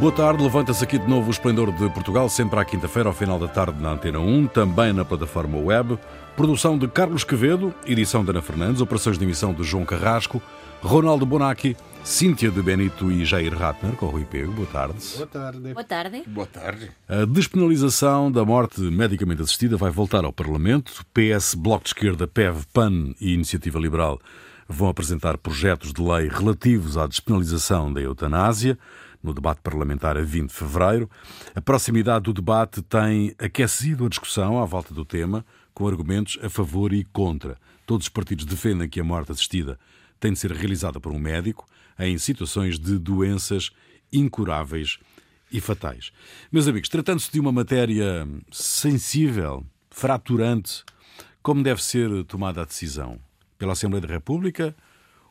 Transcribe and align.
Boa 0.00 0.12
tarde, 0.12 0.42
levanta-se 0.42 0.82
aqui 0.82 0.98
de 0.98 1.08
novo 1.08 1.28
o 1.28 1.30
Esplendor 1.30 1.70
de 1.70 1.88
Portugal, 1.90 2.28
sempre 2.28 2.58
à 2.58 2.64
quinta-feira, 2.64 3.08
ao 3.08 3.14
final 3.14 3.38
da 3.38 3.46
tarde, 3.46 3.80
na 3.80 3.92
Antena 3.92 4.18
1, 4.18 4.48
também 4.48 4.92
na 4.92 5.04
plataforma 5.04 5.58
web. 5.58 5.96
Produção 6.36 6.76
de 6.76 6.88
Carlos 6.88 7.22
Quevedo, 7.22 7.72
edição 7.86 8.24
de 8.24 8.30
Ana 8.30 8.42
Fernandes, 8.42 8.80
operações 8.80 9.16
de 9.16 9.24
emissão 9.24 9.54
de 9.54 9.62
João 9.62 9.84
Carrasco, 9.84 10.42
Ronaldo 10.82 11.24
Bonacci, 11.24 11.76
Cíntia 12.02 12.50
de 12.50 12.60
Benito 12.60 13.12
e 13.12 13.24
Jair 13.24 13.56
Ratner, 13.56 13.94
com 13.94 14.06
o 14.06 14.10
Rui 14.10 14.24
Pego. 14.24 14.50
Boa 14.50 14.66
tarde. 14.66 14.96
Boa 15.14 15.26
tarde. 15.26 15.72
Boa 15.72 15.84
tarde. 15.84 16.22
Boa 16.26 16.46
tarde. 16.46 16.90
A 17.08 17.24
despenalização 17.24 18.32
da 18.32 18.44
morte 18.44 18.80
medicamente 18.80 19.42
assistida 19.42 19.76
vai 19.76 19.92
voltar 19.92 20.24
ao 20.24 20.32
Parlamento. 20.32 21.06
PS, 21.14 21.54
Bloco 21.54 21.84
de 21.84 21.90
Esquerda, 21.90 22.26
PEV, 22.26 22.66
PAN 22.72 23.14
e 23.20 23.34
Iniciativa 23.34 23.78
Liberal 23.78 24.18
vão 24.68 24.88
apresentar 24.88 25.38
projetos 25.38 25.92
de 25.92 26.02
lei 26.02 26.28
relativos 26.28 26.96
à 26.96 27.06
despenalização 27.06 27.92
da 27.92 28.00
eutanásia 28.00 28.76
no 29.22 29.32
debate 29.32 29.60
parlamentar 29.62 30.16
a 30.16 30.22
20 30.22 30.48
de 30.48 30.54
fevereiro. 30.54 31.10
A 31.54 31.60
proximidade 31.60 32.24
do 32.24 32.32
debate 32.32 32.82
tem 32.82 33.34
aquecido 33.38 34.06
a 34.06 34.08
discussão 34.08 34.60
à 34.60 34.64
volta 34.64 34.92
do 34.92 35.04
tema, 35.04 35.44
com 35.72 35.86
argumentos 35.86 36.38
a 36.42 36.50
favor 36.50 36.92
e 36.92 37.04
contra. 37.04 37.56
Todos 37.86 38.06
os 38.06 38.08
partidos 38.08 38.44
defendem 38.44 38.88
que 38.88 39.00
a 39.00 39.04
morte 39.04 39.32
assistida 39.32 39.78
tem 40.18 40.32
de 40.32 40.38
ser 40.38 40.52
realizada 40.52 41.00
por 41.00 41.12
um 41.12 41.18
médico 41.18 41.66
em 41.98 42.16
situações 42.18 42.78
de 42.78 42.98
doenças 42.98 43.70
incuráveis 44.12 44.98
e 45.50 45.60
fatais. 45.60 46.12
Meus 46.50 46.66
amigos, 46.66 46.88
tratando-se 46.88 47.30
de 47.30 47.40
uma 47.40 47.52
matéria 47.52 48.26
sensível, 48.50 49.64
fraturante, 49.90 50.84
como 51.42 51.62
deve 51.62 51.82
ser 51.82 52.24
tomada 52.24 52.62
a 52.62 52.64
decisão? 52.64 53.18
Pela 53.58 53.72
Assembleia 53.72 54.06
da 54.06 54.12
República 54.12 54.74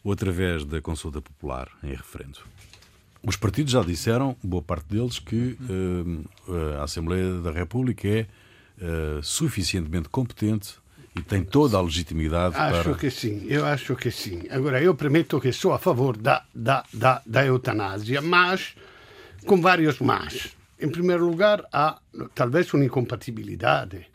ou 0.04 0.12
através 0.12 0.66
da 0.66 0.82
consulta 0.82 1.22
popular 1.22 1.70
em 1.84 1.90
referendo? 1.90 2.40
Os 3.24 3.36
partidos 3.36 3.72
já 3.72 3.84
disseram, 3.84 4.36
boa 4.44 4.64
parte 4.64 4.88
deles, 4.88 5.20
que 5.20 5.58
uh, 5.62 6.80
a 6.80 6.84
Assembleia 6.84 7.40
da 7.40 7.52
República 7.52 8.08
é 8.08 8.26
uh, 8.82 9.22
suficientemente 9.22 10.10
competente 10.10 10.74
e 11.16 11.22
tem 11.22 11.44
toda 11.44 11.78
a 11.78 11.82
legitimidade 11.82 12.56
acho 12.56 12.84
para. 12.84 12.94
que 12.96 13.12
sim, 13.12 13.46
eu 13.48 13.66
acho 13.66 13.96
que 13.96 14.10
sim. 14.10 14.44
Agora, 14.50 14.82
eu 14.82 14.96
prometo 14.96 15.40
que 15.40 15.52
sou 15.52 15.74
a 15.74 15.78
favor 15.78 16.18
da, 16.18 16.44
da, 16.56 16.84
da, 16.92 17.22
da 17.26 17.46
eutanásia, 17.46 18.22
mas 18.22 18.76
com 19.46 19.62
vários 19.62 20.00
mas. 20.00 20.56
Em 20.80 20.90
primeiro 20.90 21.28
lugar, 21.28 21.64
há 21.72 22.00
talvez 22.34 22.74
uma 22.74 22.84
incompatibilidade 22.84 24.08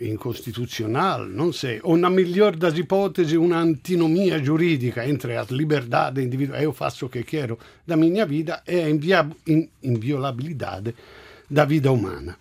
inconstitucional, 0.00 1.28
non 1.28 1.52
sei, 1.52 1.80
ou 1.84 1.96
na 1.96 2.08
melhor 2.08 2.56
das 2.56 2.78
ipóteses 2.78 3.36
uma 3.36 3.60
antinomia 3.60 4.42
giuridica 4.42 5.04
entre 5.06 5.36
a 5.36 5.44
liberdade 5.50 6.22
individual, 6.22 6.60
eu 6.60 6.72
faço 6.72 7.06
o 7.06 7.08
que 7.08 7.24
quero 7.24 7.58
da 7.86 7.96
minha 7.96 8.24
vida, 8.24 8.62
e 8.66 9.12
a 9.12 9.26
inviolabilidade 9.82 10.94
da 11.48 11.64
vida 11.66 11.92
umana. 11.92 12.38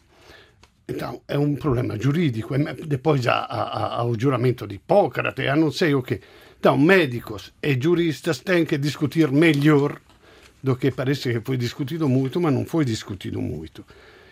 Então, 0.87 1.21
é 1.27 1.37
um 1.37 1.55
problema 1.55 1.99
giuridico, 1.99 2.55
e 2.55 2.87
depois 2.87 3.27
há, 3.27 3.45
há, 3.45 4.03
o 4.03 4.17
giuramento 4.17 4.65
di 4.65 4.75
Ippocrate, 4.75 5.47
a 5.47 5.55
non 5.55 5.71
sei 5.71 5.93
o 5.93 6.01
que. 6.01 6.19
Então, 6.59 6.77
médicos 6.77 7.53
e 7.61 7.77
juristas 7.79 8.39
têm 8.39 8.65
que 8.65 8.77
discutir 8.77 9.31
melhor 9.31 9.99
do 10.63 10.75
que 10.75 10.91
parece 10.91 11.33
que 11.33 11.41
foi 11.41 11.57
discutido 11.57 12.07
muito, 12.07 12.39
mas 12.39 12.53
não 12.53 12.65
foi 12.65 12.85
discutido 12.85 13.41
muito. 13.41 13.83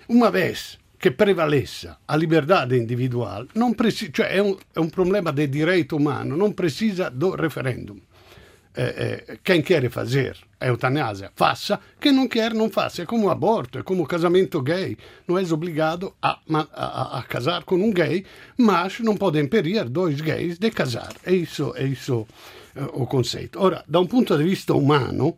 Uma 0.08 0.30
vez 0.30 0.78
che 1.00 1.14
prevalessa 1.14 2.02
a 2.04 2.18
liberdade 2.18 2.76
individual, 2.76 3.48
preci- 3.74 4.12
cioè 4.12 4.28
è 4.28 4.40
un, 4.40 4.58
è 4.74 4.80
un, 4.80 4.90
problema 4.90 5.32
di 5.32 5.48
diritto 5.48 5.96
umano, 5.96 6.36
non 6.36 6.54
precisa 6.54 7.08
do 7.08 7.36
referendum. 7.36 7.98
Eh, 8.74 9.24
eh, 9.28 9.40
quem 9.42 9.64
quer 9.64 9.90
fazer 9.90 10.38
a 10.60 10.66
eutanásia, 10.66 11.32
faça. 11.34 11.80
Quem 12.00 12.14
não 12.14 12.28
quer, 12.28 12.54
não 12.54 12.70
faça. 12.70 13.02
É 13.02 13.06
como 13.06 13.28
o 13.28 13.30
aborto, 13.30 13.80
é 13.80 13.82
como 13.82 14.04
o 14.04 14.06
casamento 14.06 14.62
gay. 14.62 14.98
Não 15.26 15.38
és 15.38 15.54
obrigado 15.54 16.14
a, 16.22 16.38
a, 16.52 17.20
a 17.20 17.24
casar 17.24 17.64
com 17.64 17.76
um 17.76 17.92
gay, 17.92 18.26
mas 18.58 19.00
não 19.00 19.16
pode 19.16 19.40
impedir 19.40 19.88
dois 19.90 20.20
gays 20.20 20.60
de 20.60 20.70
casar. 20.70 21.14
É 21.26 21.34
isso, 21.34 21.74
é 21.78 21.86
isso 21.86 22.28
eh, 22.76 22.84
o 22.92 23.08
conceito. 23.08 23.58
Ora, 23.60 23.84
da 23.88 24.02
um 24.02 24.06
ponto 24.06 24.38
di 24.38 24.44
vista 24.44 24.74
umano, 24.74 25.38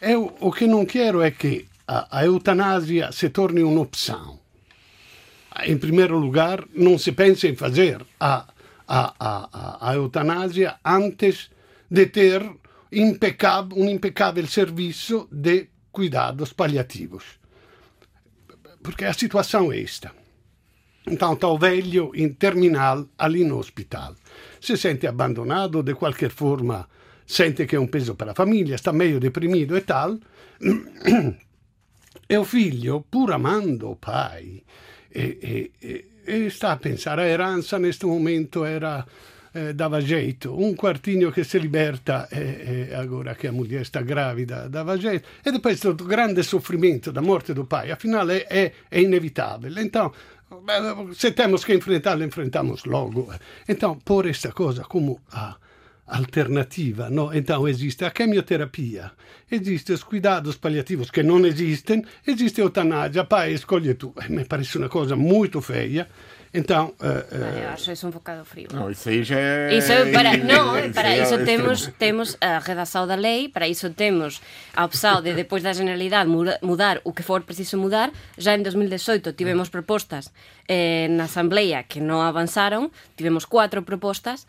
eu, 0.00 0.34
o 0.40 0.50
che 0.50 0.66
non 0.66 0.86
quero 0.86 1.20
è 1.20 1.34
che 1.36 1.66
a, 1.84 2.08
a 2.10 2.24
eutanásia 2.24 3.12
se 3.12 3.30
torni 3.30 3.60
un'opção 3.60 4.43
em 5.62 5.78
primeiro 5.78 6.18
lugar, 6.18 6.64
não 6.74 6.98
se 6.98 7.12
pensa 7.12 7.46
em 7.46 7.54
fazer 7.54 8.04
a, 8.18 8.46
a, 8.88 9.14
a, 9.18 9.90
a 9.90 9.94
eutanásia 9.94 10.76
antes 10.84 11.50
de 11.90 12.06
ter 12.06 12.42
impecável, 12.90 13.76
um 13.76 13.88
impecável 13.88 14.46
serviço 14.46 15.28
de 15.30 15.68
cuidados 15.92 16.52
paliativos. 16.52 17.24
Porque 18.82 19.04
a 19.04 19.12
situação 19.12 19.72
é 19.72 19.80
esta. 19.80 20.12
Então 21.06 21.34
está 21.34 21.48
o 21.48 21.58
velho 21.58 22.10
em 22.14 22.30
terminal 22.30 23.06
ali 23.16 23.44
no 23.44 23.58
hospital. 23.58 24.14
Se 24.60 24.76
sente 24.76 25.06
abandonado, 25.06 25.82
de 25.82 25.94
qualquer 25.94 26.30
forma 26.30 26.88
sente 27.26 27.66
que 27.66 27.76
é 27.76 27.80
um 27.80 27.86
peso 27.86 28.14
para 28.14 28.32
a 28.32 28.34
família, 28.34 28.74
está 28.74 28.92
meio 28.92 29.20
deprimido 29.20 29.76
e 29.76 29.80
tal. 29.80 30.18
E 32.26 32.38
o 32.38 32.44
figlio, 32.44 33.02
pur 33.10 33.32
amando 33.32 33.90
o 33.90 33.96
pai, 33.96 34.62
e, 35.14 35.70
e, 35.78 36.08
e 36.24 36.50
sta 36.50 36.70
a 36.70 36.76
pensare 36.76 37.22
a 37.22 37.26
heranza 37.26 37.78
neste 37.78 38.04
momento 38.06 38.64
era 38.64 39.06
eh, 39.52 39.72
dava 39.72 40.00
jeito 40.00 40.60
un 40.60 40.74
quartinho 40.74 41.30
che 41.30 41.44
si 41.44 41.60
liberta 41.60 42.26
e, 42.28 42.88
e 42.90 42.94
agora 42.94 43.36
che 43.36 43.46
a 43.46 43.52
mulher 43.52 43.84
sta 43.84 44.00
gravida 44.00 44.66
dava 44.66 44.96
jeito 44.96 45.28
e 45.42 45.52
depois 45.52 45.78
questo 45.78 46.04
grande 46.04 46.42
soffrimento 46.42 47.12
da 47.12 47.20
morte 47.20 47.52
do 47.52 47.64
pai 47.64 47.92
afinal 47.92 48.28
è, 48.28 48.46
è, 48.46 48.72
è 48.88 48.98
inevitabile. 48.98 49.80
Então 49.80 50.12
se 51.12 51.32
temos 51.32 51.64
que 51.64 51.72
enfrentarlo 51.74 52.22
enfrentamos 52.22 52.84
logo 52.84 53.32
então 53.66 53.98
por 54.04 54.26
esta 54.26 54.52
cosa 54.52 54.82
come 54.82 55.16
a 55.30 55.56
alternativa, 56.06 57.08
no? 57.10 57.32
Então 57.34 57.66
existe 57.66 58.04
a 58.04 58.10
quimioterapia, 58.10 59.12
existe 59.50 59.92
os 59.92 60.02
cuidados 60.02 60.56
paliativos 60.56 61.10
que 61.10 61.22
não 61.22 61.44
existem, 61.46 62.04
existe 62.26 62.60
a 62.60 62.64
eutanásia, 62.64 63.24
pai, 63.24 63.52
escolhe 63.52 63.94
tu. 63.94 64.14
Me 64.28 64.44
parece 64.44 64.78
uma 64.78 64.88
coisa 64.88 65.16
muito 65.16 65.60
feia. 65.60 66.08
Então, 66.56 66.94
uh, 67.00 67.06
uh... 67.34 67.58
Eu 67.64 67.68
acho 67.70 67.90
isso 67.90 68.06
um 68.06 68.10
bocado 68.10 68.44
frio. 68.44 68.68
Não, 68.72 68.88
isso 68.88 69.08
aí 69.08 69.24
já 69.24 69.36
é... 69.36 69.76
Isso 69.76 69.90
é 69.90 70.12
para, 70.12 70.36
não, 70.36 70.92
para 70.92 71.18
isso 71.18 71.44
temos, 71.44 71.90
temos 71.98 72.36
a 72.40 72.60
redação 72.60 73.08
da 73.08 73.16
lei, 73.16 73.48
para 73.48 73.66
isso 73.66 73.90
temos 73.90 74.40
a 74.72 74.84
opção 74.84 75.20
de, 75.20 75.34
depois 75.34 75.64
da 75.64 75.72
generalidade, 75.72 76.30
mudar 76.62 77.00
o 77.02 77.12
que 77.12 77.24
for 77.24 77.42
preciso 77.42 77.76
mudar. 77.76 78.12
Já 78.38 78.56
em 78.56 78.62
2018 78.62 79.32
tivemos 79.32 79.68
propostas 79.68 80.30
eh, 80.68 81.08
na 81.10 81.28
Assembleia 81.28 81.84
que 81.84 82.00
non 82.00 82.24
avanzaron, 82.24 82.88
tivemos 83.16 83.44
cuatro 83.44 83.84
propostas 83.84 84.48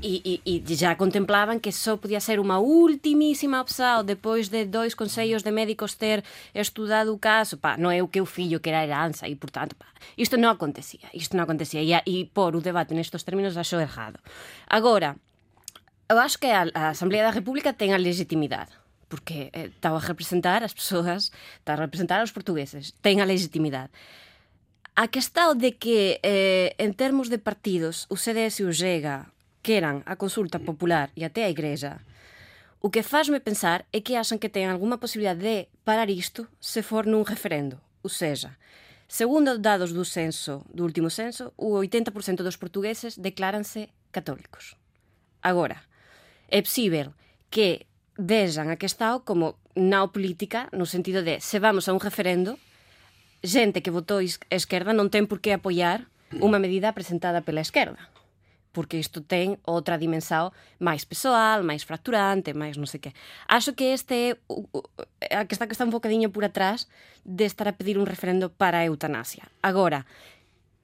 e, 0.00 0.22
e, 0.22 0.62
e 0.62 0.74
já 0.78 0.94
contemplaban 0.94 1.58
que 1.58 1.74
só 1.74 1.98
podía 1.98 2.22
ser 2.22 2.38
unha 2.38 2.62
ultimísima 2.62 3.58
opción 3.58 4.06
depois 4.06 4.48
de 4.48 4.66
dois 4.66 4.94
consellos 4.94 5.42
de 5.42 5.50
médicos 5.50 5.98
ter 5.98 6.22
estudado 6.54 7.10
o 7.10 7.18
caso, 7.18 7.58
pa, 7.58 7.74
non 7.74 7.90
é 7.90 7.98
o 7.98 8.10
que 8.10 8.22
o 8.22 8.28
fillo 8.28 8.62
que 8.62 8.70
era 8.70 8.86
heranza 8.86 9.26
e, 9.26 9.34
portanto, 9.34 9.74
pa, 9.74 9.90
isto 10.14 10.38
non 10.38 10.54
acontecía, 10.54 11.10
isto 11.10 11.34
non 11.34 11.50
acontecía 11.50 11.82
e, 11.82 11.90
e 12.06 12.30
por 12.30 12.54
o 12.54 12.62
debate 12.62 12.94
nestes 12.94 13.26
términos 13.26 13.58
axo 13.58 13.82
errado. 13.82 14.22
Agora, 14.70 15.18
eu 16.06 16.18
acho 16.22 16.38
que 16.38 16.46
a, 16.46 16.70
a 16.70 16.94
Asamblea 16.94 17.26
da 17.26 17.34
República 17.34 17.74
ten 17.74 17.90
a 17.90 17.98
legitimidade 17.98 18.70
porque 19.08 19.50
eh, 19.54 19.70
estaba 19.70 19.98
a 19.98 20.02
representar 20.02 20.62
as 20.62 20.74
persoas, 20.74 21.30
estaba 21.58 21.82
a 21.82 21.86
representar 21.86 22.22
os 22.22 22.34
portugueses, 22.34 22.94
ten 23.02 23.22
a 23.22 23.26
legitimidade. 23.26 23.90
A 24.98 25.08
questão 25.08 25.54
de 25.54 25.72
que, 25.72 26.20
eh, 26.24 26.72
en 26.78 26.96
termos 26.96 27.28
de 27.28 27.36
partidos, 27.36 28.08
o 28.08 28.16
CDS 28.16 28.60
e 28.60 28.64
o 28.64 28.72
GEGA 28.72 29.28
queran 29.60 30.00
a 30.08 30.16
consulta 30.16 30.56
popular 30.56 31.12
e 31.12 31.20
até 31.20 31.44
a 31.44 31.52
Igreja, 31.52 32.00
o 32.80 32.88
que 32.88 33.04
faz-me 33.04 33.36
pensar 33.36 33.84
é 33.92 34.00
que 34.00 34.16
acham 34.16 34.40
que 34.40 34.48
ten 34.48 34.72
alguma 34.72 34.96
posibilidade 34.96 35.44
de 35.44 35.68
parar 35.84 36.08
isto 36.08 36.48
se 36.56 36.80
for 36.80 37.04
nun 37.04 37.28
referendo. 37.28 37.76
Ou 38.00 38.08
seja, 38.08 38.56
segundo 39.04 39.60
dados 39.60 39.92
do 39.92 40.08
censo, 40.08 40.64
do 40.72 40.88
último 40.88 41.12
censo, 41.12 41.52
o 41.60 41.76
80% 41.76 42.40
dos 42.40 42.56
portugueses 42.56 43.20
declaranse 43.20 43.92
católicos. 44.08 44.80
Agora, 45.44 45.84
é 46.48 46.64
possível 46.64 47.12
que 47.52 47.84
vexan 48.16 48.72
a 48.72 48.80
questão 48.80 49.20
como 49.20 49.60
política 50.08 50.72
no 50.72 50.88
sentido 50.88 51.20
de 51.20 51.36
se 51.44 51.60
vamos 51.60 51.84
a 51.84 51.92
un 51.92 52.00
referendo, 52.00 52.56
xente 53.42 53.82
que 53.82 53.94
votou 53.94 54.20
esquerda 54.22 54.92
non 54.96 55.12
ten 55.12 55.26
por 55.26 55.42
que 55.42 55.52
apoiar 55.52 56.08
unha 56.40 56.60
medida 56.60 56.94
presentada 56.96 57.42
pela 57.42 57.64
esquerda 57.64 58.10
porque 58.76 59.00
isto 59.00 59.24
ten 59.24 59.56
outra 59.64 59.96
dimensao 59.96 60.52
máis 60.76 61.08
pessoal, 61.08 61.64
máis 61.64 61.88
fracturante, 61.88 62.52
máis 62.52 62.76
non 62.76 62.84
sei 62.84 63.00
que. 63.00 63.16
Acho 63.48 63.72
que 63.72 63.96
este 63.96 64.36
é 65.24 65.40
a 65.40 65.48
que 65.48 65.56
está 65.56 65.64
que 65.64 65.72
está 65.72 65.88
un 65.88 65.96
bocadiño 65.96 66.28
por 66.28 66.44
atrás 66.44 66.84
de 67.24 67.48
estar 67.48 67.72
a 67.72 67.80
pedir 67.80 67.96
un 67.96 68.04
referendo 68.04 68.52
para 68.52 68.84
a 68.84 68.86
eutanasia. 68.92 69.48
Agora, 69.64 70.04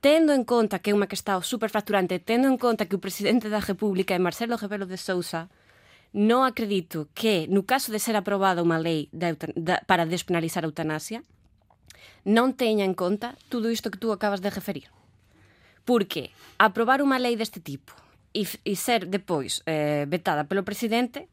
tendo 0.01 0.33
en 0.33 0.49
conta 0.49 0.81
que 0.81 0.89
é 0.89 0.97
unha 0.97 1.05
que 1.05 1.21
está 1.21 1.37
super 1.45 1.69
fracturante, 1.69 2.17
tendo 2.17 2.49
en 2.49 2.57
conta 2.57 2.89
que 2.89 2.97
o 2.97 3.05
presidente 3.05 3.53
da 3.53 3.61
República 3.61 4.17
é 4.17 4.21
Marcelo 4.25 4.57
Rebelo 4.57 4.89
de 4.89 4.97
Sousa, 4.97 5.53
non 6.17 6.49
acredito 6.49 7.13
que, 7.13 7.45
no 7.53 7.69
caso 7.69 7.93
de 7.93 8.01
ser 8.01 8.17
aprobada 8.17 8.65
unha 8.65 8.81
lei 8.81 9.13
de, 9.13 9.37
da, 9.53 9.85
para 9.85 10.09
despenalizar 10.09 10.65
a 10.65 10.69
eutanasia, 10.73 11.21
non 12.25 12.55
teña 12.55 12.87
en 12.87 12.95
conta 12.95 13.35
tudo 13.51 13.71
isto 13.71 13.91
que 13.91 13.99
tú 13.99 14.13
acabas 14.13 14.41
de 14.41 14.51
referir. 14.51 14.89
Porque 15.83 16.31
aprobar 16.59 17.03
unha 17.03 17.19
lei 17.19 17.35
deste 17.35 17.59
tipo 17.59 17.93
e, 18.31 18.47
e 18.47 18.73
ser 18.79 19.11
depois 19.11 19.61
eh, 19.67 20.07
vetada 20.07 20.47
pelo 20.47 20.63
presidente 20.63 21.27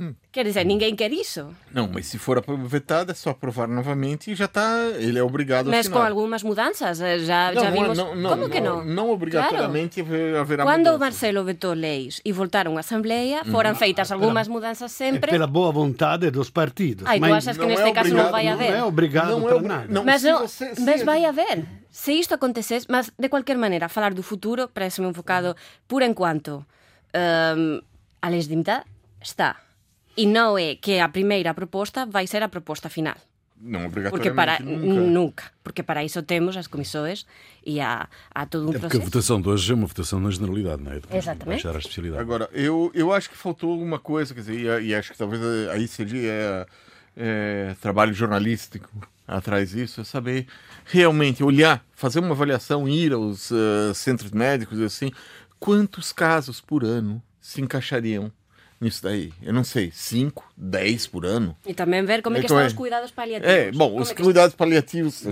Hum. 0.00 0.14
Quer 0.30 0.44
dizer, 0.44 0.64
ninguém 0.64 0.94
quer 0.94 1.12
isso. 1.12 1.48
Não, 1.74 1.90
mas 1.92 2.06
se 2.06 2.18
for 2.18 2.40
vetada, 2.66 3.10
é 3.10 3.14
só 3.14 3.30
aprovar 3.30 3.66
novamente 3.66 4.30
e 4.30 4.34
já 4.36 4.44
está. 4.44 4.86
Ele 4.96 5.18
é 5.18 5.22
obrigado 5.22 5.66
a 5.66 5.70
Mas 5.72 5.88
com 5.88 5.98
algumas 5.98 6.44
mudanças, 6.44 7.00
eh, 7.00 7.18
já, 7.18 7.50
não, 7.52 7.62
já 7.62 7.70
vimos. 7.70 7.98
Não, 7.98 8.14
não, 8.14 8.30
Como 8.30 8.48
que 8.48 8.60
não? 8.60 8.84
Não 8.84 9.10
obrigatoriamente 9.10 10.00
claro. 10.00 10.38
haverá 10.38 10.62
Quando 10.62 10.78
mudanças. 10.78 10.96
o 10.96 11.00
Marcelo 11.00 11.44
vetou 11.44 11.72
leis 11.72 12.20
e 12.24 12.30
voltaram 12.30 12.76
à 12.76 12.80
Assembleia, 12.80 13.44
foram 13.44 13.74
feitas 13.74 14.12
algumas 14.12 14.46
pela, 14.46 14.60
mudanças 14.60 14.92
sempre. 14.92 15.30
É 15.30 15.32
pela 15.32 15.48
boa 15.48 15.72
vontade 15.72 16.30
dos 16.30 16.48
partidos. 16.48 17.04
Ai, 17.04 17.18
tu 17.18 17.34
achas 17.34 17.58
que 17.58 17.66
neste 17.66 17.88
é 17.88 17.92
caso 17.92 18.14
não 18.14 18.30
vai 18.30 18.46
haver? 18.46 18.70
Não 18.70 18.78
é 18.78 18.84
obrigado 18.84 19.30
não 19.30 19.48
é, 19.48 19.60
nada. 19.60 19.86
Não, 19.88 20.04
mas, 20.04 20.22
não, 20.22 20.46
você, 20.46 20.74
mas 20.78 21.02
vai 21.02 21.24
haver. 21.24 21.66
Se 21.90 22.12
isto 22.12 22.34
acontecesse, 22.34 22.86
mas 22.88 23.10
de 23.18 23.28
qualquer 23.28 23.56
maneira, 23.58 23.88
falar 23.88 24.14
do 24.14 24.22
futuro 24.22 24.68
parece-me 24.72 25.08
um 25.08 25.12
bocado, 25.12 25.56
por 25.88 26.02
enquanto, 26.02 26.64
um, 27.56 27.80
a 28.22 28.28
legitimidade 28.28 28.84
está 29.20 29.56
e 30.18 30.26
não 30.26 30.58
é 30.58 30.74
que 30.74 30.98
a 30.98 31.08
primeira 31.08 31.54
proposta 31.54 32.04
vai 32.04 32.26
ser 32.26 32.42
a 32.42 32.48
proposta 32.48 32.88
final. 32.88 33.14
Non 33.60 33.86
obrigatoriamente, 33.86 34.10
porque 34.10 34.30
para, 34.30 34.58
nunca. 34.58 35.00
nunca. 35.00 35.44
Porque 35.62 35.82
para 35.82 36.04
isso 36.04 36.22
temos 36.22 36.56
as 36.56 36.66
comissões 36.66 37.26
e 37.64 37.80
há, 37.80 38.08
há 38.34 38.46
todo 38.46 38.66
um 38.66 38.70
é 38.70 38.78
processo. 38.78 38.88
Porque 38.88 38.96
a 38.98 39.04
votação 39.04 39.40
de 39.40 39.48
hoje 39.48 39.72
é 39.72 39.74
uma 39.74 39.86
votação 39.86 40.20
na 40.20 40.30
generalidade, 40.30 40.82
não 40.82 40.92
é? 40.92 40.94
Depois 40.96 41.24
Exatamente. 41.24 41.62
Baixar 41.62 41.74
a 41.74 41.78
especialidade. 41.78 42.22
Agora, 42.22 42.48
eu, 42.52 42.90
eu 42.94 43.12
acho 43.12 43.30
que 43.30 43.36
faltou 43.36 43.80
uma 43.80 43.98
coisa, 43.98 44.34
quer 44.34 44.40
dizer, 44.40 44.82
e, 44.82 44.88
e 44.88 44.94
acho 44.94 45.12
que 45.12 45.18
talvez 45.18 45.42
aí 45.70 45.86
seria 45.86 46.30
é, 46.30 46.66
é, 47.16 47.76
trabalho 47.80 48.12
jornalístico 48.12 48.90
atrás 49.26 49.70
disso, 49.70 50.00
é 50.00 50.04
saber 50.04 50.46
realmente 50.84 51.42
olhar, 51.42 51.84
fazer 51.94 52.20
uma 52.20 52.32
avaliação, 52.32 52.88
ir 52.88 53.12
aos 53.12 53.50
uh, 53.50 53.92
centros 53.94 54.30
médicos 54.30 54.80
assim, 54.80 55.10
quantos 55.58 56.12
casos 56.12 56.60
por 56.60 56.84
ano 56.84 57.22
se 57.40 57.60
encaixariam 57.60 58.32
nisso 58.80 59.02
daí. 59.02 59.32
Eu 59.42 59.52
não 59.52 59.64
sei, 59.64 59.90
5, 59.92 60.44
10 60.56 61.06
por 61.06 61.26
ano. 61.26 61.56
E 61.66 61.74
também 61.74 62.04
ver 62.04 62.22
como 62.22 62.36
é 62.36 62.40
que 62.40 62.46
então, 62.46 62.56
estão 62.56 62.64
é... 62.64 62.66
os 62.66 62.72
cuidados 62.72 63.10
paliativos. 63.10 63.54
É, 63.54 63.72
bom, 63.72 63.90
como 63.90 64.02
os 64.02 64.10
é 64.10 64.14
cuidados 64.14 64.52
está? 64.52 64.64
paliativos. 64.64 65.24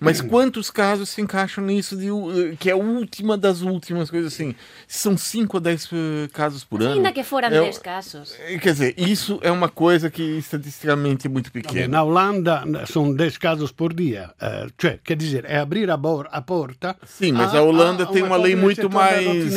Mas 0.00 0.20
quantos 0.20 0.70
casos 0.70 1.08
se 1.10 1.20
encaixam 1.20 1.64
nisso, 1.64 1.96
de, 1.96 2.56
que 2.56 2.70
é 2.70 2.72
a 2.72 2.76
última 2.76 3.36
das 3.36 3.60
últimas 3.60 4.10
coisas 4.10 4.32
assim? 4.32 4.54
São 4.88 5.16
5 5.16 5.56
a 5.56 5.60
10 5.60 5.84
eh, 5.92 6.28
casos 6.32 6.64
por 6.64 6.82
ano. 6.82 6.94
Ainda 6.94 7.12
que 7.12 7.22
foram 7.22 7.50
10 7.50 7.76
é, 7.76 7.80
casos. 7.80 8.34
Eh, 8.40 8.58
quer 8.58 8.72
dizer, 8.72 8.94
isso 8.96 9.38
é 9.42 9.50
uma 9.50 9.68
coisa 9.68 10.10
que 10.10 10.22
estatisticamente 10.38 11.26
é 11.26 11.30
muito 11.30 11.52
pequena. 11.52 11.88
Na 11.88 12.02
Holanda 12.02 12.64
são 12.86 13.14
10 13.14 13.38
casos 13.38 13.72
por 13.72 13.92
dia. 13.92 14.30
Uh, 14.40 14.72
cioè, 14.78 14.98
quer 15.02 15.16
dizer, 15.16 15.44
é 15.46 15.58
abrir 15.58 15.90
a, 15.90 15.94
a 15.94 16.40
porta. 16.42 16.96
Sim, 17.04 17.32
mas 17.32 17.54
a, 17.54 17.58
a 17.58 17.62
Holanda 17.62 18.04
a, 18.04 18.06
tem 18.06 18.22
uma, 18.22 18.36
uma 18.36 18.42
lei 18.42 18.56
muito 18.56 18.88
mais. 18.90 19.54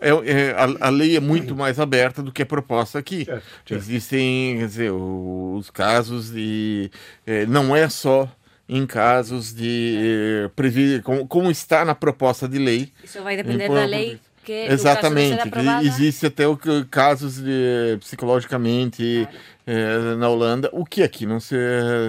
É, 0.00 0.10
é, 0.10 0.50
a, 0.52 0.86
a, 0.86 0.90
lei 0.90 1.16
é 1.16 1.20
muito 1.20 1.56
mais 1.56 1.80
aberta 1.80 2.22
do 2.22 2.30
que 2.30 2.42
a 2.42 2.46
proposta 2.46 2.67
aqui. 2.98 3.24
Certo, 3.24 3.42
certo. 3.66 3.74
Existem, 3.74 4.58
quer 4.58 4.66
dizer, 4.66 4.90
os 4.92 5.70
casos 5.70 6.30
de. 6.32 6.90
É, 7.26 7.46
não 7.46 7.74
é 7.74 7.88
só 7.88 8.28
em 8.68 8.86
casos 8.86 9.54
de. 9.54 10.44
É, 10.44 10.48
previ, 10.54 11.00
como, 11.02 11.26
como, 11.26 11.50
está 11.50 11.84
na 11.84 11.94
proposta 11.94 12.48
de 12.48 12.58
lei. 12.58 12.92
Isso 13.02 13.22
vai 13.22 13.36
depender 13.36 13.68
da 13.68 13.86
lei. 13.86 14.20
Que, 14.44 14.66
Exatamente, 14.70 15.50
de 15.50 15.86
existe 15.86 16.24
até 16.24 16.48
o, 16.48 16.58
casos 16.90 17.36
de, 17.36 17.98
psicologicamente 18.00 19.28
claro. 19.30 19.38
é, 19.66 20.16
na 20.16 20.26
Holanda, 20.26 20.70
o 20.72 20.86
que 20.86 21.02
aqui 21.02 21.26
não 21.26 21.38
se 21.38 21.54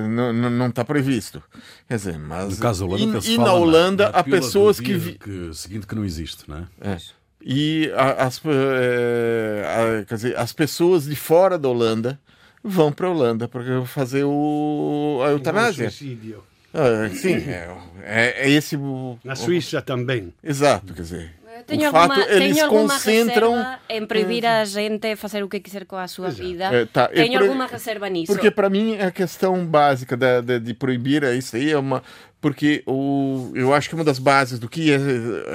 não, 0.07 0.31
não 0.31 0.67
está 0.67 0.85
previsto. 0.85 1.43
Quer 1.85 1.97
dizer, 1.97 2.17
mas 2.17 2.55
no 2.55 2.61
caso 2.61 2.85
Holanda, 2.85 3.19
e, 3.25 3.33
e 3.33 3.37
na 3.37 3.51
Holanda 3.51 4.05
na, 4.05 4.11
na 4.11 4.19
há 4.19 4.23
pessoas 4.23 4.79
que, 4.79 4.93
vi... 4.93 5.13
que 5.15 5.53
seguinte 5.53 5.85
que 5.85 5.93
não 5.93 6.05
existe, 6.05 6.49
não 6.49 6.65
é? 6.81 6.97
É. 7.41 7.45
E 7.45 7.91
as, 7.95 8.41
é, 8.45 10.03
a, 10.09 10.15
dizer, 10.15 10.37
as 10.37 10.53
pessoas 10.53 11.05
de 11.05 11.15
fora 11.15 11.57
da 11.57 11.69
Holanda 11.69 12.19
vão 12.63 12.91
para 12.91 13.07
a 13.07 13.11
Holanda 13.11 13.47
para 13.47 13.85
fazer 13.85 14.23
o, 14.25 15.21
a 15.25 15.29
eutanásia. 15.29 15.89
suicídio. 15.89 16.43
Ah, 16.73 17.09
sim, 17.09 17.33
é, 17.33 17.67
é, 18.03 18.45
é, 18.45 18.49
esse. 18.49 18.77
Na 19.23 19.35
Suíça 19.35 19.81
também. 19.81 20.33
Exato, 20.43 20.93
quer 20.93 21.01
dizer. 21.01 21.39
Tenho 21.65 21.89
o 21.89 21.91
fato, 21.91 22.13
alguma, 22.13 22.31
eles 22.31 22.55
tenho 22.55 22.69
concentram 22.69 23.77
em 23.89 24.05
proibir 24.05 24.45
a 24.45 24.63
gente 24.63 25.15
fazer 25.15 25.43
o 25.43 25.49
que 25.49 25.59
quiser 25.59 25.85
com 25.85 25.97
a 25.97 26.07
sua 26.07 26.29
Exato. 26.29 26.43
vida. 26.43 26.63
É, 26.65 26.85
tá. 26.85 27.07
Tenho 27.07 27.33
pro... 27.33 27.43
alguma 27.43 27.67
reserva 27.67 28.07
nisso. 28.09 28.31
Porque 28.31 28.49
para 28.49 28.69
mim 28.69 28.97
a 28.97 29.11
questão 29.11 29.65
básica 29.65 30.15
de, 30.15 30.41
de, 30.41 30.59
de, 30.59 30.73
proibir 30.73 31.23
é 31.23 31.35
isso 31.35 31.55
aí 31.55 31.71
é 31.71 31.77
uma 31.77 32.01
porque 32.39 32.81
o, 32.87 33.51
eu 33.53 33.73
acho 33.73 33.89
que 33.89 33.95
uma 33.95 34.03
das 34.03 34.19
bases 34.19 34.57
do 34.57 34.69
que 34.69 34.91
é 34.91 34.97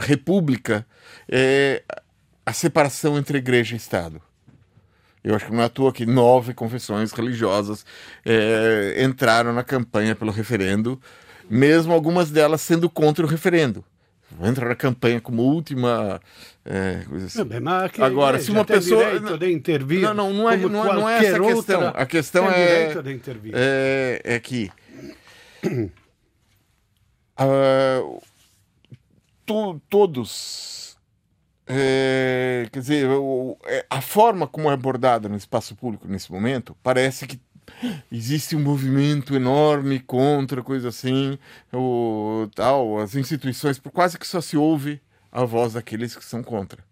república 0.00 0.86
é 1.28 1.82
a 2.44 2.52
separação 2.52 3.18
entre 3.18 3.38
igreja 3.38 3.74
e 3.74 3.76
Estado. 3.76 4.20
Eu 5.22 5.34
acho 5.34 5.46
que 5.46 5.52
não 5.52 5.62
é 5.62 5.64
à 5.64 5.68
toa 5.70 5.92
que 5.92 6.04
nove 6.04 6.52
confissões 6.52 7.10
religiosas 7.12 7.86
é, 8.26 9.02
entraram 9.02 9.54
na 9.54 9.64
campanha 9.64 10.14
pelo 10.14 10.30
referendo, 10.30 11.00
mesmo 11.48 11.94
algumas 11.94 12.30
delas 12.30 12.60
sendo 12.60 12.90
contra 12.90 13.24
o 13.24 13.28
referendo. 13.28 13.82
Entra 14.42 14.68
na 14.68 14.74
campanha 14.74 15.20
como 15.20 15.42
última 15.42 16.20
é, 16.64 17.04
assim. 17.24 17.44
Não, 17.60 18.04
Agora, 18.04 18.38
se 18.38 18.50
uma 18.50 18.64
pessoa 18.64 19.04
intervir, 19.48 20.00
não, 20.00 20.12
não, 20.12 20.32
não 20.32 20.50
é, 20.50 20.56
não, 20.56 20.90
é, 20.90 20.94
não 20.94 21.08
é 21.08 21.24
essa 21.24 21.36
a 21.36 21.40
questão. 21.40 21.92
A 21.94 22.06
questão 22.06 22.50
é, 22.50 22.92
é, 23.52 24.20
é 24.24 24.40
que 24.40 24.70
uh, 27.38 28.20
to, 29.46 29.80
todos 29.88 30.83
é, 31.66 32.68
quer 32.70 32.80
dizer, 32.80 33.08
é, 33.64 33.86
a 33.88 34.00
forma 34.00 34.46
como 34.46 34.70
é 34.70 34.74
abordada 34.74 35.28
no 35.28 35.36
espaço 35.36 35.74
público 35.74 36.06
nesse 36.06 36.30
momento 36.30 36.76
parece 36.82 37.26
que 37.26 37.40
existe 38.12 38.54
um 38.54 38.60
movimento 38.60 39.34
enorme 39.34 39.98
contra 40.00 40.62
coisa 40.62 40.88
assim, 40.88 41.38
o, 41.72 42.48
tal, 42.54 42.98
as 42.98 43.14
instituições, 43.14 43.80
quase 43.92 44.18
que 44.18 44.26
só 44.26 44.40
se 44.40 44.56
ouve 44.56 45.00
a 45.32 45.44
voz 45.44 45.72
daqueles 45.72 46.14
que 46.14 46.24
são 46.24 46.42
contra. 46.42 46.84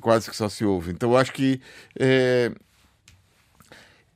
Quase 0.00 0.30
que 0.30 0.36
só 0.36 0.48
se 0.48 0.64
ouve. 0.64 0.92
Então, 0.92 1.12
eu 1.12 1.16
acho 1.16 1.32
que 1.32 1.60
é, 1.98 2.50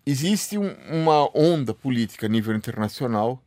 existe 0.05 0.59
um, 0.59 0.75
uma 0.91 1.29
onda 1.37 1.75
política 1.75 2.27
a 2.27 2.29
nível 2.29 2.55
internacional 2.55 3.43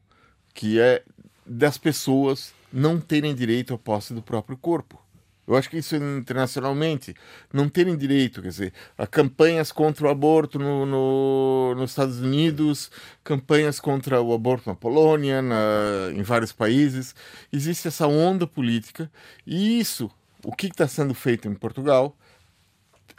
que 0.53 0.79
é 0.79 1.03
das 1.45 1.77
pessoas 1.77 2.53
não 2.71 2.99
terem 2.99 3.33
direito 3.33 3.73
à 3.73 3.77
posse 3.77 4.13
do 4.13 4.21
próprio 4.21 4.55
corpo. 4.55 5.02
Eu 5.45 5.57
acho 5.57 5.69
que 5.69 5.77
isso 5.77 5.95
internacionalmente 5.95 7.13
não 7.51 7.67
terem 7.67 7.97
direito, 7.97 8.41
quer 8.41 8.47
dizer, 8.47 8.73
a 8.97 9.05
campanhas 9.05 9.71
contra 9.71 10.07
o 10.07 10.09
aborto 10.09 10.57
no, 10.57 10.85
no, 10.85 11.75
nos 11.75 11.91
Estados 11.91 12.19
Unidos, 12.19 12.89
campanhas 13.23 13.79
contra 13.79 14.21
o 14.21 14.33
aborto 14.33 14.69
na 14.69 14.75
Polônia, 14.75 15.41
na, 15.41 16.11
em 16.13 16.21
vários 16.23 16.53
países, 16.53 17.13
existe 17.51 17.89
essa 17.89 18.07
onda 18.07 18.47
política 18.47 19.11
e 19.45 19.79
isso, 19.79 20.09
o 20.45 20.55
que 20.55 20.67
está 20.67 20.87
sendo 20.87 21.13
feito 21.13 21.47
em 21.47 21.53
Portugal, 21.53 22.15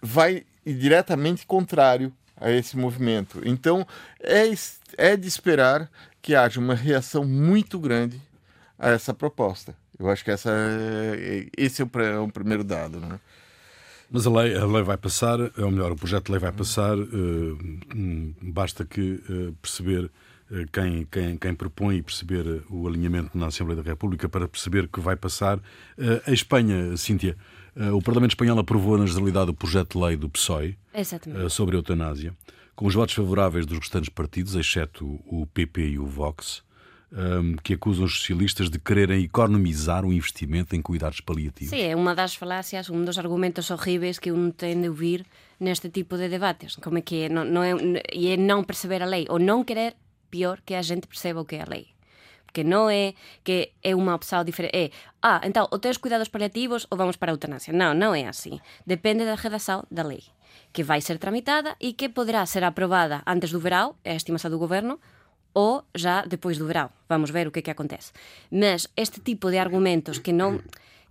vai 0.02 0.46
diretamente 0.64 1.46
contrário 1.46 2.10
a 2.36 2.50
esse 2.50 2.76
movimento. 2.76 3.42
Então 3.44 3.86
é, 4.18 4.44
é 4.96 5.16
de 5.16 5.28
esperar 5.28 5.90
que 6.22 6.34
haja 6.34 6.58
uma 6.58 6.74
reação 6.74 7.24
muito 7.24 7.78
grande 7.78 8.20
a 8.78 8.90
essa 8.90 9.12
proposta. 9.12 9.76
Eu 9.98 10.08
acho 10.10 10.24
que 10.24 10.30
essa 10.30 10.50
é, 10.50 11.46
esse 11.56 11.82
é 11.82 11.84
o, 11.84 12.00
é 12.00 12.18
o 12.18 12.28
primeiro 12.28 12.64
dado. 12.64 12.98
Né? 12.98 13.20
Mas 14.10 14.26
a 14.26 14.30
lei, 14.30 14.54
a 14.54 14.66
lei 14.66 14.82
vai 14.82 14.96
passar, 14.96 15.38
ou 15.40 15.70
melhor, 15.70 15.92
o 15.92 15.96
projeto 15.96 16.26
de 16.26 16.32
lei 16.32 16.40
vai 16.40 16.52
passar, 16.52 16.96
uh, 16.98 17.58
basta 18.42 18.84
que 18.84 19.22
uh, 19.28 19.52
perceber 19.60 20.04
uh, 20.04 20.10
quem, 20.72 21.06
quem, 21.10 21.36
quem 21.36 21.54
propõe 21.54 21.96
e 21.96 22.02
perceber 22.02 22.62
o 22.68 22.86
alinhamento 22.86 23.36
na 23.36 23.46
Assembleia 23.46 23.82
da 23.82 23.88
República 23.88 24.28
para 24.28 24.48
perceber 24.48 24.88
que 24.88 25.00
vai 25.00 25.16
passar. 25.16 25.58
a 26.26 26.30
Espanha, 26.32 26.96
Cíntia, 26.96 27.36
o 27.92 28.00
Parlamento 28.00 28.32
Espanhol 28.32 28.58
aprovou 28.58 28.96
na 28.96 29.06
generalidade 29.06 29.50
o 29.50 29.54
projeto 29.54 29.98
de 29.98 30.04
lei 30.04 30.16
do 30.16 30.28
PSOE 30.28 30.76
sobre 31.50 31.74
a 31.74 31.78
eutanásia, 31.78 32.32
com 32.76 32.86
os 32.86 32.94
votos 32.94 33.14
favoráveis 33.14 33.66
dos 33.66 33.78
restantes 33.78 34.08
partidos, 34.08 34.54
exceto 34.54 35.20
o 35.26 35.44
PP 35.46 35.88
e 35.88 35.98
o 35.98 36.06
Vox 36.06 36.62
um, 37.14 37.56
que 37.62 37.74
acusam 37.74 38.04
os 38.04 38.18
socialistas 38.18 38.68
de 38.68 38.78
quererem 38.78 39.22
economizar 39.22 40.04
o 40.04 40.12
investimento 40.12 40.74
em 40.74 40.82
cuidados 40.82 41.20
paliativos. 41.20 41.70
Sim, 41.70 41.82
é 41.82 41.94
uma 41.94 42.14
das 42.14 42.34
falácias, 42.34 42.90
um 42.90 43.04
dos 43.04 43.18
argumentos 43.18 43.70
horríveis 43.70 44.18
que 44.18 44.32
um 44.32 44.50
tem 44.50 44.80
de 44.80 44.88
ouvir 44.88 45.24
neste 45.60 45.88
tipo 45.88 46.16
de 46.16 46.28
debates. 46.28 46.76
Como 46.76 46.98
é 46.98 47.00
que 47.00 47.22
é, 47.24 47.28
não, 47.28 47.44
não 47.44 47.62
é, 47.62 47.72
e 48.12 48.28
é 48.30 48.36
não 48.36 48.64
perceber 48.64 49.02
a 49.02 49.06
lei, 49.06 49.26
ou 49.28 49.38
não 49.38 49.62
querer, 49.62 49.94
pior, 50.30 50.60
que 50.66 50.74
a 50.74 50.82
gente 50.82 51.06
perceba 51.06 51.40
o 51.40 51.44
que 51.44 51.56
é 51.56 51.62
a 51.62 51.66
lei. 51.68 51.86
Porque 52.44 52.64
não 52.64 52.88
é 52.90 53.14
que 53.42 53.72
é 53.82 53.94
uma 53.94 54.14
opção 54.14 54.44
diferente. 54.44 54.76
É, 54.76 54.90
ah, 55.22 55.40
então, 55.44 55.66
ou 55.70 55.78
tens 55.78 55.96
cuidados 55.96 56.28
paliativos 56.28 56.86
ou 56.90 56.96
vamos 56.96 57.16
para 57.16 57.32
a 57.32 57.34
eutanásia. 57.34 57.72
Não, 57.72 57.94
não 57.94 58.14
é 58.14 58.26
assim. 58.28 58.60
Depende 58.86 59.24
da 59.24 59.34
redação 59.34 59.84
da 59.90 60.02
lei. 60.02 60.22
que 60.72 60.82
vai 60.82 61.00
ser 61.00 61.18
tramitada 61.18 61.76
e 61.80 61.92
que 61.92 62.08
poderá 62.08 62.44
ser 62.46 62.64
aprovada 62.64 63.22
antes 63.26 63.50
do 63.50 63.60
verão, 63.60 63.94
é 64.04 64.12
a 64.12 64.16
estimação 64.16 64.50
do 64.50 64.58
governo, 64.58 64.98
ou 65.54 65.84
já 65.94 66.22
depois 66.22 66.58
do 66.58 66.66
verão. 66.66 66.90
Vamos 67.08 67.30
ver 67.30 67.46
o 67.46 67.50
que 67.50 67.60
é 67.60 67.62
que 67.62 67.70
acontece. 67.70 68.12
Mas 68.50 68.88
este 68.96 69.20
tipo 69.20 69.50
de 69.50 69.58
argumentos 69.58 70.18
que 70.18 70.32
não... 70.32 70.60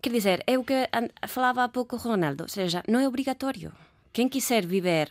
Quer 0.01 0.11
dizer, 0.11 0.43
é 0.45 0.59
o 0.59 0.63
que 0.65 0.89
falava 1.27 1.63
há 1.63 1.69
pouco 1.69 1.95
Ronaldo, 1.95 2.43
ou 2.43 2.49
seja, 2.49 2.83
não 2.87 2.99
é 2.99 3.07
obrigatório. 3.07 3.71
Quem 4.11 4.27
quiser 4.27 4.65
viver 4.65 5.09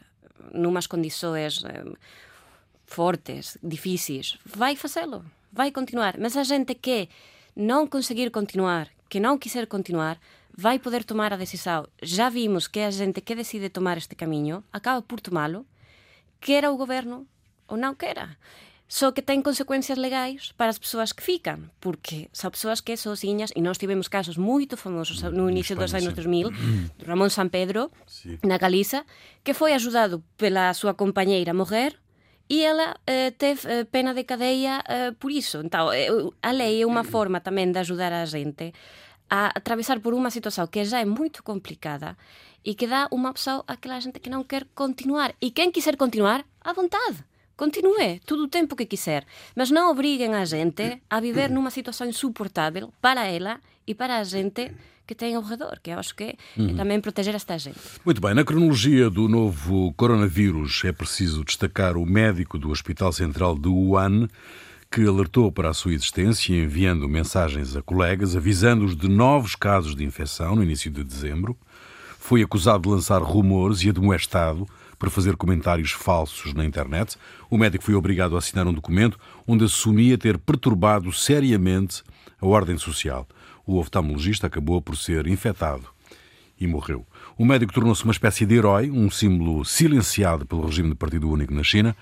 numas 0.53 0.87
condições 0.87 1.65
eh, 1.65 1.85
fortes, 2.87 3.57
difíceis, 3.63 4.39
vai 4.45 4.77
fazê-lo, 4.77 5.25
vai 5.51 5.71
continuar. 5.71 6.19
Mas 6.19 6.37
a 6.37 6.43
gente 6.43 6.75
que 6.75 7.09
não 7.57 7.87
conseguir 7.87 8.31
continuar, 8.31 8.89
que 9.09 9.19
não 9.19 9.39
quiser 9.39 9.67
continuar, 9.67 10.21
vai 10.55 10.79
poder 10.79 11.05
tomar 11.05 11.33
a 11.33 11.37
decisão. 11.37 11.89
Já 12.03 12.29
vimos 12.29 12.69
que 12.69 12.81
a 12.81 12.91
gente 12.91 13.23
que 13.23 13.35
decide 13.35 13.71
tomar 13.71 13.97
este 13.97 14.15
caminho 14.15 14.63
acaba 14.71 15.01
por 15.01 15.21
tomá-lo, 15.21 15.67
quer 16.41 16.69
o 16.69 16.77
governo 16.77 17.27
ou 17.67 17.77
não 17.77 17.95
queira. 17.95 18.37
Só 18.93 19.09
que 19.17 19.25
ten 19.25 19.41
consecuencias 19.41 19.97
legais 19.97 20.53
para 20.53 20.69
as 20.69 20.77
persoas 20.77 21.17
que 21.17 21.25
fican, 21.25 21.73
porque 21.81 22.29
são 22.29 22.53
persoas 22.53 22.85
que 22.85 22.93
sozinhas, 23.01 23.49
e 23.57 23.65
nós 23.65 23.81
tivemos 23.81 24.05
casos 24.05 24.37
moito 24.37 24.77
famosos 24.77 25.25
no 25.33 25.49
inicio 25.49 25.73
dos 25.73 25.97
anos 25.97 26.13
2000, 26.13 26.53
Ramón 27.09 27.33
San 27.33 27.49
Pedro, 27.49 27.89
sí. 28.05 28.37
na 28.45 28.61
Galiza, 28.61 29.09
que 29.41 29.57
foi 29.57 29.73
ajudado 29.73 30.21
pela 30.37 30.77
súa 30.77 30.93
compañeira 30.93 31.57
mujer 31.57 32.05
e 32.53 32.69
ela 32.69 33.01
eh, 33.09 33.33
teve 33.33 33.65
eh, 33.65 33.89
pena 33.89 34.13
de 34.13 34.29
cadeia 34.29 34.85
eh, 34.85 35.17
por 35.17 35.33
iso. 35.33 35.65
Então, 35.65 35.89
eh, 35.89 36.13
a 36.45 36.53
lei 36.53 36.85
é 36.85 36.85
unha 36.85 37.01
forma 37.01 37.41
tamén 37.41 37.73
de 37.73 37.81
ajudar 37.81 38.13
a 38.13 38.29
gente 38.29 38.77
a 39.33 39.57
atravesar 39.57 40.05
por 40.05 40.13
unha 40.13 40.29
situación 40.29 40.69
que 40.69 40.85
já 40.85 41.01
é 41.01 41.09
moito 41.09 41.41
complicada 41.41 42.21
e 42.61 42.77
que 42.77 42.85
dá 42.85 43.09
unha 43.09 43.33
opção 43.33 43.65
àquela 43.65 43.97
gente 44.05 44.21
que 44.21 44.29
non 44.29 44.45
quer 44.45 44.69
continuar. 44.77 45.33
E 45.41 45.57
quen 45.57 45.73
quiser 45.73 45.97
continuar, 45.97 46.45
à 46.61 46.77
vontade. 46.77 47.32
Continue 47.63 48.19
todo 48.27 48.43
o 48.43 48.49
tempo 48.49 48.75
que 48.75 48.85
quiser, 48.85 49.25
mas 49.55 49.71
não 49.71 49.93
obriguem 49.93 50.35
a 50.35 50.45
gente 50.45 51.01
a 51.09 51.21
viver 51.21 51.49
numa 51.55 51.71
situação 51.71 52.09
insuportável 52.09 52.93
para 53.01 53.25
ela 53.25 53.61
e 53.87 53.95
para 53.95 54.19
a 54.19 54.25
gente 54.25 54.73
que 55.07 55.15
tem 55.15 55.37
ao 55.37 55.43
redor, 55.43 55.79
que 55.81 55.91
eu 55.91 55.99
acho 56.01 56.13
que 56.17 56.25
é 56.25 56.37
uhum. 56.57 56.75
também 56.75 57.01
proteger 57.01 57.37
esta 57.37 57.57
gente. 57.57 57.79
Muito 58.05 58.21
bem, 58.21 58.35
na 58.35 58.43
cronologia 58.43 59.09
do 59.09 59.29
novo 59.29 59.93
coronavírus 59.93 60.83
é 60.85 60.91
preciso 60.91 61.45
destacar 61.45 61.97
o 61.97 62.05
médico 62.05 62.59
do 62.59 62.69
Hospital 62.69 63.13
Central 63.13 63.57
de 63.57 63.69
Wuhan, 63.69 64.27
que 64.91 65.07
alertou 65.07 65.53
para 65.53 65.71
a 65.71 65.75
sua 65.75 65.95
existência, 65.95 66.53
enviando 66.57 67.09
mensagens 67.09 67.77
a 67.77 67.83
colegas, 67.83 68.35
avisando-os 68.35 68.97
de 68.97 69.07
novos 69.07 69.55
casos 69.55 69.95
de 69.95 70.05
infecção 70.05 70.57
no 70.57 70.65
início 70.65 70.91
de 70.91 71.05
dezembro. 71.05 71.57
Foi 72.19 72.43
acusado 72.43 72.83
de 72.83 72.89
lançar 72.89 73.23
rumores 73.23 73.85
e 73.85 73.91
admoestado 73.91 74.67
para 75.03 75.11
fazer 75.11 75.37
comentários 75.37 75.91
falsos 75.91 76.55
na 76.55 76.65
internet. 76.65 77.17
O 77.51 77.59
médico 77.59 77.83
foi 77.83 77.97
obrigado 77.97 78.37
a 78.37 78.39
assinar 78.39 78.69
um 78.69 78.73
documento 78.73 79.19
onde 79.45 79.65
assumia 79.65 80.17
ter 80.17 80.39
perturbado 80.39 81.13
seriamente 81.13 82.05
a 82.41 82.47
ordem 82.47 82.79
social. 82.79 83.27
O 83.67 83.79
oftalmologista 83.79 84.47
acabou 84.47 84.81
por 84.81 84.97
ser 84.97 85.27
infectado 85.27 85.89
e 86.57 86.69
morreu. 86.69 87.05
O 87.37 87.45
médico 87.45 87.73
tornou-se 87.73 88.05
uma 88.05 88.13
espécie 88.13 88.47
de 88.47 88.55
herói, 88.55 88.93
um 88.93 89.11
símbolo 89.11 89.65
silenciado 89.65 90.47
pelo 90.47 90.67
regime 90.67 90.91
de 90.91 90.95
Partido 90.95 91.29
Único 91.29 91.53
na 91.53 91.65
China. 91.65 91.97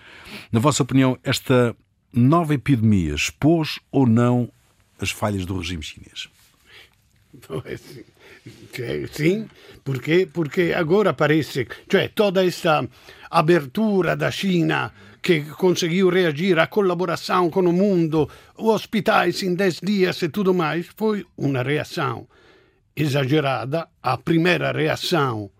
Na 0.52 0.61
vossa 0.61 0.83
opinião, 0.83 1.19
esta 1.25 1.75
nova 2.12 2.52
epidemia 2.52 3.14
expôs 3.14 3.80
ou 3.90 4.07
não 4.07 4.52
as 5.00 5.11
falhas 5.11 5.47
do 5.47 5.57
regime 5.57 5.83
chinês? 5.83 6.28
Sim, 9.12 9.49
porque, 9.82 10.26
porque 10.32 10.75
agora 10.75 11.14
parece, 11.14 11.66
cioè 11.87 12.10
toda 12.14 12.42
esta 12.44 12.87
abertura 13.30 14.16
da 14.16 14.30
China 14.30 14.92
que 15.20 15.44
conseguiu 15.56 16.08
reagir 16.08 16.58
à 16.58 16.68
colaboração 16.68 17.50
com 17.50 17.68
o 17.68 17.72
mundo, 17.72 18.28
hospitais 18.56 19.42
em 19.42 19.54
10 19.54 19.80
dias 19.82 20.22
e 20.22 20.28
tudo 20.30 20.54
mais, 20.54 20.87
foi 20.96 21.26
uma 21.37 21.62
reação 21.62 22.26
exagerada, 22.96 23.88
a 24.02 24.16
primeira 24.16 24.72
reação 24.72 25.50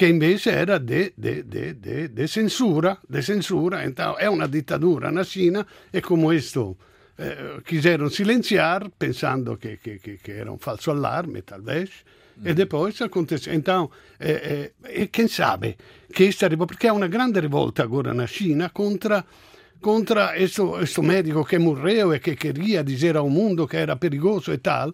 che 0.00 0.06
invece 0.06 0.50
era 0.50 0.78
de, 0.78 1.12
de, 1.14 1.42
de, 1.42 2.08
de, 2.08 2.26
censura, 2.26 2.98
censura. 3.20 3.84
Então, 3.84 4.16
é 4.18 4.30
uma 4.30 4.48
ditadura 4.48 5.10
na 5.10 5.24
China 5.24 5.66
e 5.92 6.00
como 6.00 6.30
questo 6.30 6.78
eh, 7.18 7.60
quiseram 7.66 8.08
silenciar, 8.08 8.88
pensando 8.98 9.58
que, 9.58 9.76
que, 9.76 9.98
que, 9.98 10.32
era 10.32 10.50
um 10.50 10.56
falso 10.56 10.90
alarme, 10.90 11.42
talvez, 11.42 11.90
e 12.44 12.54
depois 12.54 13.00
aconteceu. 13.00 13.52
Então, 13.54 13.90
eh, 14.18 14.72
eh, 14.84 15.06
quem 15.08 15.28
sabe 15.28 15.76
que 16.12 16.24
esta 16.24 16.48
porque 16.56 16.88
há 16.88 16.92
uma 16.92 17.08
grande 17.08 17.40
revolta 17.40 17.82
agora 17.82 18.14
na 18.14 18.26
China 18.26 18.70
contra 18.70 19.24
contra 19.80 20.34
questo 20.34 21.02
médico 21.02 21.42
che 21.42 21.58
morreu 21.58 22.12
e 22.12 22.20
che 22.20 22.36
queria 22.36 22.82
dizer 22.82 23.16
ao 23.16 23.28
mundo 23.28 23.66
que 23.66 23.78
era 23.78 23.96
perigoso 23.96 24.52
e 24.52 24.58
tal. 24.58 24.92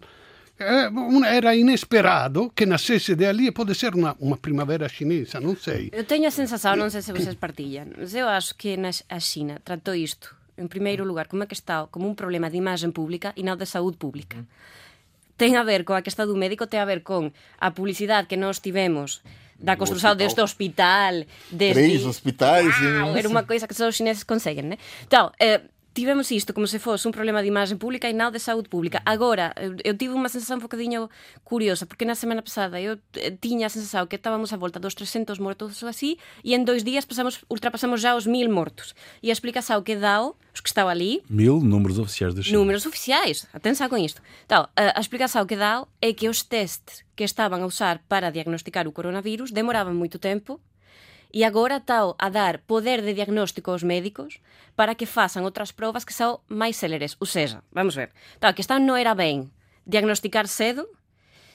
era 0.59 1.53
inesperado 1.53 2.51
que 2.55 2.65
nascesse 2.65 3.15
de 3.15 3.27
ali 3.27 3.47
e 3.47 3.51
pode 3.51 3.75
ser 3.75 3.93
uma, 3.93 4.15
uma 4.19 4.37
primavera 4.37 4.89
chinesa, 4.89 5.39
não 5.39 5.55
sei. 5.55 5.89
Eu 5.93 6.03
tenho 6.03 6.27
a 6.27 6.31
sensação, 6.31 6.75
não 6.75 6.89
sei 6.89 7.01
se 7.01 7.13
vocês 7.13 7.35
partilham, 7.35 7.85
mas 7.95 8.15
eu 8.15 8.27
acho 8.27 8.55
que 8.55 8.75
a 9.07 9.19
China 9.19 9.61
tratou 9.63 9.93
isto, 9.93 10.35
em 10.57 10.67
primeiro 10.67 11.05
lugar, 11.05 11.27
como 11.27 11.43
é 11.43 11.45
que 11.45 11.53
está, 11.53 11.85
como 11.91 12.09
um 12.09 12.15
problema 12.15 12.49
de 12.49 12.57
imagem 12.57 12.89
pública 12.89 13.33
e 13.35 13.43
não 13.43 13.55
de 13.55 13.67
saúde 13.67 13.97
pública. 13.97 14.43
ten 15.37 15.55
a 15.55 15.63
ver 15.63 15.85
coa 15.85 16.01
que 16.01 16.09
está 16.09 16.25
do 16.25 16.35
médico, 16.35 16.67
ten 16.67 16.81
a 16.81 16.89
ver 16.89 17.05
con 17.05 17.31
a 17.61 17.71
publicidade 17.71 18.27
que 18.27 18.35
nós 18.35 18.59
tivemos 18.59 19.21
da 19.57 19.77
construção 19.77 20.11
hospital. 20.11 20.27
deste 20.27 20.41
hospital. 20.41 21.13
Desde... 21.49 21.73
Três 21.73 22.05
hospitais. 22.05 22.73
Uau, 22.81 23.15
era 23.15 23.29
uma 23.29 23.43
coisa 23.43 23.67
que 23.67 23.73
só 23.73 23.87
os 23.87 23.95
chineses 23.95 24.23
conseguem, 24.23 24.63
né? 24.63 24.77
Então, 25.05 25.31
eh, 25.39 25.61
tivemos 25.97 26.29
isto 26.29 26.53
como 26.53 26.69
se 26.69 26.77
fosse 26.77 27.09
un 27.09 27.11
problema 27.11 27.41
de 27.41 27.49
imagem 27.49 27.75
pública 27.81 28.05
e 28.05 28.13
não 28.13 28.29
de 28.29 28.37
saúde 28.37 28.69
pública. 28.69 29.01
Agora, 29.01 29.49
eu 29.81 29.97
tive 29.97 30.13
unha 30.13 30.29
sensación 30.29 30.61
un 30.61 30.69
bocadinho 30.69 31.09
curiosa, 31.41 31.89
porque 31.89 32.05
na 32.05 32.13
semana 32.13 32.45
pasada 32.45 32.77
eu 32.77 33.01
tiña 33.41 33.65
a 33.65 33.73
sensación 33.73 34.05
que 34.05 34.21
estábamos 34.21 34.53
a 34.53 34.61
volta 34.61 34.77
dos 34.77 34.93
300 34.93 35.41
mortos 35.41 35.81
ou 35.81 35.89
así, 35.89 36.21
e 36.45 36.53
en 36.53 36.69
dois 36.69 36.85
días 36.85 37.09
pasamos, 37.09 37.41
ultrapasamos 37.49 37.97
já 37.97 38.13
os 38.13 38.29
mil 38.29 38.45
mortos. 38.53 38.93
E 39.25 39.33
a 39.33 39.35
explicação 39.35 39.81
que 39.81 39.97
dao, 39.97 40.37
os 40.53 40.61
que 40.61 40.69
estão 40.69 40.85
ali... 40.85 41.25
Mil 41.33 41.57
números 41.65 41.97
oficiais 41.97 42.37
da 42.37 42.45
China. 42.45 42.61
Números 42.61 42.85
oficiais, 42.85 43.49
atenção 43.49 43.89
com 43.89 43.97
isto. 43.97 44.21
Então, 44.45 44.69
a 44.77 45.01
explicação 45.01 45.49
que 45.49 45.57
dao 45.57 45.89
é 45.97 46.13
que 46.13 46.29
os 46.29 46.45
testes 46.45 47.01
que 47.17 47.25
estaban 47.25 47.65
a 47.65 47.65
usar 47.65 48.05
para 48.05 48.29
diagnosticar 48.29 48.85
o 48.85 48.93
coronavírus 48.93 49.49
demoraban 49.49 49.97
moito 49.97 50.21
tempo 50.21 50.61
e 51.37 51.43
agora 51.43 51.77
está 51.77 51.99
a 52.17 52.29
dar 52.29 52.57
poder 52.65 52.99
de 53.03 53.13
diagnóstico 53.13 53.69
aos 53.69 53.83
médicos 53.83 54.39
para 54.75 54.95
que 54.95 55.05
façam 55.05 55.43
outras 55.43 55.71
provas 55.71 56.03
que 56.03 56.11
são 56.11 56.39
máis 56.49 56.75
céleres. 56.77 57.15
Ou 57.19 57.27
seja, 57.27 57.63
vamos 57.71 57.93
ver, 57.93 58.09
tá, 58.39 58.49
a 58.49 58.53
questão 58.53 58.79
não 58.79 58.95
era 58.95 59.13
bem 59.13 59.47
diagnosticar 59.85 60.47
cedo, 60.47 60.89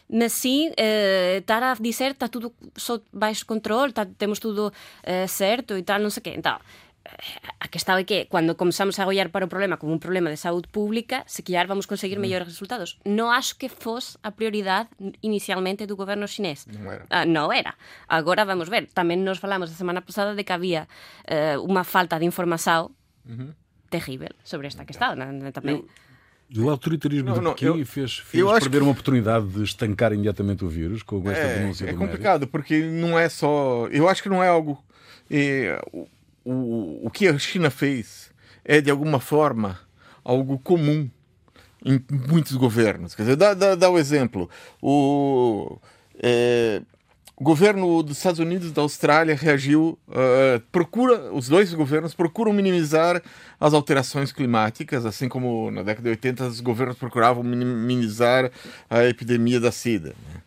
mas 0.09 0.35
sim 0.35 0.71
eh, 0.77 1.39
estar 1.39 1.65
a 1.65 1.75
dizer 1.75 2.13
está 2.13 2.29
tudo 2.29 2.55
sob 2.77 3.03
baixo 3.13 3.45
controle, 3.45 3.93
tá, 3.93 4.07
temos 4.07 4.39
tudo 4.39 4.73
eh, 5.03 5.27
certo 5.27 5.77
e 5.77 5.83
tal, 5.83 5.99
não 5.99 6.11
sei 6.11 6.21
o 6.21 6.25
quê. 6.27 6.35
Então, 6.37 6.61
a 7.59 7.69
questão 7.69 7.97
é 7.97 8.05
que 8.05 8.27
quando 8.27 8.55
começamos 8.55 8.99
a 8.99 9.07
olhar 9.07 9.29
para 9.29 9.45
o 9.45 9.49
problema 9.49 9.77
como 9.77 9.93
um 9.93 9.99
problema 9.99 10.31
de 10.31 10.37
saúde 10.37 10.69
pública, 10.69 11.23
se 11.27 11.43
calhar 11.43 11.67
vamos 11.67 11.87
conseguir 11.87 12.17
mm. 12.17 12.21
melhores 12.21 12.47
resultados. 12.47 12.99
Não 13.05 13.31
acho 13.31 13.57
que 13.57 13.69
fosse 13.69 14.17
a 14.23 14.31
prioridade 14.31 14.89
inicialmente 15.23 15.87
do 15.87 15.97
governo 15.97 16.27
chinês. 16.27 16.67
Não 16.67 16.91
era. 16.91 17.07
Ah, 17.11 17.27
não 17.27 17.53
era. 17.53 17.75
Agora 18.09 18.45
vamos 18.45 18.69
ver. 18.69 18.89
Também 18.95 19.17
nós 19.17 19.39
falamos 19.39 19.71
a 19.71 19.75
semana 19.75 20.01
passada 20.01 20.35
de 20.35 20.45
que 20.45 20.53
havia 20.53 20.87
uh, 21.27 21.63
uma 21.63 21.85
falta 21.85 22.19
de 22.19 22.25
informação 22.25 22.91
uhum. 23.29 23.53
terrível 23.91 24.31
sobre 24.45 24.67
esta 24.67 24.85
questão. 24.85 25.15
Também. 25.53 25.77
Eu... 25.77 25.89
O 26.55 26.69
autoritarismo 26.69 27.31
não, 27.31 27.37
não, 27.37 27.55
de 27.55 27.61
Pequim 27.61 27.79
eu, 27.79 27.87
fez, 27.87 28.19
fez 28.19 28.45
perder 28.45 28.71
que... 28.71 28.79
uma 28.79 28.91
oportunidade 28.91 29.47
de 29.47 29.63
estancar 29.63 30.13
imediatamente 30.13 30.63
o 30.63 30.69
vírus 30.69 31.03
com 31.03 31.19
esta 31.31 31.45
é, 31.45 31.59
denúncia 31.59 31.89
É 31.89 31.95
complicado, 31.95 32.41
médico. 32.41 32.53
porque 32.53 32.79
não 32.83 33.19
é 33.19 33.29
só. 33.31 33.89
Eu 33.91 34.07
acho 34.07 34.23
que 34.23 34.29
não 34.29 34.43
é 34.43 34.49
algo. 34.49 34.83
É, 35.31 35.81
o, 37.07 37.11
que 37.11 37.29
a 37.29 37.39
China 37.39 37.71
fez 37.71 38.31
é, 38.65 38.81
de 38.81 38.91
alguma 38.91 39.21
forma, 39.21 39.79
algo 40.25 40.59
comum 40.59 41.09
em 41.85 42.03
muitos 42.29 42.57
governos. 42.57 43.15
Quer 43.15 43.23
dizer, 43.23 43.37
dá, 43.37 43.55
dá, 43.55 43.75
dá 43.75 43.91
o 43.91 43.99
exemplo. 43.99 44.49
O, 44.81 45.79
é, 46.23 46.81
governo 47.43 48.03
dos 48.03 48.19
Estados 48.19 48.39
Unidos 48.39 48.71
e 48.71 48.73
da 48.73 48.83
Austrália 48.83 49.35
reagiu, 49.35 49.99
uh, 50.09 50.61
procura, 50.71 51.33
os 51.33 51.49
dois 51.49 51.75
governos 51.75 52.15
procuram 52.15 52.53
minimizar 52.53 53.21
as 53.59 53.75
alterações 53.75 54.31
climáticas, 54.31 55.05
assim 55.05 55.29
como 55.29 55.71
na 55.71 55.83
década 55.83 56.05
de 56.05 56.11
80 56.11 56.47
os 56.47 56.61
governos 56.61 56.97
procuravam 56.97 57.43
minimizar 57.43 58.51
a 58.89 59.05
epidemia 59.05 59.59
da 59.59 59.73
sida. 59.73 60.15
Né? 60.29 60.41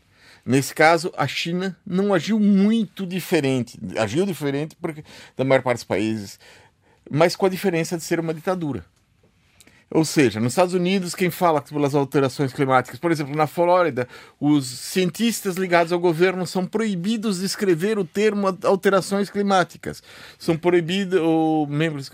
Nesse 0.46 0.76
caso, 0.76 1.12
a 1.18 1.28
China 1.28 1.76
não 1.86 2.14
agiu 2.14 2.40
muito 2.40 3.06
diferente. 3.06 3.80
Agiu 3.98 4.26
diferente 4.26 4.76
porque 4.80 5.04
da 5.36 5.44
maior 5.44 5.64
parte 5.64 5.78
dos 5.78 5.84
países, 5.84 6.40
mas 7.10 7.36
com 7.36 7.48
a 7.48 7.50
diferença 7.50 7.98
de 7.98 8.04
ser 8.04 8.20
uma 8.20 8.34
ditadura. 8.34 8.86
Ou 9.92 10.04
seja, 10.04 10.40
nos 10.40 10.54
Estados 10.54 10.74
Unidos, 10.74 11.14
quem 11.14 11.30
fala 11.30 11.62
pelas 11.62 11.94
alterações 11.94 12.52
climáticas, 12.52 13.00
por 13.00 13.12
exemplo, 13.12 13.36
na 13.36 13.46
Flórida, 13.46 14.08
os 14.40 14.66
cientistas 14.66 15.58
ligados 15.58 15.94
ao 15.94 16.00
governo 16.00 16.46
são 16.48 16.66
proibidos 16.66 17.40
de 17.40 17.46
escrever 17.46 18.00
o 18.00 18.04
termo 18.04 18.48
alterações 18.64 19.30
climáticas. 19.30 20.02
São 20.40 20.58
proibidos, 20.58 21.20
ou 21.22 21.68
membros. 21.68 22.10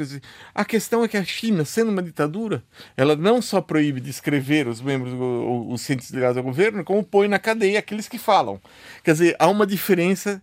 A 0.54 0.66
questão 0.66 1.04
é 1.04 1.08
que 1.08 1.16
a 1.16 1.24
China, 1.24 1.64
sendo 1.64 1.92
uma 1.92 2.04
ditadura, 2.04 2.62
ela 2.98 3.16
não 3.16 3.42
só 3.42 3.62
proíbe 3.62 4.02
de 4.02 4.10
escrever 4.10 4.68
os 4.68 4.82
membros, 4.82 5.14
os 5.14 5.82
cientistas 5.82 6.14
ligados 6.14 6.38
ao 6.38 6.44
governo, 6.44 6.84
como 6.84 7.02
põe 7.02 7.30
na 7.30 7.40
cadeia 7.40 7.80
aqueles 7.80 8.10
que 8.10 8.18
falam. 8.18 8.60
Quer 9.02 9.14
dizer, 9.14 9.36
há 9.40 9.48
uma 9.48 9.66
diferença 9.66 10.42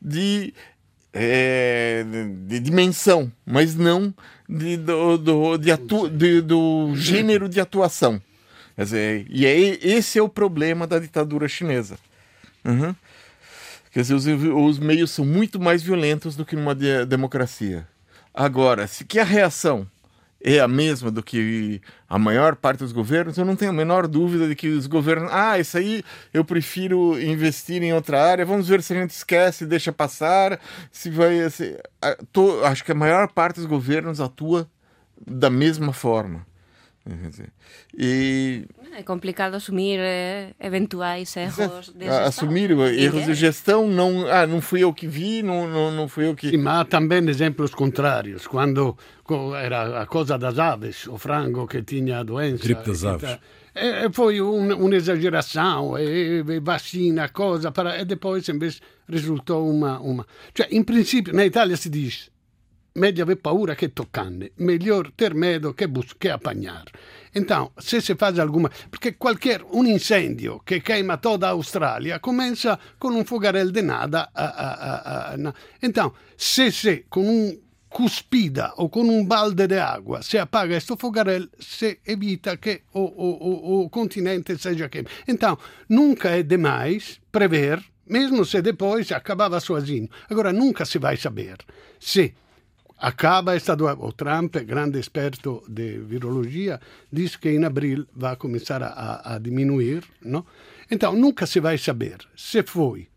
de 0.00 0.54
é, 1.12 2.04
de 2.46 2.58
dimensão, 2.58 3.30
mas 3.44 3.74
não 3.74 4.14
de, 4.52 4.76
do, 4.76 5.16
do, 5.16 5.56
de 5.56 5.72
atu, 5.72 6.10
de, 6.10 6.42
do 6.42 6.92
gênero 6.94 7.48
de 7.48 7.60
atuação. 7.60 8.20
Quer 8.76 8.84
dizer, 8.84 9.26
e 9.30 9.46
é, 9.46 9.56
esse 9.56 10.18
é 10.18 10.22
o 10.22 10.28
problema 10.28 10.86
da 10.86 10.98
ditadura 10.98 11.48
chinesa. 11.48 11.98
Uhum. 12.64 12.94
Quer 13.92 14.00
dizer, 14.00 14.14
os, 14.14 14.26
os, 14.26 14.78
meios 14.78 15.10
são 15.10 15.24
muito 15.24 15.60
mais 15.60 15.82
violentos 15.82 16.36
do 16.36 16.44
que 16.44 16.56
numa 16.56 16.74
de, 16.74 17.04
democracia. 17.06 17.86
Agora, 18.34 18.86
se 18.86 19.04
que 19.04 19.18
a 19.18 19.24
reação 19.24 19.86
é 20.44 20.60
a 20.60 20.68
mesma 20.68 21.10
do 21.10 21.22
que 21.22 21.80
a 22.08 22.18
maior 22.18 22.56
parte 22.56 22.80
dos 22.80 22.92
governos, 22.92 23.38
eu 23.38 23.44
não 23.44 23.56
tenho 23.56 23.70
a 23.70 23.74
menor 23.74 24.06
dúvida 24.06 24.48
de 24.48 24.54
que 24.54 24.68
os 24.68 24.86
governos, 24.86 25.30
ah, 25.32 25.58
isso 25.58 25.78
aí 25.78 26.02
eu 26.32 26.44
prefiro 26.44 27.20
investir 27.20 27.82
em 27.82 27.92
outra 27.92 28.22
área, 28.22 28.44
vamos 28.44 28.68
ver 28.68 28.82
se 28.82 28.92
a 28.92 29.00
gente 29.00 29.10
esquece, 29.10 29.64
deixa 29.64 29.92
passar, 29.92 30.60
se 30.90 31.10
vai. 31.10 31.48
Se, 31.50 31.78
tô, 32.32 32.64
acho 32.64 32.84
que 32.84 32.92
a 32.92 32.94
maior 32.94 33.28
parte 33.28 33.56
dos 33.56 33.66
governos 33.66 34.20
atua 34.20 34.68
da 35.26 35.48
mesma 35.48 35.92
forma. 35.92 36.44
E... 37.98 38.64
É 38.96 39.02
complicado 39.02 39.54
assumir 39.54 39.98
eh, 39.98 40.54
eventuais 40.60 41.36
erros 41.36 41.88
de 41.88 42.04
gestão. 42.04 42.24
Assumir 42.24 42.70
erros 42.70 43.26
de 43.26 43.34
gestão, 43.34 43.88
não, 43.88 44.26
ah, 44.30 44.46
não 44.46 44.60
fui 44.60 44.84
eu 44.84 44.94
que 44.94 45.08
vi, 45.08 45.42
não, 45.42 45.66
não, 45.66 45.90
não 45.90 46.08
fui 46.08 46.28
eu 46.28 46.34
que... 46.36 46.50
Sim, 46.50 46.58
ma 46.58 46.80
há 46.80 46.84
também 46.84 47.28
exemplos 47.28 47.74
contrários, 47.74 48.46
quando 48.46 48.96
era 49.60 50.02
a 50.02 50.06
coisa 50.06 50.38
das 50.38 50.58
aves, 50.58 51.08
o 51.08 51.18
frango 51.18 51.66
que 51.66 51.82
tinha 51.82 52.20
a 52.20 52.22
doença... 52.22 52.62
Gripe 52.62 52.86
das 52.86 53.04
aves. 53.04 53.38
E, 53.74 54.08
foi 54.12 54.40
un'esageração, 54.40 55.98
e, 55.98 56.44
e 56.46 56.60
vacina, 56.60 57.30
coisa, 57.30 57.72
para, 57.72 58.00
e 58.00 58.04
depois 58.04 58.48
invece 58.48 58.80
risultò 59.08 59.60
uma, 59.60 59.98
uma... 59.98 60.24
Cioè, 60.54 60.68
in 60.70 60.84
principio, 60.84 61.34
na 61.34 61.44
Itália 61.44 61.76
si 61.76 61.90
dice 61.90 62.30
meglio 62.94 63.22
avere 63.22 63.40
paura 63.40 63.74
che 63.74 63.92
toccarne, 63.92 64.52
melhor 64.56 65.12
ter 65.14 65.34
medo 65.34 65.72
che, 65.72 65.88
bus- 65.88 66.16
che 66.18 66.30
apanhar. 66.30 66.84
Então, 67.34 67.72
se 67.78 68.00
se 68.00 68.14
faz 68.14 68.38
alguma. 68.38 68.70
Porque 68.90 69.16
qualquer 69.16 69.62
um 69.72 69.84
incêndio 69.86 70.60
que 70.64 70.80
queima 70.80 71.16
toda 71.16 71.46
a 71.46 71.50
Austrália 71.50 72.18
começa 72.20 72.78
com 72.98 73.08
um 73.08 73.24
fogaréu 73.24 73.70
de 73.70 73.82
nada. 73.82 74.28
A, 74.34 74.44
a, 74.44 75.34
a, 75.34 75.54
então, 75.82 76.12
se 76.36 76.70
se 76.70 77.06
com 77.08 77.26
um 77.26 77.58
cuspida 77.88 78.72
ou 78.76 78.88
com 78.88 79.02
um 79.02 79.24
balde 79.24 79.66
de 79.66 79.78
água 79.78 80.22
se 80.22 80.38
apaga 80.38 80.76
este 80.76 80.96
fogaréu, 80.96 81.48
se 81.58 82.00
evita 82.06 82.56
que 82.56 82.82
o, 82.92 83.00
o, 83.00 83.80
o, 83.80 83.84
o 83.84 83.90
continente 83.90 84.56
seja 84.58 84.88
queimado. 84.88 85.14
Então, 85.26 85.58
nunca 85.88 86.30
é 86.30 86.42
demais 86.42 87.20
prever, 87.30 87.82
mesmo 88.06 88.44
se 88.44 88.60
depois 88.60 89.10
acabava 89.12 89.58
sozinho. 89.60 90.08
Agora, 90.28 90.52
nunca 90.52 90.84
se 90.84 90.98
vai 90.98 91.16
saber 91.16 91.58
se 91.98 92.34
acaba 93.02 93.56
esta 93.56 93.74
doença. 93.74 93.98
O 94.00 94.12
Trump, 94.12 94.56
grande 94.64 94.98
esperto 95.00 95.62
de 95.68 95.98
virologia, 95.98 96.80
diz 97.12 97.34
que 97.34 97.50
em 97.50 97.64
abril 97.64 98.06
vai 98.14 98.36
começar 98.36 98.82
a, 98.82 99.34
a 99.34 99.38
diminuir. 99.38 100.04
Não? 100.22 100.46
Então, 100.88 101.14
nunca 101.16 101.44
se 101.44 101.58
vai 101.58 101.76
saber 101.76 102.18
se 102.36 102.62
foi 102.62 103.08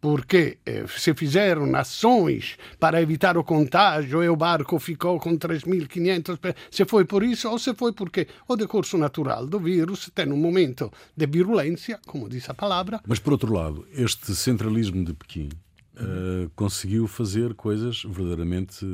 porque 0.00 0.58
eh, 0.64 0.84
se 0.86 1.12
fizeram 1.12 1.74
ações 1.74 2.56
para 2.78 3.02
evitar 3.02 3.36
o 3.36 3.42
contágio 3.42 4.22
e 4.22 4.28
o 4.28 4.36
barco 4.36 4.78
ficou 4.78 5.18
com 5.18 5.36
3.500 5.36 6.54
se 6.70 6.84
foi 6.84 7.04
por 7.04 7.24
isso 7.24 7.50
ou 7.50 7.58
se 7.58 7.74
foi 7.74 7.92
porque 7.92 8.28
o 8.46 8.54
decurso 8.54 8.96
natural 8.96 9.44
do 9.46 9.58
vírus 9.58 10.08
tem 10.14 10.30
um 10.30 10.36
momento 10.36 10.92
de 11.16 11.26
virulência, 11.26 11.98
como 12.06 12.28
diz 12.28 12.48
a 12.48 12.54
palavra. 12.54 13.00
Mas, 13.06 13.18
por 13.18 13.32
outro 13.32 13.52
lado, 13.52 13.86
este 13.92 14.36
centralismo 14.36 15.04
de 15.04 15.14
Pequim 15.14 15.48
uh, 15.96 16.48
conseguiu 16.54 17.08
fazer 17.08 17.54
coisas 17.54 18.04
verdadeiramente 18.04 18.86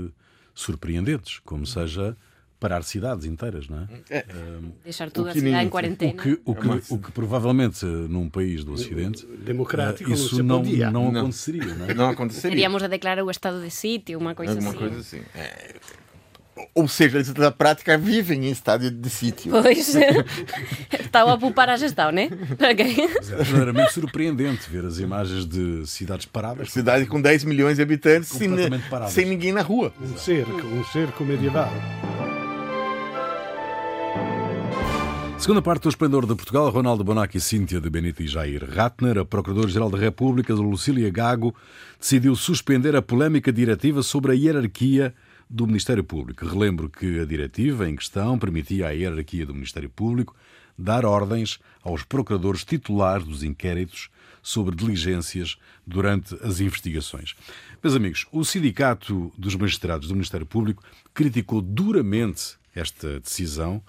surpreendentes, 0.54 1.40
como 1.40 1.66
seja 1.66 2.16
parar 2.60 2.82
cidades 2.82 3.26
inteiras, 3.26 3.68
não 3.68 3.80
é? 3.80 3.88
é. 4.08 4.24
Deixar 4.82 5.10
tudo 5.10 5.28
a 5.28 5.32
cidade 5.34 5.66
em 5.66 5.68
quarentena. 5.68 6.12
O 6.12 6.16
que, 6.16 6.40
o, 6.44 6.54
que, 6.54 6.94
o 6.94 6.98
que 6.98 7.12
provavelmente 7.12 7.84
num 7.84 8.30
país 8.30 8.64
do 8.64 8.72
Ocidente 8.72 9.26
democrático 9.26 10.10
uh, 10.10 10.14
isso 10.14 10.42
não, 10.42 10.62
não, 10.62 10.90
não, 10.90 11.12
não, 11.12 11.20
aconteceria. 11.20 11.74
Não, 11.74 11.86
é? 11.86 11.94
não 11.94 12.08
aconteceria. 12.08 12.50
Teríamos 12.50 12.82
a 12.82 12.86
declarar 12.86 13.22
o 13.22 13.30
estado 13.30 13.60
de 13.62 13.70
sítio, 13.70 14.18
uma 14.18 14.34
coisa 14.34 14.52
Alguma 14.52 14.70
assim. 14.70 14.78
Coisa 14.78 14.98
assim. 14.98 15.22
É, 15.34 15.74
ou 16.74 16.86
seja, 16.88 17.18
eles 17.18 17.32
na 17.34 17.50
prática 17.50 17.96
vivem 17.98 18.46
em 18.46 18.50
estado 18.50 18.90
de 18.90 19.10
sítio. 19.10 19.50
Pois, 19.50 19.94
estava 21.00 21.34
a 21.34 21.38
poupar 21.38 21.68
a 21.68 21.76
gestão, 21.76 22.10
né? 22.10 22.28
Okay. 22.52 23.04
É 23.04 23.42
verdadeiramente 23.42 23.92
surpreendente 23.92 24.68
ver 24.70 24.84
as 24.84 24.98
imagens 24.98 25.46
de 25.46 25.86
cidades 25.86 26.26
paradas. 26.26 26.70
Cidade 26.70 27.06
com 27.06 27.20
10 27.20 27.44
milhões 27.44 27.76
de 27.76 27.82
habitantes 27.82 28.28
sem, 28.28 28.50
sem 29.08 29.24
ninguém 29.26 29.52
na 29.52 29.62
rua. 29.62 29.92
Um 30.00 30.16
cerco, 30.16 30.66
um 30.66 30.84
cerco 30.84 31.24
medieval. 31.24 31.72
Segunda 35.38 35.60
parte 35.60 35.82
do 35.82 35.88
Esplendor 35.90 36.26
de 36.26 36.34
Portugal, 36.34 36.70
Ronaldo 36.70 37.04
Bonacci, 37.04 37.38
Cíntia 37.38 37.78
de 37.78 37.90
Benito 37.90 38.22
e 38.22 38.26
Jair 38.26 38.64
Ratner, 38.66 39.18
a 39.18 39.24
Procuradora-Geral 39.26 39.90
da 39.90 39.98
República, 39.98 40.54
Lucília 40.54 41.10
Gago, 41.10 41.54
decidiu 42.00 42.34
suspender 42.34 42.96
a 42.96 43.02
polémica 43.02 43.52
diretiva 43.52 44.02
sobre 44.02 44.32
a 44.32 44.34
hierarquia 44.34 45.12
do 45.54 45.68
Ministério 45.68 46.02
Público. 46.02 46.44
Relembro 46.44 46.88
que 46.88 47.20
a 47.20 47.24
diretiva 47.24 47.88
em 47.88 47.94
questão 47.94 48.36
permitia 48.36 48.88
à 48.88 48.90
hierarquia 48.90 49.46
do 49.46 49.54
Ministério 49.54 49.88
Público 49.88 50.34
dar 50.76 51.04
ordens 51.04 51.60
aos 51.80 52.02
procuradores 52.02 52.64
titulares 52.64 53.24
dos 53.24 53.44
inquéritos 53.44 54.10
sobre 54.42 54.74
diligências 54.74 55.56
durante 55.86 56.34
as 56.42 56.58
investigações. 56.58 57.36
Meus 57.80 57.94
amigos, 57.94 58.26
o 58.32 58.44
Sindicato 58.44 59.32
dos 59.38 59.54
Magistrados 59.54 60.08
do 60.08 60.14
Ministério 60.14 60.44
Público 60.44 60.82
criticou 61.14 61.62
duramente 61.62 62.56
esta 62.74 63.20
decisão 63.20 63.80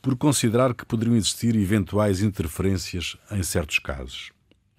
por 0.00 0.16
considerar 0.16 0.74
que 0.74 0.86
poderiam 0.86 1.16
existir 1.16 1.56
eventuais 1.56 2.22
interferências 2.22 3.16
em 3.32 3.42
certos 3.42 3.80
casos. 3.80 4.30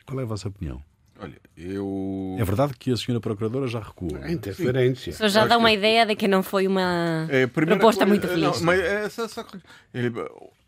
Qual 0.05 0.17
é 0.17 0.23
a 0.23 0.25
vossa 0.25 0.47
opinião? 0.47 0.81
Olha, 1.21 1.37
eu. 1.55 2.35
É 2.39 2.43
verdade 2.43 2.73
que 2.77 2.91
a 2.91 2.97
senhora 2.97 3.21
Procuradora 3.21 3.67
já 3.67 3.79
recuou. 3.79 4.17
A 4.21 4.31
interferência. 4.31 5.11
Isso 5.11 5.29
já 5.29 5.45
dá 5.45 5.57
uma 5.57 5.71
ideia 5.71 6.05
de 6.05 6.15
que 6.15 6.27
não 6.27 6.41
foi 6.41 6.67
uma 6.67 7.27
é, 7.29 7.45
proposta 7.47 8.05
muito 8.05 8.27
feliz. 8.27 8.59
Não, 8.59 8.61
mas 8.61 8.79
essa, 8.79 9.23
essa, 9.23 9.45
ele 9.93 10.11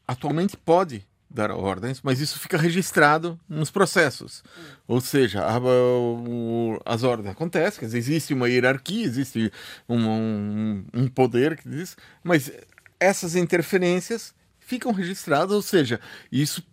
atualmente 0.07 0.55
pode 0.55 1.05
dar 1.33 1.51
ordens, 1.51 1.99
mas 2.03 2.19
isso 2.19 2.39
fica 2.39 2.57
registrado 2.57 3.39
nos 3.49 3.71
processos. 3.71 4.43
Ou 4.87 5.01
seja, 5.01 5.43
a, 5.43 5.59
o, 5.59 6.79
as 6.85 7.01
ordens 7.01 7.31
acontecem, 7.31 7.83
existe 7.91 8.33
uma 8.33 8.47
hierarquia, 8.47 9.03
existe 9.03 9.51
um, 9.89 10.07
um, 10.07 10.85
um 10.93 11.07
poder 11.07 11.57
que 11.57 11.67
diz, 11.67 11.97
mas 12.23 12.51
essas 12.99 13.35
interferências 13.35 14.33
ficam 14.59 14.91
registradas, 14.91 15.51
ou 15.51 15.61
seja, 15.61 15.99
isso 16.31 16.63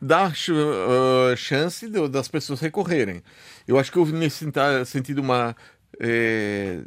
dá 0.00 0.28
uh, 0.28 1.36
chance 1.36 1.86
das 2.08 2.28
pessoas 2.28 2.60
recorrerem. 2.60 3.22
Eu 3.68 3.78
acho 3.78 3.92
que 3.92 3.98
houve 3.98 4.12
nesse 4.12 4.46
sentido 4.86 5.20
uma 5.20 5.54
é, 5.98 6.80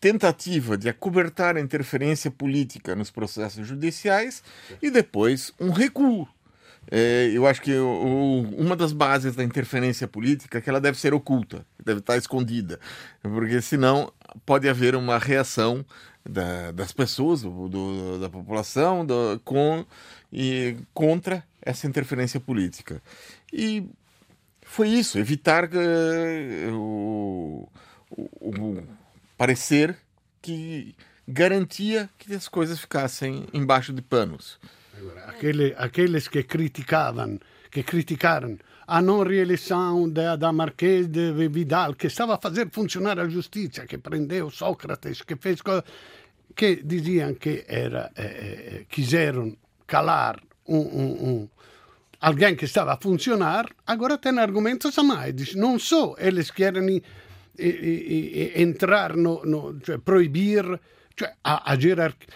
tentativa 0.00 0.76
de 0.76 0.88
acobertar 0.88 1.56
a 1.56 1.60
interferência 1.60 2.30
política 2.30 2.94
nos 2.94 3.10
processos 3.10 3.66
judiciais 3.66 4.42
e 4.82 4.90
depois 4.90 5.52
um 5.58 5.70
recuo. 5.70 6.28
É, 6.90 7.30
eu 7.34 7.46
acho 7.46 7.60
que 7.60 7.74
o, 7.76 8.46
uma 8.56 8.74
das 8.74 8.92
bases 8.92 9.34
da 9.34 9.44
interferência 9.44 10.08
política 10.08 10.58
é 10.58 10.60
que 10.60 10.70
ela 10.70 10.80
deve 10.80 10.98
ser 10.98 11.12
oculta, 11.12 11.66
deve 11.84 12.00
estar 12.00 12.16
escondida, 12.16 12.80
porque 13.22 13.60
senão 13.60 14.10
pode 14.46 14.68
haver 14.68 14.94
uma 14.94 15.18
reação 15.18 15.84
da, 16.26 16.72
das 16.72 16.92
pessoas, 16.92 17.42
do, 17.42 18.18
da 18.18 18.30
população, 18.30 19.04
do, 19.04 19.38
com, 19.44 19.84
e, 20.32 20.76
contra 20.94 21.44
essa 21.68 21.86
interferência 21.86 22.40
política. 22.40 23.02
E 23.52 23.84
foi 24.62 24.88
isso, 24.88 25.18
evitar 25.18 25.64
uh, 25.64 26.72
o, 26.72 27.68
o, 28.10 28.22
o, 28.50 28.88
parecer 29.36 29.96
que 30.40 30.94
garantia 31.26 32.08
que 32.16 32.34
as 32.34 32.48
coisas 32.48 32.80
ficassem 32.80 33.46
embaixo 33.52 33.92
de 33.92 34.00
panos. 34.00 34.58
Aquele, 35.26 35.74
aqueles 35.76 36.26
que 36.26 36.42
criticavam, 36.42 37.38
que 37.70 37.82
criticaram 37.82 38.58
a 38.86 39.02
não 39.02 39.22
reeleição 39.22 40.08
da, 40.08 40.36
da 40.36 40.50
Marquês 40.50 41.06
de 41.06 41.32
Vidal, 41.48 41.94
que 41.94 42.06
estava 42.06 42.34
a 42.34 42.38
fazer 42.38 42.70
funcionar 42.70 43.20
a 43.20 43.28
justiça, 43.28 43.86
que 43.86 43.98
prendeu 43.98 44.50
Sócrates, 44.50 45.20
que 45.20 45.36
fez 45.36 45.60
que 46.56 46.82
diziam 46.82 47.34
que 47.34 47.64
era, 47.68 48.10
eh, 48.16 48.84
quiseram 48.88 49.54
calar 49.86 50.40
um, 50.68 50.78
um, 50.78 51.28
um, 51.28 51.48
alguém 52.20 52.56
que 52.56 52.64
estava 52.64 52.92
a 52.92 52.96
funcionar, 52.96 53.66
agora 53.86 54.18
tem 54.18 54.38
argumentos 54.38 54.94
a. 54.98 55.32
Diz, 55.32 55.54
não 55.54 55.78
só 55.78 56.14
eles 56.18 56.50
querem 56.50 57.02
entrar 58.54 59.16
no, 59.16 59.42
no 59.44 59.80
cioè 59.82 59.98
proibir 59.98 60.80
cioè 61.16 61.34
a, 61.42 61.72
a 61.72 61.76
gerarchia 61.76 62.26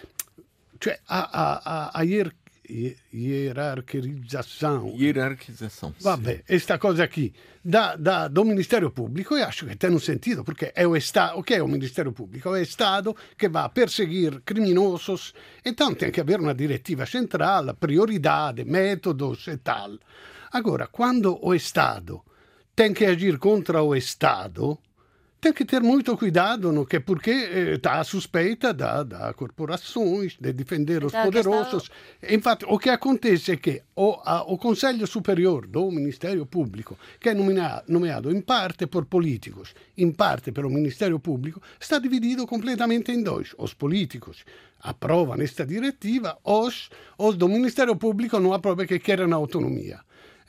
cioè 0.77 0.99
a, 1.05 1.29
a, 1.31 1.61
a, 1.63 1.91
a 1.93 2.03
hier, 2.03 2.35
hierarchização. 3.13 4.95
Hierarquização. 4.97 5.93
Vabbè, 5.99 6.43
questa 6.45 6.77
cosa 6.77 7.03
aqui 7.03 7.33
da, 7.63 7.95
da, 7.95 8.27
do 8.27 8.45
Ministério 8.45 8.91
Público, 8.91 9.35
eu 9.35 9.45
acho 9.45 9.65
que 9.65 9.75
tem 9.75 9.91
um 9.91 9.99
sentido, 9.99 10.43
porque 10.43 10.71
é 10.75 10.87
o 10.87 10.95
Estado, 10.95 11.37
o 11.37 11.43
que 11.43 11.53
é 11.55 11.63
o 11.63 11.67
Ministério 11.67 12.11
Público? 12.11 12.49
É 12.49 12.51
o 12.51 12.57
Estado 12.57 13.15
que 13.37 13.49
vai 13.49 13.69
perseguir 13.69 14.41
criminosos, 14.41 15.33
então 15.63 15.93
tem 15.93 16.11
que 16.11 16.21
haver 16.21 16.39
uma 16.39 16.53
diretiva 16.53 17.05
central, 17.05 17.73
prioridade, 17.75 18.63
métodos 18.63 19.47
e 19.47 19.57
tal. 19.57 19.97
Agora, 20.51 20.87
quando 20.87 21.39
o 21.41 21.53
Estado 21.53 22.21
tem 22.75 22.93
que 22.93 23.05
agir 23.05 23.37
contra 23.37 23.81
o 23.81 23.95
Estado, 23.95 24.77
tem 25.43 25.51
que 25.51 25.65
ter 25.65 25.81
muito 25.81 26.15
cuidado, 26.15 26.71
no 26.71 26.85
que, 26.85 27.01
porque 27.01 27.31
está 27.75 27.99
eh, 27.99 28.03
suspeita 28.05 28.73
da, 28.73 29.03
da 29.03 29.33
corporações, 29.33 30.37
de 30.39 30.53
defender 30.53 31.03
os 31.03 31.11
então, 31.11 31.25
poderosos. 31.25 31.89
Questão... 31.89 32.35
Infatti, 32.37 32.65
o 32.65 32.79
que 32.79 32.89
acontece 32.89 33.51
é 33.51 33.57
que 33.57 33.81
o, 33.93 34.17
a, 34.23 34.43
o 34.43 34.57
Conselho 34.57 35.05
Superior 35.05 35.67
do 35.67 35.91
Ministério 35.91 36.45
Público, 36.45 36.97
que 37.19 37.27
é 37.27 37.33
nomeado, 37.33 37.83
nomeado 37.89 38.31
em 38.31 38.39
parte 38.39 38.87
por 38.87 39.03
políticos, 39.05 39.75
em 39.97 40.11
parte 40.13 40.53
pelo 40.53 40.69
Ministério 40.69 41.19
Público, 41.19 41.61
está 41.77 41.99
dividido 41.99 42.47
completamente 42.47 43.11
em 43.11 43.21
dois. 43.21 43.53
Os 43.57 43.73
políticos 43.73 44.45
aprovam 44.79 45.41
esta 45.41 45.65
diretiva, 45.65 46.37
os, 46.41 46.89
os 47.17 47.35
do 47.35 47.49
Ministério 47.49 47.97
Público 47.97 48.39
não 48.39 48.53
aprovam 48.53 48.85
que 48.85 48.97
querem 48.97 49.33
autonomia. 49.33 49.99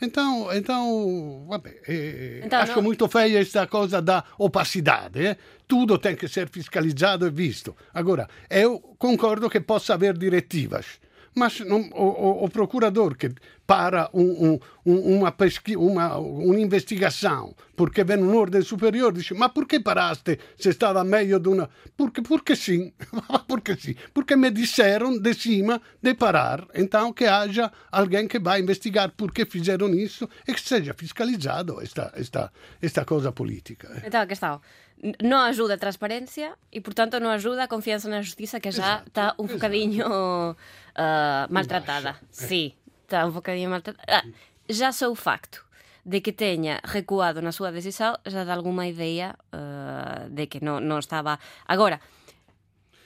Então, 0.00 0.52
então, 0.52 1.46
vabbè, 1.48 1.80
eh, 1.88 2.42
então 2.44 2.60
acho 2.60 2.76
não... 2.76 2.82
muito 2.82 3.08
feia 3.08 3.40
esta 3.40 3.66
coisa 3.66 4.02
da 4.02 4.24
opacidade. 4.38 5.26
Eh? 5.26 5.36
Tudo 5.66 5.98
tem 5.98 6.16
que 6.16 6.28
ser 6.28 6.48
fiscalizado 6.48 7.26
e 7.26 7.30
visto. 7.30 7.76
Agora, 7.92 8.28
eu 8.50 8.78
concordo 8.98 9.48
que 9.48 9.60
possa 9.60 9.94
haver 9.94 10.16
diretivas 10.16 11.00
mas 11.34 11.60
não, 11.60 11.80
o, 11.92 12.44
o, 12.44 12.48
procurador 12.48 13.16
que 13.16 13.34
para 13.66 14.08
um, 14.12 14.58
um, 14.84 15.16
uma, 15.16 15.32
pesqui, 15.32 15.76
uma, 15.76 16.16
uma 16.18 16.60
investigação 16.60 17.54
porque 17.74 18.04
vem 18.04 18.18
um 18.18 18.36
ordem 18.36 18.62
superior 18.62 19.12
diz 19.12 19.30
mas 19.30 19.52
por 19.52 19.66
que 19.66 19.80
paraste? 19.80 20.38
Se 20.56 20.68
estava 20.70 21.02
meio 21.02 21.40
de 21.40 21.48
uma 21.48 21.68
porque, 21.96 22.22
porque 22.22 22.54
sim 22.54 22.92
porque 23.48 23.76
sim. 23.76 23.94
Porque 24.12 24.36
me 24.36 24.50
disseram 24.50 25.18
de 25.18 25.34
cima 25.34 25.80
de 26.00 26.14
parar 26.14 26.66
então 26.74 27.12
que 27.12 27.24
haja 27.24 27.72
alguém 27.90 28.28
que 28.28 28.38
vai 28.38 28.60
investigar 28.60 29.10
por 29.16 29.32
que 29.32 29.44
fizeram 29.44 29.94
isso 29.94 30.28
e 30.46 30.52
que 30.52 30.60
seja 30.60 30.94
fiscalizado 30.94 31.80
esta, 31.80 32.12
esta, 32.14 32.52
esta 32.80 33.04
coisa 33.04 33.32
política. 33.32 34.02
Então 34.04 34.20
a 34.20 34.26
questão 34.26 34.60
não 35.22 35.38
ajuda 35.40 35.74
a 35.74 35.78
transparência 35.78 36.52
e, 36.72 36.80
portanto, 36.80 37.20
não 37.20 37.30
ajuda 37.30 37.64
a 37.64 37.68
confiança 37.68 38.08
na 38.08 38.22
justiça, 38.22 38.58
que 38.58 38.70
já 38.70 39.02
está 39.06 39.34
um 39.38 39.46
bocadinho 39.46 40.06
uh, 40.06 40.56
maltratada. 41.50 42.16
Sim, 42.30 42.72
está 43.02 43.26
um 43.26 43.30
bocadinho 43.30 43.70
maltratada. 43.70 44.04
Ah, 44.08 44.24
já 44.68 44.92
só 44.92 45.10
o 45.10 45.14
facto 45.14 45.64
de 46.04 46.20
que 46.20 46.32
tenha 46.32 46.80
recuado 46.84 47.40
na 47.40 47.52
sua 47.52 47.72
decisão 47.72 48.16
já 48.26 48.44
dá 48.44 48.54
alguma 48.54 48.86
ideia 48.86 49.34
uh, 49.52 50.28
de 50.30 50.46
que 50.46 50.62
não, 50.62 50.80
não 50.80 50.98
estava. 50.98 51.38
Agora, 51.66 52.00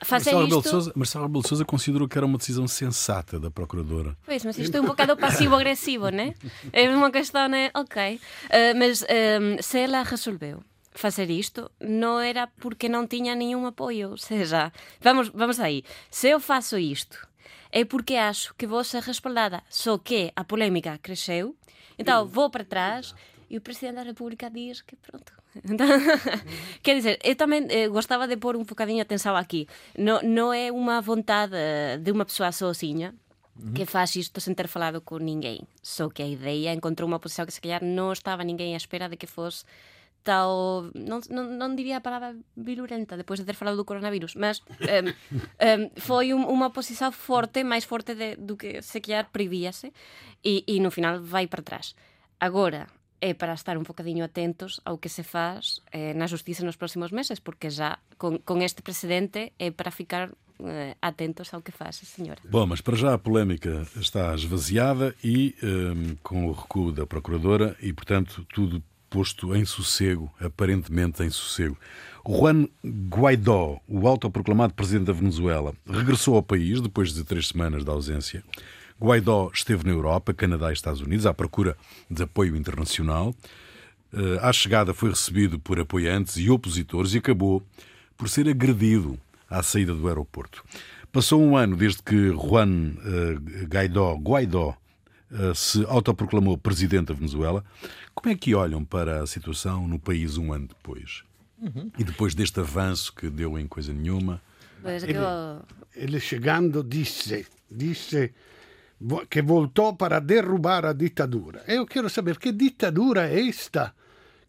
fazer 0.02 0.32
Marcelo 0.32 0.58
isto... 0.58 0.70
Sousa, 0.70 0.92
Marcelo 0.94 1.26
Rebelo 1.26 1.46
Sousa 1.46 1.64
considerou 1.64 2.08
que 2.08 2.18
era 2.18 2.26
uma 2.26 2.38
decisão 2.38 2.66
sensata 2.68 3.38
da 3.38 3.50
Procuradora. 3.50 4.16
Pois, 4.24 4.44
mas 4.44 4.58
isto 4.58 4.76
é 4.76 4.80
um 4.80 4.86
bocado 4.86 5.16
passivo-agressivo, 5.16 6.10
né? 6.10 6.34
É 6.72 6.88
uma 6.88 7.10
questão, 7.10 7.48
né? 7.48 7.70
Ok. 7.74 8.20
Uh, 8.44 8.78
mas 8.78 9.02
um, 9.02 9.62
se 9.62 9.78
ela 9.80 10.02
resolveu 10.02 10.62
facer 10.92 11.30
isto 11.30 11.70
non 11.80 12.20
era 12.24 12.50
porque 12.58 12.88
non 12.88 13.06
tiña 13.06 13.34
ningún 13.34 13.66
apoio, 13.68 14.14
ou 14.14 14.20
seja, 14.20 14.72
vamos, 15.00 15.30
vamos 15.30 15.60
aí, 15.60 15.84
se 16.10 16.32
eu 16.32 16.40
faço 16.40 16.78
isto 16.78 17.28
é 17.70 17.84
porque 17.84 18.16
acho 18.16 18.54
que 18.56 18.66
vou 18.66 18.82
ser 18.82 19.02
respaldada, 19.02 19.62
só 19.68 19.98
que 19.98 20.32
a 20.34 20.42
polémica 20.44 20.98
cresceu, 20.98 21.54
então 21.98 22.26
vou 22.26 22.48
para 22.50 22.64
trás 22.64 23.14
e 23.50 23.56
o 23.56 23.60
Presidente 23.60 23.96
da 23.96 24.02
República 24.02 24.50
diz 24.50 24.82
que 24.82 24.96
pronto. 24.96 25.32
Então, 25.64 25.88
quer 26.82 26.94
dizer, 26.94 27.18
eu 27.24 27.34
também 27.34 27.66
eh, 27.70 27.88
gostava 27.88 28.28
de 28.28 28.36
pôr 28.36 28.54
um 28.54 28.64
bocadinho 28.64 29.02
atenção 29.02 29.34
aqui. 29.34 29.66
Não, 29.96 30.20
não 30.22 30.52
é 30.52 30.70
uma 30.70 31.00
vontade 31.00 31.56
de 32.00 32.12
uma 32.12 32.24
pessoa 32.24 32.52
sozinha, 32.52 33.12
uhum. 33.60 33.72
que 33.72 33.84
faz 33.84 34.14
isto 34.14 34.40
sem 34.40 34.54
ter 34.54 34.68
falado 34.68 35.00
com 35.00 35.18
ninguém. 35.18 35.66
Só 35.82 36.08
que 36.08 36.22
a 36.22 36.28
ideia 36.28 36.72
encontrou 36.72 37.08
uma 37.08 37.18
posição 37.18 37.44
que 37.44 37.52
se 37.52 37.60
calhar 37.60 37.82
não 37.82 38.12
estava 38.12 38.44
ninguém 38.44 38.74
à 38.74 38.76
espera 38.76 39.08
de 39.08 39.16
que 39.16 39.26
fosse 39.26 39.64
tal. 40.28 40.92
Non, 40.92 41.24
non, 41.32 41.56
non 41.56 41.72
diría 41.72 41.98
a 41.98 42.04
palabra 42.04 42.36
virulenta 42.52 43.16
depois 43.16 43.40
de 43.40 43.48
ter 43.48 43.56
falado 43.56 43.80
do 43.80 43.88
coronavirus, 43.88 44.36
mas 44.36 44.60
um, 44.84 45.08
um, 45.08 45.82
foi 45.96 46.36
unha 46.36 46.68
posición 46.68 47.16
forte, 47.16 47.64
máis 47.64 47.88
forte 47.88 48.12
de, 48.12 48.36
do 48.36 48.60
que 48.60 48.84
se 48.84 49.00
quer 49.00 49.32
prevíase, 49.32 49.96
e, 50.44 50.68
e 50.68 50.84
no 50.84 50.92
final 50.92 51.24
vai 51.24 51.48
para 51.48 51.64
atrás. 51.64 51.96
Agora, 52.36 52.92
é 53.20 53.32
para 53.34 53.56
estar 53.56 53.80
un 53.80 53.88
bocadinho 53.88 54.22
atentos 54.22 54.84
ao 54.84 55.00
que 55.00 55.08
se 55.08 55.24
faz 55.24 55.80
eh, 55.90 56.14
na 56.14 56.28
justiza 56.28 56.62
nos 56.62 56.76
próximos 56.76 57.10
meses, 57.10 57.40
porque 57.40 57.72
já 57.72 57.98
con 58.20 58.58
este 58.62 58.84
precedente 58.84 59.56
é 59.58 59.72
para 59.72 59.90
ficar 59.90 60.30
eh, 60.60 60.94
atentos 61.02 61.50
ao 61.54 61.62
que 61.62 61.72
faz 61.72 61.98
a 62.02 62.06
senhora. 62.06 62.38
Bom, 62.44 62.66
mas 62.66 62.80
para 62.80 62.94
já 62.94 63.14
a 63.14 63.18
polémica 63.18 63.86
está 63.96 64.34
esvaziada 64.34 65.16
e 65.24 65.56
um, 65.62 66.14
com 66.22 66.46
o 66.46 66.52
recuo 66.52 66.92
da 66.92 67.06
Procuradora 67.06 67.74
e, 67.82 67.92
portanto, 67.92 68.46
tudo 68.54 68.82
posto 69.08 69.54
em 69.54 69.64
sossego, 69.64 70.32
aparentemente 70.40 71.22
em 71.22 71.30
sossego. 71.30 71.76
Juan 72.26 72.68
Guaidó, 73.08 73.80
o 73.88 74.06
autoproclamado 74.06 74.74
presidente 74.74 75.06
da 75.06 75.12
Venezuela, 75.12 75.72
regressou 75.88 76.34
ao 76.36 76.42
país 76.42 76.80
depois 76.80 77.12
de 77.12 77.24
três 77.24 77.48
semanas 77.48 77.84
de 77.84 77.90
ausência. 77.90 78.42
Guaidó 79.00 79.50
esteve 79.54 79.84
na 79.84 79.92
Europa, 79.92 80.34
Canadá 80.34 80.70
e 80.70 80.74
Estados 80.74 81.00
Unidos 81.00 81.24
à 81.24 81.32
procura 81.32 81.76
de 82.10 82.22
apoio 82.22 82.56
internacional. 82.56 83.34
Eh, 84.12 84.38
à 84.42 84.52
chegada 84.52 84.92
foi 84.92 85.10
recebido 85.10 85.58
por 85.58 85.78
apoiantes 85.78 86.36
e 86.36 86.50
opositores 86.50 87.14
e 87.14 87.18
acabou 87.18 87.62
por 88.16 88.28
ser 88.28 88.48
agredido 88.48 89.18
à 89.48 89.62
saída 89.62 89.94
do 89.94 90.08
aeroporto. 90.08 90.64
Passou 91.12 91.40
um 91.42 91.56
ano 91.56 91.76
desde 91.76 92.02
que 92.02 92.30
Juan 92.30 92.92
eh, 93.04 93.64
Guaidó, 93.66 94.14
Guaidó 94.16 94.76
se 95.54 95.84
autoproclamou 95.86 96.56
presidente 96.56 97.08
da 97.08 97.14
Venezuela. 97.14 97.64
Como 98.14 98.32
é 98.32 98.36
que 98.36 98.54
olham 98.54 98.84
para 98.84 99.22
a 99.22 99.26
situação 99.26 99.86
no 99.86 99.98
país 99.98 100.36
um 100.36 100.52
ano 100.52 100.68
depois? 100.68 101.22
Uhum. 101.60 101.90
E 101.98 102.04
depois 102.04 102.34
deste 102.34 102.60
avanço 102.60 103.12
que 103.12 103.28
deu 103.28 103.58
em 103.58 103.66
coisa 103.66 103.92
nenhuma? 103.92 104.40
Ele, 104.84 105.18
ele 105.94 106.20
chegando 106.20 106.82
disse, 106.82 107.46
disse 107.70 108.32
que 109.28 109.42
voltou 109.42 109.94
para 109.94 110.20
derrubar 110.20 110.84
a 110.84 110.92
ditadura. 110.92 111.62
Eu 111.66 111.86
quero 111.86 112.08
saber 112.08 112.38
que 112.38 112.52
ditadura 112.52 113.28
é 113.28 113.48
esta 113.48 113.94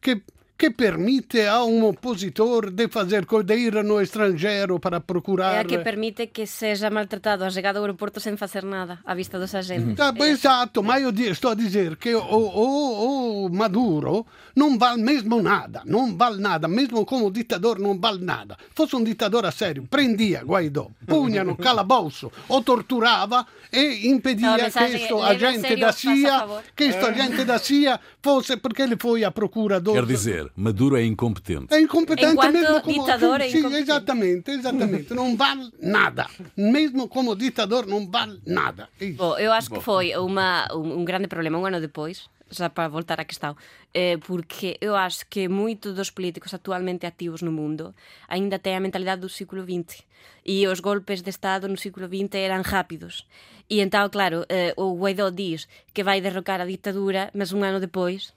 que 0.02 0.22
que 0.60 0.72
permite 0.72 1.48
a 1.48 1.64
um 1.64 1.86
opositor 1.86 2.70
de 2.70 2.90
fazer 2.90 3.26
de 3.46 3.56
ir 3.56 3.82
no 3.82 4.02
estrangeiro 4.02 4.78
para 4.78 5.00
procurar. 5.00 5.56
É 5.56 5.60
a 5.60 5.64
que 5.64 5.78
permite 5.78 6.28
que 6.28 6.46
seja 6.46 6.90
maltratado 6.90 7.46
a 7.46 7.50
chegada 7.50 7.80
ao 7.80 7.86
aeroporto 7.86 8.20
sem 8.20 8.36
fazer 8.36 8.66
nada 8.66 9.00
à 9.06 9.16
vista 9.16 9.40
dos 9.40 9.56
agentes. 9.56 9.96
Tá, 9.96 10.14
é. 10.14 10.30
Exato, 10.30 10.84
mas 10.84 11.02
eu 11.02 11.12
estou 11.32 11.52
a 11.52 11.56
dizer 11.56 11.96
que 11.96 12.14
o, 12.14 12.20
o, 12.20 13.46
o, 13.46 13.50
Maduro 13.50 14.26
não 14.54 14.78
vale 14.78 15.02
mesmo 15.02 15.42
nada, 15.42 15.82
não 15.86 16.18
vale 16.18 16.42
nada, 16.42 16.68
mesmo 16.68 17.06
como 17.06 17.32
ditador 17.32 17.80
não 17.80 17.98
vale 17.98 18.22
nada. 18.22 18.58
Fosse 18.76 18.98
um 18.98 19.04
ditador 19.04 19.46
a 19.46 19.52
sério, 19.52 19.88
prendia 19.90 20.44
Guaidó, 20.44 20.92
punha 21.08 21.42
no 21.42 21.56
calabouço, 21.58 22.30
o 22.50 22.62
torturava 22.62 23.48
e 23.72 24.10
impedia 24.10 24.58
que 24.58 24.72
questo 24.72 25.22
agente 25.22 25.76
da 25.78 25.94
CIA, 25.94 26.48
que 26.76 26.84
questo 26.84 27.06
agente 27.06 27.46
da 27.46 27.58
CIA 27.60 27.98
fosse 28.22 28.58
porque 28.58 28.82
ele 28.82 28.98
foi 29.00 29.24
à 29.24 29.32
procura 29.32 29.80
do... 29.80 29.94
Quer 29.94 30.06
dizer, 30.06 30.49
Maduro 30.56 30.98
é 30.98 31.06
incompetente. 31.06 31.74
É 31.74 31.80
incompetente 31.80 32.34
Enquanto 32.34 32.54
mesmo 32.54 32.82
como 32.82 33.06
ditador 33.06 33.42
é 33.42 33.50
sim, 33.50 33.74
exatamente, 33.76 34.52
exatamente. 34.52 35.14
não 35.14 35.36
vale 35.36 35.72
nada. 35.82 36.28
Mesmo 36.56 37.08
como 37.08 37.36
ditador 37.36 37.86
não 37.86 38.10
vale 38.10 38.40
nada. 38.46 38.90
Bom, 39.16 39.38
eu 39.38 39.52
acho 39.52 39.70
Bom. 39.70 39.78
que 39.78 39.84
foi 39.84 40.16
uma, 40.16 40.68
um, 40.74 41.00
um 41.00 41.06
grande 41.06 41.28
problema 41.28 41.58
um 41.58 41.66
ano 41.66 41.80
depois 41.80 42.30
já 42.52 42.70
para 42.70 42.88
voltar 42.88 43.20
à 43.20 43.26
questão, 43.26 43.56
é 43.94 44.18
porque 44.18 44.78
eu 44.82 44.96
acho 44.96 45.26
que 45.30 45.48
muitos 45.48 45.94
dos 45.94 46.10
políticos 46.10 46.54
atualmente 46.54 47.06
ativos 47.06 47.42
no 47.42 47.52
mundo 47.52 47.94
ainda 48.28 48.58
têm 48.58 48.76
a 48.76 48.80
mentalidade 48.80 49.22
do 49.22 49.30
século 49.30 49.64
XX 49.64 50.04
e 50.46 50.68
os 50.68 50.80
golpes 50.80 51.22
de 51.22 51.30
Estado 51.30 51.68
no 51.68 51.78
século 51.78 52.08
XX 52.08 52.36
eram 52.36 52.62
rápidos. 52.64 53.28
E 53.70 53.80
então, 53.82 54.10
claro, 54.10 54.46
eh, 54.50 54.74
o 54.76 54.98
Guaidó 54.98 55.30
diz 55.30 55.68
que 55.94 56.04
vai 56.04 56.22
derrocar 56.22 56.60
a 56.60 56.66
ditadura, 56.66 57.30
mas 57.36 57.54
um 57.54 57.64
ano 57.64 57.80
depois 57.80 58.34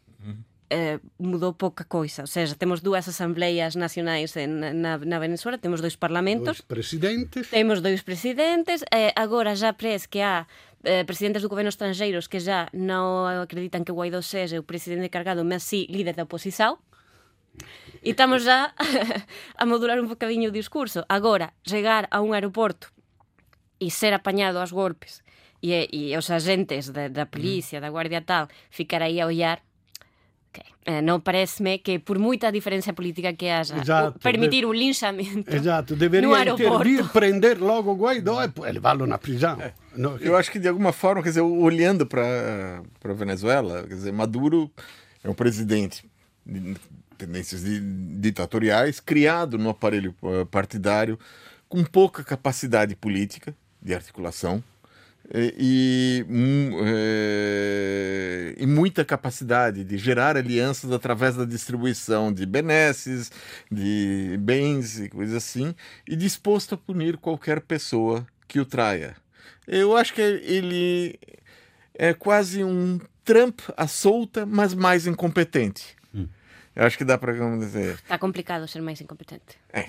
eh, 0.73 0.97
mudou 1.21 1.53
pouca 1.53 1.85
coisa. 1.85 2.25
Ou 2.25 2.31
seja, 2.31 2.57
temos 2.57 2.81
dúas 2.81 3.05
asambleias 3.05 3.77
nacionais 3.77 4.33
en, 4.41 4.65
na, 4.81 4.97
na 4.97 5.19
Venezuela, 5.21 5.61
temos 5.61 5.85
dois 5.85 6.01
parlamentos, 6.01 6.65
Dois 6.65 6.65
presidentes. 6.65 7.53
temos 7.53 7.85
dois 7.85 8.01
presidentes, 8.01 8.81
eh, 8.89 9.13
agora 9.13 9.53
já 9.53 9.77
parece 9.77 10.09
que 10.09 10.25
há 10.25 10.49
eh, 10.83 11.05
presidentes 11.05 11.45
do 11.45 11.53
governo 11.53 11.69
estrangeiros 11.69 12.25
que 12.27 12.41
já 12.41 12.73
non 12.73 13.29
acreditan 13.29 13.85
que 13.85 13.93
Guaidó 13.93 14.25
seja 14.25 14.57
o 14.57 14.65
presidente 14.65 15.13
cargado, 15.13 15.45
mas 15.45 15.61
sí 15.63 15.85
líder 15.93 16.17
da 16.17 16.25
oposición. 16.25 16.81
E 18.01 18.17
estamos 18.17 18.43
já 18.49 18.73
a 19.61 19.65
modular 19.69 20.01
un 20.01 20.09
bocadinho 20.09 20.49
o 20.49 20.57
discurso. 20.57 21.05
Agora, 21.13 21.53
chegar 21.69 22.09
a 22.09 22.25
un 22.25 22.33
aeroporto 22.33 22.89
e 23.77 23.93
ser 23.93 24.17
apañado 24.17 24.57
aos 24.59 24.73
golpes 24.73 25.21
e, 25.61 25.87
e 25.93 26.17
os 26.17 26.33
agentes 26.33 26.91
da, 26.91 27.07
da 27.13 27.29
polícia, 27.29 27.79
da 27.79 27.93
guardia 27.93 28.25
tal, 28.25 28.49
ficar 28.73 29.05
aí 29.05 29.21
a 29.21 29.29
ollar 29.29 29.61
Okay. 30.53 30.69
Eh, 30.85 31.01
non 31.01 31.25
pareceme 31.25 31.81
que 31.81 31.97
por 31.97 32.19
moita 32.21 32.53
diferencia 32.53 32.93
política 32.93 33.33
que 33.33 33.49
haxa 33.49 33.81
Exato, 33.81 34.19
o- 34.19 34.21
permitir 34.21 34.67
un 34.69 34.77
linchamento 34.77 35.49
Esatto, 35.49 35.95
no 35.95 36.01
deveria 36.05 36.29
intervir, 36.29 37.09
prender 37.09 37.57
logo 37.57 37.97
Guaidó 37.97 38.45
e 38.45 38.49
poi 38.53 38.69
levá-lo 38.71 39.07
na 39.09 39.17
prisão. 39.17 39.57
No, 39.97 40.19
Eu 40.21 40.37
acho 40.37 40.51
que 40.53 40.59
de 40.61 40.69
alguma 40.69 40.93
forma, 40.93 41.23
quer 41.23 41.31
dizer, 41.31 41.41
olhando 41.41 42.05
para 42.05 42.83
para 43.01 43.15
Venezuela, 43.15 43.83
quer 43.89 43.95
dizer, 43.95 44.13
Maduro 44.13 44.71
é 45.25 45.31
um 45.31 45.35
presidente 45.35 46.05
de 46.45 46.77
tendências 47.17 47.63
di- 47.65 47.81
ditatoriais, 48.21 49.01
criado 49.01 49.57
no 49.57 49.71
aparelho 49.71 50.15
eh, 50.23 50.45
partidário, 50.51 51.17
com 51.69 51.83
pouca 51.85 52.23
capacidade 52.23 52.95
política 52.95 53.55
de 53.81 53.95
articulação 53.95 54.59
eh, 54.59 54.72
e, 55.35 56.27
hum, 56.29 56.71
eh, 56.85 58.55
e 58.59 58.67
muita 58.67 59.05
capacidade 59.05 59.83
de 59.83 59.97
gerar 59.97 60.37
alianças 60.37 60.93
através 60.93 61.37
da 61.37 61.45
distribuição 61.45 62.33
de 62.33 62.45
benesses, 62.45 63.33
de 63.71 64.37
bens 64.41 65.01
e 65.01 65.09
coisas 65.09 65.35
assim, 65.35 65.75
e 66.07 66.15
disposto 66.15 66.75
a 66.75 66.79
punir 66.79 67.17
qualquer 67.17 67.61
pessoa 67.63 68.27
que 68.47 68.61
o 68.61 68.67
traia. 68.67 69.17
Eu 69.67 69.97
acho 69.97 70.13
que 70.13 70.21
ele 70.21 71.19
é 71.95 72.13
quase 72.13 72.63
um 72.63 73.01
Trump 73.25 73.61
à 73.77 73.87
solta, 73.87 74.45
mas 74.45 74.75
mais 74.75 75.07
incompetente. 75.07 75.97
Eu 76.75 76.87
acho 76.87 76.97
que 76.97 77.05
dá 77.05 77.19
para 77.19 77.33
dizer. 77.59 77.95
Está 77.95 78.19
complicado 78.19 78.67
ser 78.67 78.81
máis 78.81 79.01
incompetente. 79.01 79.59
É. 79.73 79.89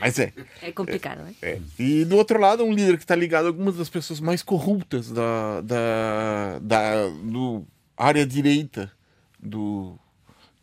Mas 0.00 0.18
é. 0.18 0.32
É 0.60 0.72
complicado, 0.72 1.22
eh? 1.28 1.34
É. 1.40 1.60
E 1.78 2.04
do 2.04 2.16
outro 2.16 2.40
lado, 2.40 2.64
um 2.64 2.72
líder 2.72 2.96
que 2.96 3.04
está 3.04 3.14
ligado 3.14 3.44
a 3.44 3.48
algumas 3.48 3.76
das 3.76 3.88
pessoas 3.88 4.18
mais 4.18 4.42
corruptas 4.42 5.10
da, 5.10 5.60
da, 5.60 6.58
da 6.60 7.08
do 7.08 7.64
área 7.96 8.26
direita 8.26 8.90
do 9.38 9.96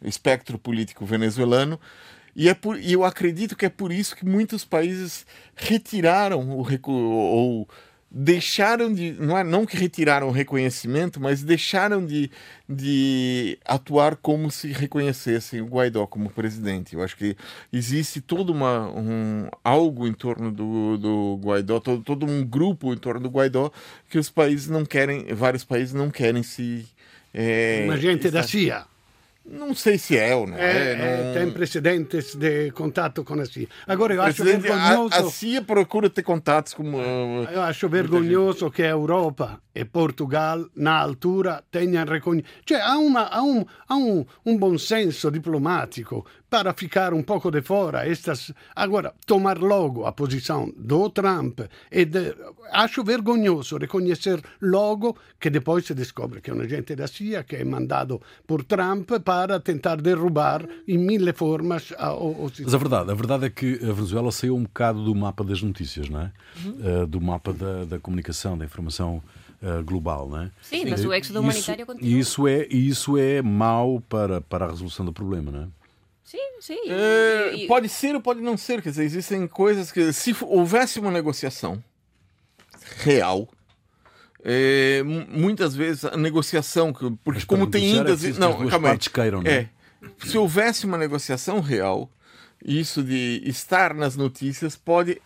espectro 0.02 0.58
político 0.58 1.06
venezuelano. 1.06 1.80
E, 2.36 2.50
é 2.50 2.54
por, 2.54 2.80
e 2.80 2.94
eu 2.94 3.04
acredito 3.04 3.56
que 3.56 3.66
é 3.66 3.70
por 3.70 3.92
isso 3.92 4.16
que 4.16 4.26
muitos 4.26 4.66
países 4.66 5.26
retiraram 5.56 6.50
o 6.50 6.66
ou 6.92 7.70
deixaram 8.14 8.94
de 8.94 9.14
não 9.14 9.38
é 9.38 9.44
não 9.44 9.66
que 9.66 9.78
retiraram 9.78 10.28
o 10.28 10.32
reconhecimento, 10.32 11.18
mas 11.20 11.42
deixaram 11.42 12.06
de, 12.06 12.30
de 12.68 13.58
atuar 13.66 14.18
como 14.18 14.52
se 14.52 14.68
reconhecessem 14.68 15.62
o 15.62 15.66
Guaidó 15.66 16.06
como 16.06 16.30
presidente. 16.30 16.94
Eu 16.96 17.02
acho 17.04 17.16
que 17.16 17.38
existe 17.72 18.20
todo 18.20 18.52
uma 18.52 18.90
um 18.92 19.48
algo 19.64 20.06
em 20.08 20.14
torno 20.14 20.52
do, 20.52 20.98
do 20.98 21.40
Guaidó, 21.42 21.80
todo, 21.80 22.04
todo 22.04 22.26
um 22.26 22.44
grupo 22.46 22.94
em 22.94 22.98
torno 22.98 23.22
do 23.22 23.30
Guaidó 23.30 23.72
que 24.10 24.20
os 24.20 24.30
países 24.30 24.68
não 24.68 24.84
querem, 24.86 25.34
vários 25.34 25.64
países 25.64 25.94
não 25.94 26.12
querem 26.12 26.44
se 26.44 26.86
é, 27.34 27.84
Uma 27.86 27.96
gente 27.98 28.30
da 28.30 28.42
estar- 28.42 28.52
CIA. 28.52 28.86
Não 29.46 29.74
sei 29.74 29.98
se 29.98 30.18
é 30.18 30.36
ou 30.36 30.46
não 30.48 30.58
é. 30.58 30.92
É, 30.92 30.96
não... 30.96 31.06
é, 31.06 31.34
tem 31.34 31.52
precedentes 31.52 32.36
de 32.36 32.72
contato 32.72 33.24
com 33.24 33.34
a 33.34 33.46
CIA. 33.46 33.68
Agora, 33.88 34.14
eu 34.14 34.22
acho 34.22 34.44
Presidente, 34.44 34.72
a, 34.72 34.76
vergonhoso... 34.76 35.16
a 35.16 35.32
CIA 35.32 35.62
procura 35.62 36.10
ter 36.10 36.24
contatos 36.24 36.74
com. 36.74 36.84
uh, 36.94 37.44
Eu 37.52 37.62
acho 37.62 37.90
vergognoso 37.90 38.70
che 38.70 38.84
Europa 38.84 39.60
e 39.74 39.86
Portugal, 39.86 40.66
na 40.76 40.98
altura, 41.00 41.64
tenham 41.72 42.06
reconhecido. 42.06 42.48
Cioè, 42.68 42.82
há, 42.82 42.98
uma, 42.98 43.22
há, 43.22 43.42
um, 43.42 43.66
há 43.88 43.96
um, 43.96 44.26
um 44.46 44.58
bom 44.58 44.78
senso 44.78 45.32
diplomático 45.32 46.26
para 46.50 46.74
ficar 46.74 47.14
um 47.14 47.24
pouco 47.24 47.50
de 47.50 47.62
fora. 47.62 48.06
Estas... 48.06 48.52
Agora, 48.76 49.14
tomar 49.26 49.58
logo 49.58 50.06
a 50.06 50.12
posição 50.12 50.70
do 50.78 51.10
Trump. 51.10 51.62
E 51.90 52.04
de... 52.06 52.36
Acho 52.74 53.04
vergonhoso 53.04 53.78
reconhecer 53.78 54.42
logo 54.62 55.16
que 55.40 55.50
depois 55.50 55.86
se 55.86 55.94
descobre 55.94 56.42
que 56.42 56.52
é 56.52 56.54
um 56.54 56.60
agente 56.62 56.94
da 56.96 57.08
CIA 57.08 57.44
que 57.44 57.56
é 57.56 57.64
mandado 57.64 58.22
por 58.46 58.64
Trump 58.66 59.10
para 59.24 59.60
tentar 59.62 59.96
derrubar 60.02 60.66
em 60.88 60.98
mil 60.98 61.34
formas 61.34 61.94
a- 61.98 62.14
o, 62.14 62.32
o 62.32 62.44
Mas 62.44 62.52
sistema. 62.56 62.76
a 62.76 62.80
verdade, 62.80 63.12
a 63.12 63.16
verdade 63.16 63.46
é 63.46 63.50
que 63.50 63.76
a 63.84 63.94
Venezuela 63.94 64.32
saiu 64.32 64.56
um 64.56 64.64
bocado 64.64 65.04
do 65.04 65.16
mapa 65.16 65.44
das 65.46 65.62
notícias, 65.62 66.10
não 66.10 66.22
é? 66.22 66.32
Uh, 66.66 67.08
do 67.08 67.22
mapa 67.22 67.54
da, 67.54 67.86
da 67.86 68.00
comunicação, 68.00 68.58
da 68.58 68.66
informação 68.66 69.22
uh, 69.62 69.84
global, 69.84 70.28
não 70.30 70.42
é? 70.44 70.52
Sim, 70.62 70.86
mas 70.90 71.04
o 71.06 71.14
êxodo 71.14 71.40
Isso- 71.40 71.40
humanitário 71.40 71.86
continua. 71.86 72.10
E 72.10 72.20
isso 72.20 72.48
é, 72.48 72.68
e 72.70 72.88
isso 72.88 73.18
é 73.18 73.42
mau 73.42 74.02
para, 74.08 74.42
para 74.42 74.66
a 74.66 74.70
resolução 74.70 75.06
do 75.06 75.14
problema, 75.14 75.52
não 75.52 75.64
é? 75.64 75.68
Sim, 76.24 76.38
sim. 76.62 76.80
É, 76.90 77.54
E- 77.56 77.64
e- 77.64 77.68
pode 77.68 77.90
ser 77.90 78.16
ou 78.16 78.22
pode 78.22 78.40
não 78.42 78.56
ser. 78.58 78.82
Quer 78.82 78.90
dizer, 78.92 79.04
existem 79.04 79.46
coisas 79.48 79.92
que, 79.92 80.14
se 80.14 80.36
houvesse 80.42 81.00
uma 81.00 81.12
negociação 81.12 81.84
real, 82.98 83.48
é, 84.44 85.04
mu- 85.04 85.26
muitas 85.30 85.76
vezes 85.76 86.06
a 86.06 86.16
negociação, 86.18 86.94
que- 86.94 87.12
porque 87.24 87.40
Mas 87.40 87.44
como 87.44 87.68
tem 87.68 87.94
negociar 87.96 88.36
é 88.36 88.40
não, 88.40 88.54
calma 88.70 88.88
aí. 88.88 88.92
partes 88.94 89.08
queiram, 89.10 89.42
não 89.42 89.52
é? 89.52 89.54
É. 89.56 89.70
Se 90.26 90.38
houvesse 90.38 90.86
uma 90.86 90.98
negociação 90.98 91.60
real, 91.60 92.10
isso 92.66 93.04
de 93.04 93.42
estar 93.46 93.94
nas 93.94 94.16
notícias 94.16 94.76
pode. 94.76 95.22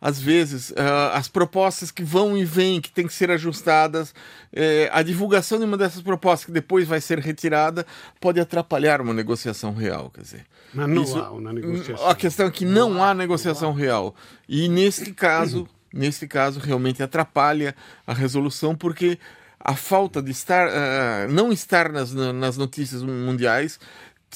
Às 0.00 0.20
vezes, 0.20 0.72
ah, 0.76 1.12
as 1.16 1.28
propostas 1.28 1.90
que 1.90 2.02
vão 2.02 2.36
e 2.36 2.44
vêm, 2.44 2.80
que 2.80 2.90
têm 2.90 3.06
que 3.06 3.12
ser 3.14 3.30
ajustadas, 3.30 4.14
eh, 4.52 4.88
a 4.92 5.02
divulgação 5.02 5.58
de 5.58 5.64
uma 5.64 5.76
dessas 5.76 6.02
propostas 6.02 6.46
que 6.46 6.52
depois 6.52 6.86
vai 6.86 7.00
ser 7.00 7.18
retirada, 7.18 7.86
pode 8.20 8.40
atrapalhar 8.40 9.00
uma 9.00 9.12
negociação 9.14 9.74
real. 9.74 10.10
Quer 10.14 10.20
dizer, 10.22 10.46
Mas 10.74 10.88
não 10.88 11.02
isso- 11.02 11.18
há 11.18 11.30
uma 11.30 11.52
negociação. 11.52 12.08
a 12.08 12.14
questão 12.14 12.46
é 12.46 12.50
que 12.50 12.64
não 12.64 13.02
há 13.02 13.14
negociação 13.14 13.72
real. 13.72 14.14
E 14.48 14.68
neste 14.68 15.12
caso, 15.12 15.68
neste 15.92 16.26
caso 16.26 16.60
realmente 16.60 17.02
atrapalha 17.02 17.74
a 18.06 18.12
resolução 18.12 18.74
porque 18.74 19.18
a 19.58 19.74
falta 19.74 20.22
de 20.22 20.30
estar, 20.30 20.68
ah, 20.68 21.26
não 21.28 21.50
estar 21.52 21.90
nas, 21.90 22.12
nas 22.12 22.56
notícias 22.56 23.02
mundiais 23.02 23.80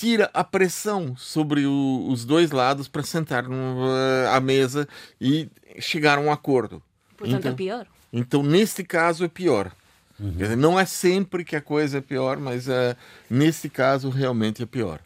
tira 0.00 0.30
a 0.32 0.42
pressão 0.42 1.14
sobre 1.16 1.66
o- 1.66 2.06
os 2.08 2.24
dois 2.24 2.50
lados 2.50 2.88
para 2.88 3.02
sentar 3.02 3.44
no, 3.46 3.84
ah, 3.84 4.36
à 4.36 4.40
mesa 4.40 4.88
e 5.20 5.48
chegar 5.78 6.16
a 6.16 6.20
um 6.20 6.32
acordo. 6.32 6.82
Portanto, 7.16 7.38
então, 7.40 7.52
é 7.52 7.54
pior. 7.54 7.86
então, 8.10 8.42
neste 8.42 8.82
caso, 8.82 9.22
é 9.24 9.28
pior. 9.28 9.70
Quer 10.18 10.42
dizer, 10.44 10.56
não 10.56 10.78
é 10.80 10.84
sempre 10.84 11.44
que 11.44 11.54
a 11.56 11.60
coisa 11.60 11.98
é 11.98 12.00
pior, 12.00 12.38
mas 12.38 12.68
ah, 12.68 12.96
neste 13.28 13.68
caso 13.68 14.08
realmente 14.10 14.62
é 14.62 14.66
pior. 14.66 15.00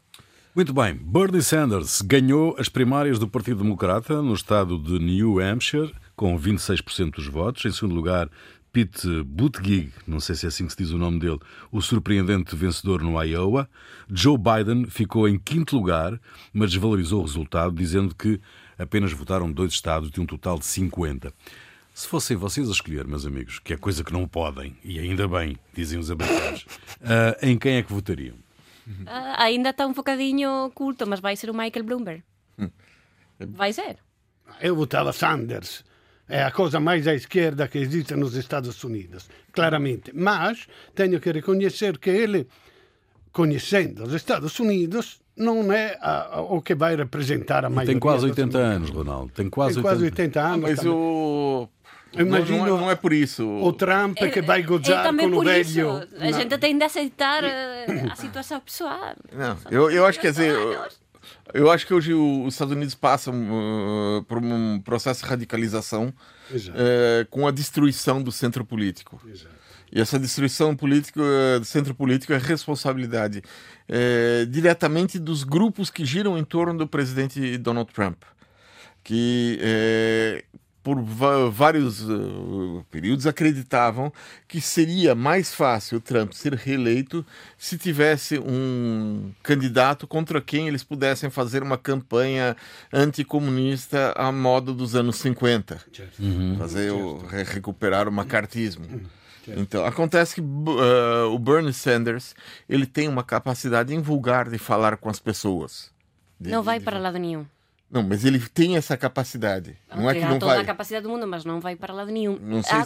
Muito 0.54 0.72
bem, 0.72 0.94
Bernie 0.94 1.42
Sanders 1.42 2.00
ganhou 2.00 2.54
as 2.58 2.68
primárias 2.68 3.18
do 3.18 3.26
Partido 3.26 3.62
Democrata 3.64 4.22
no 4.22 4.32
estado 4.34 4.78
de 4.78 5.00
New 5.00 5.40
Hampshire, 5.40 5.92
com 6.14 6.38
26% 6.38 7.16
dos 7.16 7.26
votos. 7.26 7.64
Em 7.64 7.72
segundo 7.72 7.94
lugar, 7.96 8.28
Pete 8.74 9.22
Buttigieg, 9.22 9.92
não 10.04 10.18
sei 10.18 10.34
se 10.34 10.46
é 10.46 10.48
assim 10.48 10.66
que 10.66 10.72
se 10.72 10.78
diz 10.78 10.90
o 10.90 10.98
nome 10.98 11.20
dele, 11.20 11.38
o 11.70 11.80
surpreendente 11.80 12.56
vencedor 12.56 13.00
no 13.00 13.22
Iowa. 13.22 13.70
Joe 14.10 14.36
Biden 14.36 14.86
ficou 14.86 15.28
em 15.28 15.38
quinto 15.38 15.76
lugar, 15.76 16.20
mas 16.52 16.72
desvalorizou 16.72 17.20
o 17.20 17.24
resultado, 17.24 17.72
dizendo 17.72 18.16
que 18.16 18.40
apenas 18.76 19.12
votaram 19.12 19.52
dois 19.52 19.74
estados 19.74 20.10
de 20.10 20.20
um 20.20 20.26
total 20.26 20.58
de 20.58 20.66
50. 20.66 21.32
Se 21.94 22.08
fossem 22.08 22.36
vocês 22.36 22.68
a 22.68 22.72
escolher, 22.72 23.06
meus 23.06 23.24
amigos, 23.24 23.60
que 23.60 23.72
é 23.72 23.76
coisa 23.76 24.02
que 24.02 24.12
não 24.12 24.26
podem, 24.26 24.76
e 24.82 24.98
ainda 24.98 25.28
bem, 25.28 25.56
dizem 25.72 25.96
os 25.96 26.10
americanos, 26.10 26.66
ah, 27.00 27.38
em 27.46 27.56
quem 27.56 27.76
é 27.76 27.82
que 27.84 27.92
votariam? 27.92 28.34
Ah, 29.06 29.44
ainda 29.44 29.70
está 29.70 29.86
um 29.86 29.92
bocadinho 29.92 30.64
oculto, 30.64 31.06
mas 31.06 31.20
vai 31.20 31.36
ser 31.36 31.48
o 31.48 31.54
Michael 31.54 31.84
Bloomberg. 31.84 32.24
Vai 33.38 33.72
ser. 33.72 33.98
Eu 34.60 34.74
votava 34.74 35.12
Sanders. 35.12 35.84
É 36.28 36.42
a 36.42 36.50
coisa 36.50 36.80
mais 36.80 37.06
à 37.06 37.14
esquerda 37.14 37.68
que 37.68 37.78
existe 37.78 38.14
nos 38.14 38.34
Estados 38.34 38.82
Unidos, 38.82 39.28
claramente. 39.52 40.10
Mas 40.14 40.66
tenho 40.94 41.20
que 41.20 41.30
reconhecer 41.30 41.98
que 41.98 42.08
ele, 42.10 42.46
conhecendo 43.32 44.04
os 44.04 44.12
Estados 44.14 44.58
Unidos, 44.58 45.20
não 45.36 45.72
é 45.72 45.98
a- 46.00 46.36
a- 46.36 46.40
o 46.40 46.62
que 46.62 46.74
vai 46.74 46.96
representar 46.96 47.64
a 47.64 47.68
maioria. 47.70 47.92
Tem 47.94 48.00
quase 48.00 48.22
dos 48.26 48.30
80 48.30 48.58
americanos. 48.58 48.88
anos, 48.90 49.06
Ronaldo. 49.06 49.32
Tem 49.34 49.50
quase 49.50 49.74
Tem 49.74 49.82
80 49.82 49.88
quase 49.94 50.04
80 50.04 50.40
anos. 50.40 50.60
Mas 50.62 50.78
também. 50.78 50.92
o. 50.94 51.68
Eu 52.16 52.26
imagino 52.26 52.58
não, 52.58 52.66
não 52.68 52.76
é, 52.76 52.80
não 52.82 52.90
é 52.92 52.94
por 52.94 53.12
isso. 53.12 53.44
O 53.44 53.72
Trump 53.72 54.16
que 54.16 54.40
vai 54.40 54.60
É 54.60 54.62
gozar 54.62 55.02
também 55.02 55.28
com 55.28 55.38
o 55.38 55.42
velho. 55.44 55.60
isso. 55.60 55.80
A 56.20 56.30
na- 56.30 56.32
gente 56.32 56.56
tem 56.58 56.78
de 56.78 56.84
aceitar 56.84 57.42
eh, 57.42 58.06
a 58.08 58.14
situação 58.14 58.60
pessoal. 58.60 59.16
Não, 59.32 59.56
eu, 59.68 59.90
eu 59.90 60.06
acho 60.06 60.20
que 60.20 60.26
quer 60.26 60.30
dizer, 60.30 60.54
eu, 61.52 61.70
acho 61.70 61.86
que 61.86 61.92
hoje 61.92 62.14
os 62.14 62.54
Estados 62.54 62.74
Unidos 62.74 62.94
passam 62.94 63.34
uh, 63.34 64.22
por 64.24 64.38
um 64.38 64.80
processo 64.80 65.22
de 65.22 65.28
radicalização 65.28 66.08
uh, 66.08 67.26
com 67.30 67.46
a 67.46 67.50
destruição 67.50 68.22
do 68.22 68.32
centro 68.32 68.64
político. 68.64 69.20
Exato. 69.26 69.54
E 69.92 70.00
essa 70.00 70.18
destruição 70.18 70.74
política, 70.74 71.20
do 71.60 71.64
centro 71.64 71.94
político 71.94 72.32
é 72.32 72.38
responsabilidade 72.38 73.42
é, 73.88 74.44
diretamente 74.46 75.20
dos 75.20 75.44
grupos 75.44 75.88
que 75.88 76.04
giram 76.04 76.36
em 76.36 76.42
torno 76.42 76.78
do 76.78 76.88
presidente 76.88 77.56
Donald 77.58 77.92
Trump, 77.92 78.20
que 79.04 79.56
é, 79.62 80.44
por 80.84 81.02
vários 81.50 82.02
uh, 82.02 82.84
períodos 82.90 83.26
acreditavam 83.26 84.12
que 84.46 84.60
seria 84.60 85.14
mais 85.14 85.54
fácil 85.54 85.98
Trump 85.98 86.32
ser 86.32 86.52
reeleito 86.52 87.24
se 87.56 87.78
tivesse 87.78 88.38
um 88.38 89.32
candidato 89.42 90.06
contra 90.06 90.42
quem 90.42 90.68
eles 90.68 90.84
pudessem 90.84 91.30
fazer 91.30 91.62
uma 91.62 91.78
campanha 91.78 92.54
anticomunista 92.92 94.12
à 94.14 94.30
moda 94.30 94.74
dos 94.74 94.94
anos 94.94 95.16
50, 95.16 95.80
uhum. 96.20 96.56
fazer 96.58 96.92
o, 96.92 97.16
recuperar 97.16 98.06
o 98.06 98.12
macartismo. 98.12 98.84
Então, 99.48 99.84
acontece 99.86 100.34
que 100.34 100.40
uh, 100.42 101.32
o 101.32 101.38
Bernie 101.38 101.72
Sanders 101.72 102.34
ele 102.68 102.86
tem 102.86 103.08
uma 103.08 103.24
capacidade 103.24 103.94
invulgar 103.94 104.50
de 104.50 104.58
falar 104.58 104.98
com 104.98 105.08
as 105.08 105.18
pessoas. 105.18 105.90
De, 106.38 106.50
não 106.50 106.62
vai 106.62 106.78
de... 106.78 106.84
para 106.84 106.98
lado 106.98 107.18
nenhum. 107.18 107.46
Não, 107.94 108.02
mas 108.02 108.24
ele 108.24 108.40
tem 108.40 108.76
essa 108.76 108.96
capacidade. 108.96 109.78
Okay, 109.88 110.02
não 110.02 110.10
é 110.10 110.14
que 110.14 110.20
não 110.20 110.38
toda 110.40 110.54
vai. 110.54 110.62
a 110.62 110.66
capacidade 110.66 111.04
do 111.04 111.08
mundo, 111.08 111.28
mas 111.28 111.44
não 111.44 111.60
vai 111.60 111.76
para 111.76 111.94
lado 111.94 112.10
nenhum. 112.10 112.36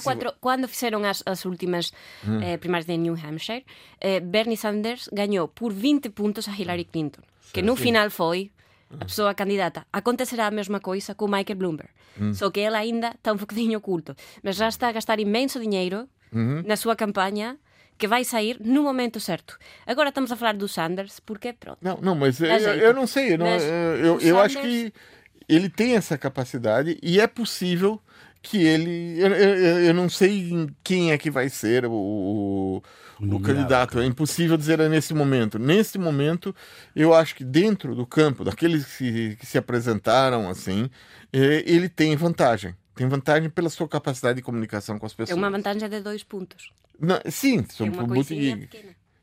Quatro, 0.03 0.29
se... 0.29 0.37
Quando 0.39 0.69
fizeram 0.69 1.03
as, 1.03 1.23
as 1.25 1.47
últimas 1.47 1.91
hum. 2.27 2.39
eh, 2.43 2.59
primárias 2.59 2.85
de 2.85 2.95
New 2.99 3.15
Hampshire, 3.15 3.65
eh, 4.03 4.21
Bernie 4.21 4.59
Sanders 4.59 5.09
ganhou 5.11 5.49
por 5.49 5.73
20 5.73 6.11
pontos 6.11 6.47
a 6.47 6.53
Hillary 6.53 6.85
Clinton, 6.85 7.23
que 7.55 7.63
no 7.63 7.75
final 7.75 8.11
foi 8.11 8.53
a 9.01 9.07
pessoa 9.07 9.33
candidata. 9.33 9.87
Acontecerá 9.91 10.47
a 10.47 10.51
mesma 10.51 10.79
coisa 10.79 11.15
com 11.15 11.27
Michael 11.27 11.57
Bloomberg. 11.57 11.91
Hum. 12.21 12.35
Só 12.35 12.51
que 12.51 12.61
ele 12.61 12.77
ainda 12.77 13.09
está 13.09 13.33
um 13.33 13.37
bocadinho 13.37 13.79
oculto. 13.79 14.15
Mas 14.43 14.57
já 14.57 14.69
está 14.69 14.89
a 14.89 14.93
gastar 14.93 15.19
imenso 15.19 15.59
dinheiro 15.59 16.07
uhum. 16.31 16.63
na 16.67 16.77
sua 16.77 16.95
campanha 16.95 17.57
que 17.99 18.07
vai 18.07 18.25
sair 18.25 18.57
no 18.61 18.85
momento 18.85 19.19
certo. 19.19 19.59
Agora 19.85 20.11
estamos 20.11 20.31
a 20.31 20.37
falar 20.37 20.55
do 20.55 20.69
Sanders, 20.69 21.21
porque 21.21 21.53
pronto. 21.53 21.79
Não, 21.83 21.99
não 22.01 22.15
mas 22.15 22.41
eu, 22.41 22.49
eu, 22.49 22.95
não 22.95 23.07
sei. 23.07 23.35
Eu, 23.35 23.39
não, 23.39 23.47
eu, 23.47 24.21
eu, 24.21 24.39
acho 24.39 24.61
que 24.61 24.93
ele 25.49 25.69
tem 25.69 25.97
essa 25.97 26.17
capacidade 26.17 26.99
e 27.03 27.21
é 27.21 27.27
possível 27.27 28.01
que 28.41 28.59
ele. 28.59 29.21
Eu, 29.21 29.35
eu, 29.35 29.79
eu 29.87 29.95
não 29.95 30.09
sei 30.09 30.69
quem 30.85 31.11
é 31.11 31.19
que 31.19 31.31
vai 31.31 31.49
ser 31.49 31.87
o, 31.87 31.93
o, 31.93 32.83
o 33.21 33.41
candidato. 33.41 33.99
É 33.99 34.07
impossível 34.07 34.57
dizer 34.57 34.79
nesse 34.89 35.13
momento. 35.13 35.59
Nesse 35.59 35.99
momento, 35.99 36.55
eu 36.95 37.13
acho 37.13 37.35
que 37.35 37.45
dentro 37.45 37.97
do 37.97 38.07
campo, 38.07 38.45
daqueles 38.45 38.97
que, 38.97 39.37
que 39.37 39.45
se 39.45 39.59
apresentaram 39.59 40.49
assim, 40.49 40.89
eh, 41.33 41.65
ele 41.67 41.89
tem 41.89 42.15
vantagem. 42.15 42.77
Tem 42.95 43.09
vantagem 43.09 43.51
pela 43.51 43.71
sua 43.71 43.89
capacidade 43.89 44.37
de 44.37 44.43
comunicação 44.43 44.99
com 44.99 45.07
as 45.07 45.15
pessoas. 45.15 45.37
É 45.37 45.41
uma 45.41 45.51
vantagem 45.51 45.89
de 45.89 46.01
dois 46.01 46.23
pontos. 46.23 46.73
Não, 47.01 47.21
sim, 47.31 47.65
são 47.69 47.87
é 47.87 47.91
uma 47.91 48.25
pequena. 48.25 48.69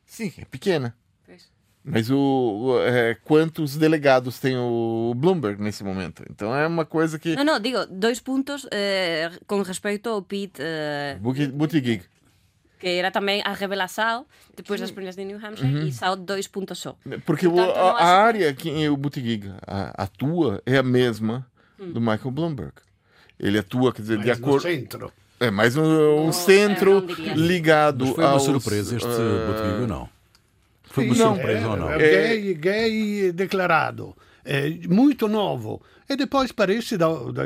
Sim, 0.06 0.34
é 0.38 0.46
pequena. 0.46 0.96
Pois. 1.26 1.50
Mas 1.84 2.10
o, 2.10 2.18
o 2.18 2.80
é, 2.82 3.16
quantos 3.16 3.76
delegados 3.76 4.40
tem 4.40 4.56
o 4.58 5.14
Bloomberg 5.16 5.62
nesse 5.62 5.84
momento? 5.84 6.24
Então 6.30 6.56
é 6.56 6.66
uma 6.66 6.86
coisa 6.86 7.20
que. 7.20 7.36
Não, 7.36 7.44
não, 7.44 7.60
digo, 7.60 7.86
dois 7.88 8.20
pontos 8.20 8.66
eh, 8.72 9.30
com 9.46 9.62
respeito 9.62 10.10
ao 10.10 10.22
Pete 10.22 10.62
eh, 10.62 11.18
Buttigieg. 11.20 12.04
Que 12.80 12.88
era 12.88 13.12
também 13.12 13.42
a 13.44 13.54
revelação 13.54 14.26
depois 14.56 14.80
das 14.80 14.92
primeiras 14.92 15.16
de 15.16 15.24
New 15.26 15.38
Hampshire 15.38 15.74
uhum. 15.74 15.88
e 15.88 15.92
só 15.92 16.16
dois 16.16 16.48
pontos 16.48 16.78
só. 16.80 16.98
Porque 17.26 17.48
Portanto, 17.48 17.78
a, 17.78 17.92
a 17.92 18.24
área 18.24 18.54
que 18.54 18.90
o 18.90 18.98
Buttigieg 18.98 19.52
atua 19.66 20.62
é 20.66 20.78
a 20.78 20.84
mesma 20.84 21.50
hum. 21.80 21.92
do 21.92 22.02
Michael 22.02 22.32
Bloomberg. 22.32 22.74
Ele 23.40 23.58
atua, 23.58 23.94
quer 23.94 24.02
dizer, 24.02 24.18
Mas 24.18 24.26
de 24.26 24.32
acordo. 24.32 24.62
centro. 24.62 25.12
É 25.39 25.52
mais 25.52 25.76
um, 25.76 26.28
um 26.28 26.32
centro 26.32 27.06
ligado 27.36 28.06
Mas 28.06 28.15
foi 28.15 28.24
uma 28.24 28.34
aos, 28.34 28.43
surpresa 28.43 28.95
este 28.95 29.08
uh... 29.08 29.88
não? 29.88 30.10
Foi 30.84 31.06
uma 31.06 31.15
não, 31.15 31.36
surpresa 31.36 31.65
é, 31.65 31.67
ou 31.67 31.78
não? 31.78 31.91
É 31.91 31.98
gay, 31.98 32.54
gay 32.54 33.32
declarado. 33.34 34.15
É 34.46 34.70
muito 34.88 35.28
novo. 35.28 35.82
E 36.08 36.16
depois 36.16 36.52
parece, 36.52 36.98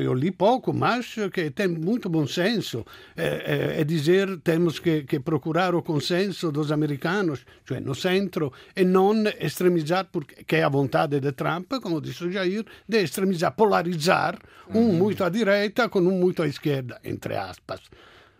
eu 0.03 0.13
li 0.13 0.31
pouco, 0.31 0.73
mas 0.73 1.15
que 1.31 1.49
tem 1.51 1.69
muito 1.69 2.09
bom 2.09 2.27
senso. 2.27 2.85
É, 3.15 3.77
é, 3.77 3.81
é 3.81 3.83
dizer 3.85 4.37
temos 4.41 4.79
que, 4.79 5.03
que, 5.03 5.21
procurar 5.21 5.73
o 5.73 5.81
consenso 5.81 6.51
dos 6.51 6.69
americanos, 6.69 7.45
cioè 7.65 7.79
no 7.79 7.95
centro, 7.95 8.51
e 8.75 8.83
não 8.83 9.13
extremizar, 9.39 10.09
porque 10.11 10.57
é 10.57 10.63
a 10.63 10.69
vontade 10.69 11.21
de 11.21 11.31
Trump, 11.31 11.71
como 11.81 12.01
disse 12.01 12.25
o 12.25 12.31
Jair, 12.31 12.65
de 12.85 13.01
extremizar, 13.01 13.53
polarizar 13.53 14.37
um 14.67 14.79
uhum. 14.79 14.93
muito 14.93 15.23
à 15.23 15.29
direita 15.29 15.87
com 15.87 15.99
um 15.99 16.19
muito 16.19 16.43
à 16.43 16.47
esquerda, 16.47 16.99
entre 17.05 17.37
aspas. 17.37 17.79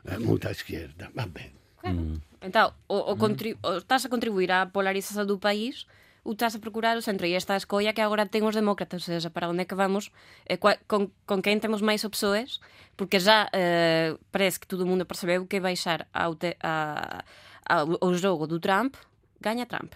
É, 0.04 0.18
muito 0.20 0.50
à 0.50 0.52
esquerda. 0.52 1.10
Va 1.16 1.28
bem. 1.28 1.52
Uhum. 1.86 2.20
Então, 2.42 2.74
o, 2.90 3.14
o, 3.14 3.78
estás 3.78 4.06
a 4.06 4.10
contribuir 4.10 4.52
à 4.52 4.66
polarização 4.66 5.26
do 5.26 5.40
país 5.40 5.86
estás 6.34 6.56
a 6.56 6.60
procurar 6.60 6.98
o 6.98 7.02
centro 7.02 7.26
e 7.26 7.34
esta 7.34 7.56
escolla 7.56 7.94
que 7.94 8.02
agora 8.02 8.26
ten 8.26 8.44
os 8.44 8.56
demócratas, 8.56 9.02
ou 9.02 9.14
seja, 9.14 9.30
para 9.30 9.50
onde 9.50 9.64
é 9.64 9.66
que 9.66 9.76
vamos, 9.76 10.12
eh, 10.46 10.58
con, 10.58 11.10
con 11.26 11.40
quen 11.42 11.60
temos 11.60 11.82
máis 11.82 12.06
opções, 12.06 12.60
porque 12.96 13.20
já 13.20 13.50
eh, 13.54 14.18
parece 14.32 14.60
que 14.60 14.68
todo 14.68 14.86
mundo 14.86 15.06
percebeu 15.06 15.46
que 15.48 15.60
baixar 15.60 16.08
ao, 16.14 16.36
te, 16.36 16.58
a, 16.62 17.24
a, 17.66 17.84
o 17.86 18.14
jogo 18.14 18.46
do 18.46 18.60
Trump, 18.60 18.96
ganha 19.42 19.66
Trump. 19.66 19.94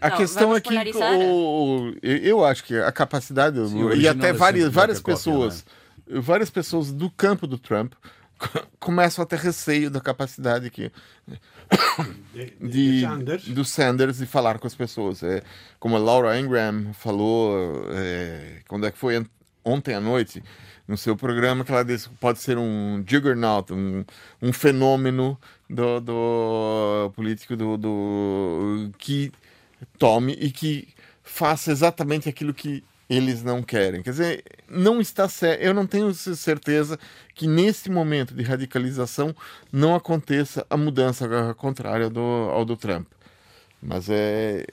A 0.00 0.08
então, 0.08 0.18
questão 0.18 0.56
é 0.56 0.60
que 0.60 0.74
o, 0.74 1.94
eu 2.02 2.44
acho 2.44 2.64
que 2.64 2.76
a 2.76 2.90
capacidade 2.90 3.56
Sim, 3.68 3.88
e 3.94 4.08
até 4.08 4.32
várias, 4.32 4.72
várias 4.72 5.00
pessoas, 5.00 5.62
cópia, 5.62 6.16
né? 6.16 6.20
várias 6.20 6.50
pessoas 6.50 6.92
do 6.92 7.08
campo 7.10 7.46
do 7.46 7.58
Trump 7.58 7.94
começam 8.78 9.22
a 9.22 9.26
ter 9.26 9.38
receio 9.38 9.90
da 9.90 10.00
capacidade 10.00 10.70
que 10.70 10.90
de, 12.60 13.06
de, 13.06 13.52
do 13.52 13.64
Sanders 13.64 14.18
de 14.18 14.26
falar 14.26 14.58
com 14.58 14.66
as 14.66 14.74
pessoas. 14.74 15.22
É, 15.22 15.42
como 15.78 15.96
a 15.96 15.98
Laura 15.98 16.38
Ingram 16.38 16.92
falou, 16.94 17.86
é, 17.90 18.60
quando 18.68 18.86
é 18.86 18.90
que 18.90 18.98
foi 18.98 19.24
ontem 19.64 19.94
à 19.94 20.00
noite, 20.00 20.42
no 20.86 20.96
seu 20.96 21.16
programa, 21.16 21.64
que 21.64 21.72
ela 21.72 21.84
disse 21.84 22.08
que 22.08 22.14
pode 22.16 22.38
ser 22.38 22.56
um 22.56 23.02
juggernaut, 23.06 23.72
um, 23.72 24.04
um 24.40 24.52
fenômeno 24.52 25.38
do, 25.68 26.00
do 26.00 27.12
político 27.16 27.56
do, 27.56 27.76
do, 27.76 28.92
que 28.96 29.32
tome 29.98 30.32
e 30.34 30.50
que 30.52 30.88
faça 31.24 31.72
exatamente 31.72 32.28
aquilo 32.28 32.54
que 32.54 32.84
eles 33.08 33.42
não 33.42 33.62
querem. 33.62 34.02
Quer 34.02 34.10
dizer, 34.10 34.44
não 34.68 35.00
está 35.00 35.28
certo. 35.28 35.60
Eu 35.60 35.72
não 35.72 35.86
tenho 35.86 36.12
certeza 36.12 36.98
que 37.34 37.46
nesse 37.46 37.90
momento 37.90 38.34
de 38.34 38.42
radicalização 38.42 39.34
não 39.72 39.94
aconteça 39.94 40.66
a 40.68 40.76
mudança 40.76 41.54
contrária 41.54 42.10
do, 42.10 42.20
ao 42.20 42.64
do 42.64 42.76
Trump. 42.76 43.06
Mas 43.82 44.08
é. 44.08 44.64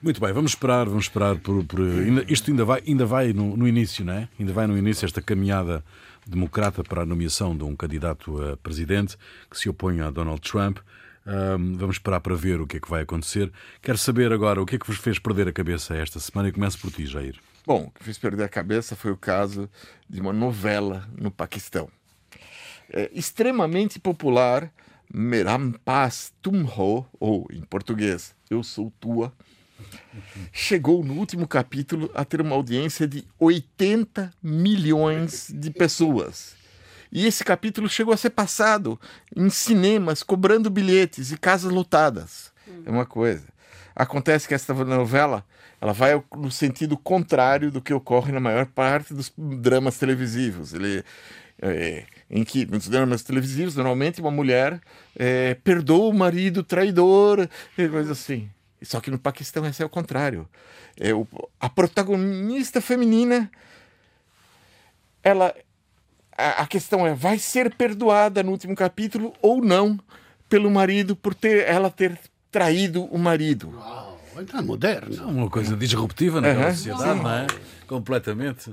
Muito 0.00 0.20
bem, 0.20 0.32
vamos 0.32 0.52
esperar, 0.52 0.86
vamos 0.86 1.06
esperar 1.06 1.36
por, 1.36 1.64
por... 1.64 1.80
isto 2.28 2.50
ainda 2.50 2.64
vai, 2.64 2.82
ainda 2.86 3.06
vai 3.06 3.32
no, 3.32 3.56
no, 3.56 3.66
início, 3.66 4.04
não 4.04 4.12
é? 4.12 4.28
Ainda 4.38 4.52
vai 4.52 4.66
no 4.66 4.76
início 4.76 5.06
esta 5.06 5.22
caminhada 5.22 5.82
democrata 6.26 6.84
para 6.84 7.02
a 7.02 7.06
nomeação 7.06 7.56
de 7.56 7.64
um 7.64 7.74
candidato 7.74 8.42
a 8.42 8.56
presidente 8.58 9.16
que 9.50 9.58
se 9.58 9.68
opõe 9.68 10.00
a 10.00 10.10
Donald 10.10 10.42
Trump. 10.42 10.78
Um, 11.26 11.74
vamos 11.78 11.96
esperar 11.96 12.20
para 12.20 12.34
ver 12.34 12.60
o 12.60 12.66
que 12.66 12.76
é 12.76 12.80
que 12.80 12.88
vai 12.88 13.02
acontecer. 13.02 13.50
Quero 13.80 13.96
saber 13.96 14.30
agora 14.30 14.60
o 14.60 14.66
que 14.66 14.76
é 14.76 14.78
que 14.78 14.86
vos 14.86 14.98
fez 14.98 15.18
perder 15.18 15.48
a 15.48 15.52
cabeça 15.52 15.94
esta 15.96 16.20
semana 16.20 16.50
e 16.50 16.52
começo 16.52 16.78
por 16.78 16.90
ti, 16.90 17.06
Jair. 17.06 17.40
Bom, 17.66 17.84
o 17.84 17.90
que 17.90 18.04
fez 18.04 18.18
perder 18.18 18.44
a 18.44 18.48
cabeça 18.48 18.94
foi 18.94 19.10
o 19.10 19.16
caso 19.16 19.70
de 20.08 20.20
uma 20.20 20.34
novela 20.34 21.08
no 21.16 21.30
Paquistão. 21.30 21.88
É, 22.90 23.10
extremamente 23.14 23.98
popular, 23.98 24.70
Merampas 25.12 26.30
Tumho, 26.42 27.06
ou 27.18 27.46
em 27.50 27.62
português, 27.62 28.34
Eu 28.50 28.62
Sou 28.62 28.92
Tua, 29.00 29.32
chegou 30.52 31.02
no 31.02 31.14
último 31.14 31.48
capítulo 31.48 32.10
a 32.14 32.22
ter 32.22 32.42
uma 32.42 32.54
audiência 32.54 33.08
de 33.08 33.24
80 33.38 34.30
milhões 34.42 35.50
de 35.50 35.70
pessoas. 35.70 36.56
E 37.10 37.24
esse 37.24 37.42
capítulo 37.44 37.88
chegou 37.88 38.12
a 38.12 38.18
ser 38.18 38.30
passado 38.30 39.00
em 39.34 39.48
cinemas, 39.48 40.22
cobrando 40.22 40.68
bilhetes 40.68 41.32
e 41.32 41.38
casas 41.38 41.72
lotadas. 41.72 42.52
É 42.84 42.90
uma 42.90 43.06
coisa. 43.06 43.53
Acontece 43.94 44.48
que 44.48 44.54
esta 44.54 44.74
novela 44.74 45.44
ela 45.80 45.92
vai 45.92 46.22
no 46.36 46.50
sentido 46.50 46.96
contrário 46.96 47.70
do 47.70 47.80
que 47.80 47.92
ocorre 47.92 48.32
na 48.32 48.40
maior 48.40 48.66
parte 48.66 49.12
dos 49.12 49.32
dramas 49.36 49.98
televisivos. 49.98 50.72
Ele, 50.72 51.04
é, 51.60 52.04
em 52.30 52.42
que 52.42 52.64
nos 52.66 52.88
dramas 52.88 53.22
televisivos, 53.22 53.76
normalmente 53.76 54.20
uma 54.20 54.30
mulher 54.30 54.80
é, 55.14 55.54
perdoa 55.54 56.08
o 56.08 56.14
marido 56.14 56.62
traidor, 56.62 57.48
e 57.76 57.88
coisa 57.88 58.12
assim. 58.12 58.48
Só 58.82 59.00
que 59.00 59.10
no 59.10 59.18
Paquistão 59.18 59.66
esse 59.66 59.82
é 59.82 59.86
o 59.86 59.90
contrário. 59.90 60.48
É, 60.98 61.14
o, 61.14 61.26
a 61.60 61.68
protagonista 61.68 62.80
feminina, 62.80 63.50
ela, 65.22 65.54
a, 66.36 66.62
a 66.62 66.66
questão 66.66 67.06
é, 67.06 67.14
vai 67.14 67.38
ser 67.38 67.74
perdoada 67.74 68.42
no 68.42 68.50
último 68.50 68.74
capítulo 68.74 69.32
ou 69.40 69.62
não 69.62 69.98
pelo 70.48 70.70
marido 70.70 71.16
por 71.16 71.34
ter 71.34 71.66
ela 71.66 71.90
ter 71.90 72.18
traído 72.54 73.02
o 73.06 73.18
marido. 73.18 73.74
Então 74.38 74.60
é 74.60 74.62
moderno. 74.62 75.26
Uma 75.26 75.50
coisa 75.50 75.76
disruptiva 75.76 76.40
naquela 76.40 76.66
uhum, 76.68 76.72
sociedade, 76.72 77.16
sim. 77.18 77.22
não 77.24 77.30
é? 77.30 77.46
Completamente. 77.88 78.72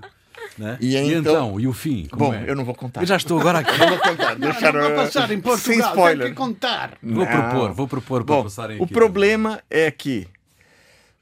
Né? 0.56 0.78
E 0.80 0.96
E, 0.96 0.98
então- 1.16 1.20
então, 1.34 1.60
e 1.60 1.66
o 1.68 1.74
fim? 1.74 2.06
Como 2.06 2.26
Bom, 2.26 2.34
é? 2.36 2.44
eu 2.48 2.56
não 2.56 2.64
vou 2.64 2.76
contar. 2.76 3.02
Eu 3.02 3.08
já 3.08 3.16
estou 3.16 3.40
agora 3.40 3.58
aqui. 3.60 3.76
não 3.80 3.88
vou 3.90 3.98
contar. 3.98 4.38
Não, 4.38 4.52
Deixar, 4.52 4.72
não 4.74 4.82
vou 4.82 4.92
passar 4.98 5.24
em 5.26 5.28
Sem 5.30 5.42
Portugal, 5.42 5.78
tem 5.80 5.88
spoiler. 5.90 6.30
que 6.30 6.34
contar. 6.36 6.98
Vou 7.02 7.26
Não. 7.26 7.32
propor, 7.32 7.74
vou 7.74 7.88
propor 7.88 8.24
para 8.24 8.36
Bom, 8.36 8.44
passarem 8.44 8.80
o 8.80 8.84
aqui. 8.84 8.94
problema 8.94 9.60
é 9.68 9.90
que 9.90 10.28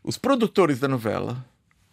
os 0.04 0.18
produtores 0.18 0.80
da 0.80 0.88
novela, 0.90 1.46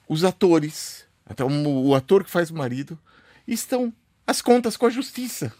os 0.08 0.24
atores, 0.24 1.04
até 1.28 1.44
o, 1.44 1.48
o 1.88 1.94
ator 1.94 2.24
que 2.24 2.30
faz 2.30 2.50
o 2.50 2.56
marido, 2.56 2.98
estão 3.46 3.92
às 4.26 4.42
contas 4.42 4.76
com 4.76 4.86
a 4.86 4.90
justiça 4.90 5.52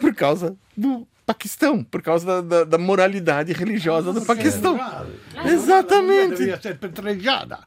por 0.00 0.14
causa 0.14 0.56
do 0.76 1.06
Paquistão, 1.26 1.84
por 1.84 2.00
causa 2.00 2.24
da, 2.26 2.40
da- 2.40 2.64
da 2.64 2.78
moralidade 2.78 3.52
religiosa 3.52 4.12
do 4.12 4.22
Paquistão. 4.22 4.78
Exatamente. 5.44 6.36
Devia 6.36 6.60
ser 6.60 6.78
petrejada. 6.78 7.58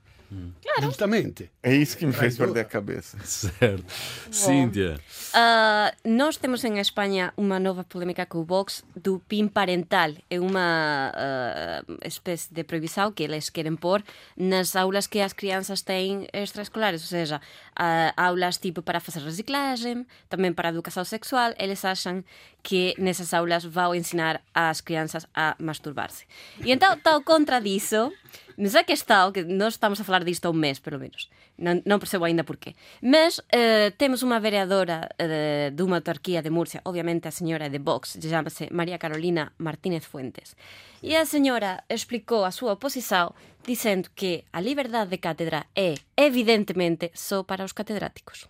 Justamente. 0.81 1.51
É 1.61 1.75
isso 1.75 1.97
que 1.97 2.05
me 2.05 2.13
fez 2.13 2.37
perder 2.37 2.61
a 2.61 2.65
cabeça. 2.65 3.17
Certo. 3.25 3.83
Cíntia. 4.31 4.99
Ah, 5.33 5.93
nós 6.05 6.37
temos 6.37 6.63
en 6.63 6.77
España 6.79 7.33
unha 7.37 7.59
nova 7.59 7.83
polémica 7.83 8.25
co 8.25 8.43
Vox 8.43 8.83
do 8.95 9.19
PIN 9.27 9.51
parental. 9.51 10.15
É 10.31 10.39
unha 10.39 11.11
ah, 11.11 11.83
especie 12.01 12.49
de 12.55 12.63
prohibición 12.63 13.11
que 13.11 13.27
eles 13.27 13.51
queren 13.51 13.75
pôr 13.75 14.01
nas 14.39 14.73
aulas 14.79 15.05
que 15.05 15.19
as 15.19 15.35
crianças 15.35 15.83
têm 15.83 16.25
extraescolares, 16.31 17.03
ou 17.03 17.11
seja, 17.11 17.43
ah, 17.75 18.15
aulas 18.15 18.57
tipo 18.57 18.81
para 18.81 19.03
facer 19.03 19.21
reciclagem, 19.21 20.07
tamén 20.31 20.55
para 20.55 20.71
educação 20.71 21.03
sexual, 21.03 21.51
eles 21.59 21.83
acham 21.83 22.23
que 22.63 22.95
nesas 22.97 23.33
aulas 23.33 23.65
vão 23.65 23.93
ensinar 23.93 24.41
as 24.53 24.81
crianças 24.81 25.27
a 25.35 25.55
masturbarse. 25.59 26.25
E 26.63 26.71
então, 26.71 26.97
tal 26.97 27.21
contra 27.21 27.59
disso, 27.59 28.13
Mas 28.61 28.75
a 28.75 28.83
questão, 28.83 29.31
que 29.31 29.41
nós 29.41 29.73
estamos 29.73 29.99
a 29.99 30.03
falar 30.03 30.23
disto 30.23 30.45
há 30.45 30.51
un 30.53 30.61
mes, 30.61 30.77
pelo 30.77 31.01
menos, 31.01 31.33
non, 31.57 31.81
non 31.81 31.97
percebo 31.97 32.29
aínda 32.29 32.45
por 32.45 32.61
qué. 32.61 32.77
Mas 33.01 33.41
eh, 33.49 33.89
temos 33.97 34.21
unha 34.21 34.37
vereadora 34.37 35.09
eh, 35.17 35.73
dunha 35.73 35.97
autarquía 35.97 36.45
de 36.45 36.53
Murcia, 36.53 36.85
obviamente 36.85 37.25
a 37.25 37.33
señora 37.33 37.73
de 37.73 37.81
Vox, 37.81 38.21
chamase 38.21 38.69
María 38.69 39.01
Carolina 39.01 39.49
Martínez 39.57 40.05
Fuentes. 40.05 40.53
E 41.01 41.17
a 41.17 41.25
señora 41.25 41.89
explicou 41.89 42.45
a 42.45 42.53
súa 42.53 42.77
oposición 42.77 43.33
dicendo 43.65 44.13
que 44.13 44.45
a 44.53 44.61
liberdade 44.61 45.09
de 45.09 45.17
cátedra 45.17 45.65
é 45.73 45.97
evidentemente 46.13 47.09
só 47.17 47.41
para 47.41 47.65
os 47.65 47.73
catedráticos. 47.73 48.45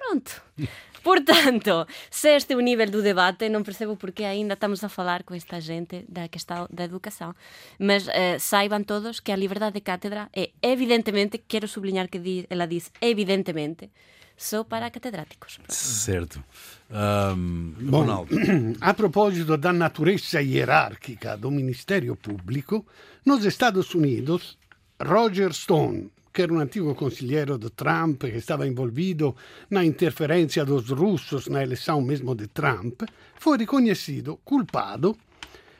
Pronto. 0.00 0.32
Portanto, 1.02 1.86
se 2.10 2.36
este 2.36 2.52
é 2.52 2.56
o 2.56 2.60
nível 2.60 2.90
do 2.90 3.00
debate, 3.00 3.48
non 3.48 3.64
percebo 3.64 3.96
por 3.96 4.12
que 4.12 4.28
aínda 4.28 4.60
estamos 4.60 4.84
a 4.84 4.92
falar 4.92 5.24
con 5.24 5.32
esta 5.32 5.56
gente 5.56 6.04
da 6.12 6.28
questão 6.28 6.68
da 6.68 6.84
educação. 6.84 7.32
Mas 7.80 8.04
eh, 8.12 8.36
saiban 8.36 8.84
todos 8.84 9.24
que 9.24 9.32
a 9.32 9.40
liberdade 9.40 9.80
de 9.80 9.86
cátedra 9.86 10.28
é 10.36 10.52
evidentemente, 10.60 11.40
quero 11.40 11.64
sublinhar 11.64 12.12
que 12.12 12.20
ela 12.52 12.68
diz 12.68 12.92
evidentemente, 13.00 13.88
só 14.36 14.64
para 14.64 14.92
catedráticos. 14.92 15.56
Certo. 15.68 16.44
Ahm, 16.92 17.76
Bom, 17.80 18.04
Ronaldo. 18.04 18.36
a 18.80 18.92
proposito 18.92 19.56
da 19.56 19.72
natureza 19.72 20.44
hierárquica 20.44 21.32
do 21.36 21.50
Ministério 21.50 22.12
Público, 22.12 22.84
nos 23.24 23.44
Estados 23.48 23.94
Unidos, 23.94 24.60
Roger 25.00 25.52
Stone, 25.56 26.12
que 26.32 26.42
era 26.42 26.52
um 26.52 26.60
antigo 26.60 26.94
conselheiro 26.94 27.58
de 27.58 27.70
Trump, 27.70 28.22
que 28.22 28.36
estava 28.36 28.66
envolvido 28.66 29.34
na 29.68 29.84
interferência 29.84 30.64
dos 30.64 30.90
russos 30.90 31.48
na 31.48 31.62
eleição 31.62 32.00
mesmo 32.00 32.34
de 32.34 32.46
Trump, 32.46 33.02
foi 33.36 33.58
reconhecido 33.58 34.38
culpado 34.44 35.16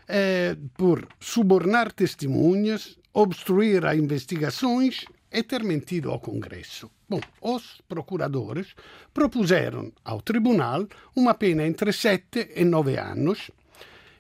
eh, 0.09 0.57
por 0.77 1.07
subornar 1.21 1.93
testemunhas, 1.93 2.99
obstruir 3.13 3.87
a 3.87 3.95
investigações 3.95 5.05
e 5.31 5.43
ter 5.45 5.63
mentido 5.63 6.11
ao 6.11 6.19
Congresso. 6.19 6.91
Bom, 7.09 7.21
os 7.41 7.81
procuradores 7.89 8.75
propuseram 9.15 9.93
ao 10.05 10.21
tribunal 10.21 10.87
uma 11.15 11.35
pena 11.35 11.65
entre 11.65 11.93
7 11.93 12.51
e 12.57 12.65
9 12.65 12.97
anos. 12.99 13.51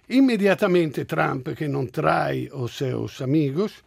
Imediatamente 0.08 1.04
Trump, 1.04 1.48
que 1.56 1.68
não 1.68 1.86
trai 1.86 2.48
os 2.52 2.76
seus 2.76 3.20
amigos, 3.20 3.82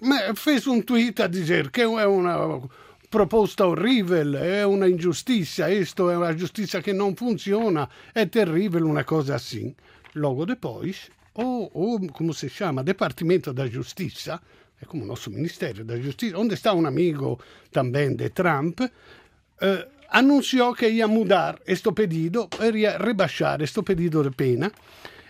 ma- 0.00 0.34
fez 0.34 0.66
um 0.66 0.80
tweet 0.80 1.22
a 1.22 1.26
dizer 1.26 1.70
que 1.70 1.82
é 1.82 2.06
uma 2.06 2.68
proposta 3.10 3.66
horrível, 3.66 4.36
é 4.38 4.66
uma 4.66 4.88
injustiça, 4.88 5.70
isto 5.70 6.08
é 6.10 6.16
uma 6.16 6.36
justiça 6.36 6.80
que 6.80 6.92
não 6.92 7.14
funciona, 7.14 7.88
é 8.14 8.24
terrível 8.26 8.86
uma 8.86 9.04
coisa 9.04 9.34
assim. 9.34 9.74
Logo 10.14 10.46
depois, 10.46 11.10
o, 11.34 11.70
o 11.74 12.12
como 12.12 12.32
se 12.32 12.48
chama, 12.48 12.82
Departamento 12.82 13.52
da 13.52 13.66
Justiça, 13.66 14.40
é 14.80 14.84
como 14.86 15.04
o 15.04 15.06
nosso 15.06 15.30
Ministério 15.30 15.84
da 15.84 15.96
Justiça, 15.96 16.38
onde 16.38 16.54
está 16.54 16.72
um 16.74 16.86
amigo 16.86 17.38
também 17.70 18.16
de 18.16 18.30
Trump, 18.30 18.80
eh, 18.80 19.88
anunciou 20.10 20.74
que 20.74 20.88
ia 20.88 21.06
mudar 21.06 21.60
este 21.66 21.92
pedido, 21.92 22.48
ia 22.74 22.98
rebaixar 22.98 23.62
este 23.62 23.82
pedido 23.82 24.22
de 24.22 24.30
pena, 24.30 24.72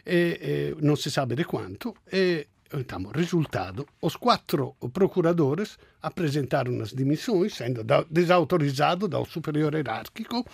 e, 0.07 0.75
e 0.79 0.85
não 0.85 0.97
se 0.97 1.11
sabe 1.11 1.35
de 1.37 1.45
quanto, 1.45 1.95
e 2.13 2.47
então, 2.75 3.03
resultado, 3.15 3.87
os 4.01 4.17
quatro 4.17 4.75
procuradores 4.93 5.79
apresentaram 6.03 6.81
as 6.81 6.91
dimissões, 6.93 7.55
sendo 7.55 7.85
desautorizados 8.11 9.09
do 9.09 9.25
superior 9.27 9.75
hierárquico, 9.75 10.45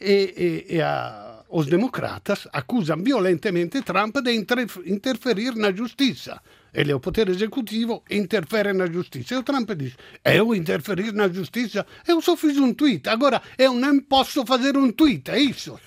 e, 0.00 0.64
e- 0.68 0.74
e 0.76 0.80
a- 0.80 1.42
os 1.48 1.66
democratas 1.66 2.46
acusam 2.52 3.02
violentemente 3.02 3.80
Trump 3.82 4.16
de 4.18 4.32
inter- 4.32 4.66
interferir 4.84 5.54
na 5.54 5.72
justiça. 5.72 6.40
Ele 6.74 6.92
é 6.92 6.94
o 6.94 7.00
poder 7.00 7.28
executivo 7.30 8.02
e 8.10 8.16
interfere 8.18 8.72
na 8.74 8.86
justiça. 8.86 9.34
E 9.34 9.38
o 9.38 9.42
Trump 9.42 9.70
diz: 9.72 9.94
Eu 10.22 10.54
interferir 10.54 11.12
na 11.12 11.26
justiça? 11.28 11.86
Eu 12.06 12.20
só 12.20 12.36
fiz 12.36 12.58
um 12.58 12.74
tweet. 12.74 13.08
Agora, 13.08 13.40
eu 13.56 13.72
não 13.72 13.98
posso 14.00 14.44
fazer 14.44 14.76
um 14.76 14.92
tweet. 14.92 15.30
É 15.30 15.38
isso. 15.38 15.80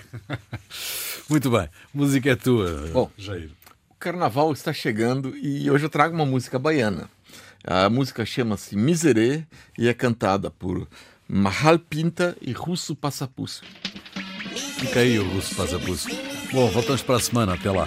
Muito 1.29 1.51
bem. 1.51 1.69
Música 1.93 2.31
é 2.31 2.35
tua, 2.35 2.87
Bom. 2.91 3.11
Jair. 3.17 3.51
Carnaval 3.99 4.53
está 4.53 4.71
chegando 4.71 5.35
e 5.35 5.69
hoje 5.69 5.85
eu 5.85 5.89
trago 5.89 6.15
uma 6.15 6.25
música 6.25 6.57
baiana. 6.57 7.09
A 7.65 7.89
música 7.89 8.25
chama-se 8.25 8.73
Miserê 8.77 9.43
e 9.77 9.89
é 9.89 9.93
cantada 9.93 10.49
por 10.49 10.87
Mahal 11.27 11.77
Pinta 11.77 12.35
e 12.41 12.53
Russo 12.53 12.95
Passapusso. 12.95 13.61
Fica 14.79 15.01
aí 15.01 15.19
o 15.19 15.29
Russo 15.29 15.53
Passapusso. 15.53 16.07
Bom, 16.53 16.69
voltamos 16.71 17.01
para 17.01 17.17
a 17.17 17.19
semana. 17.19 17.55
Até 17.55 17.69
lá. 17.69 17.85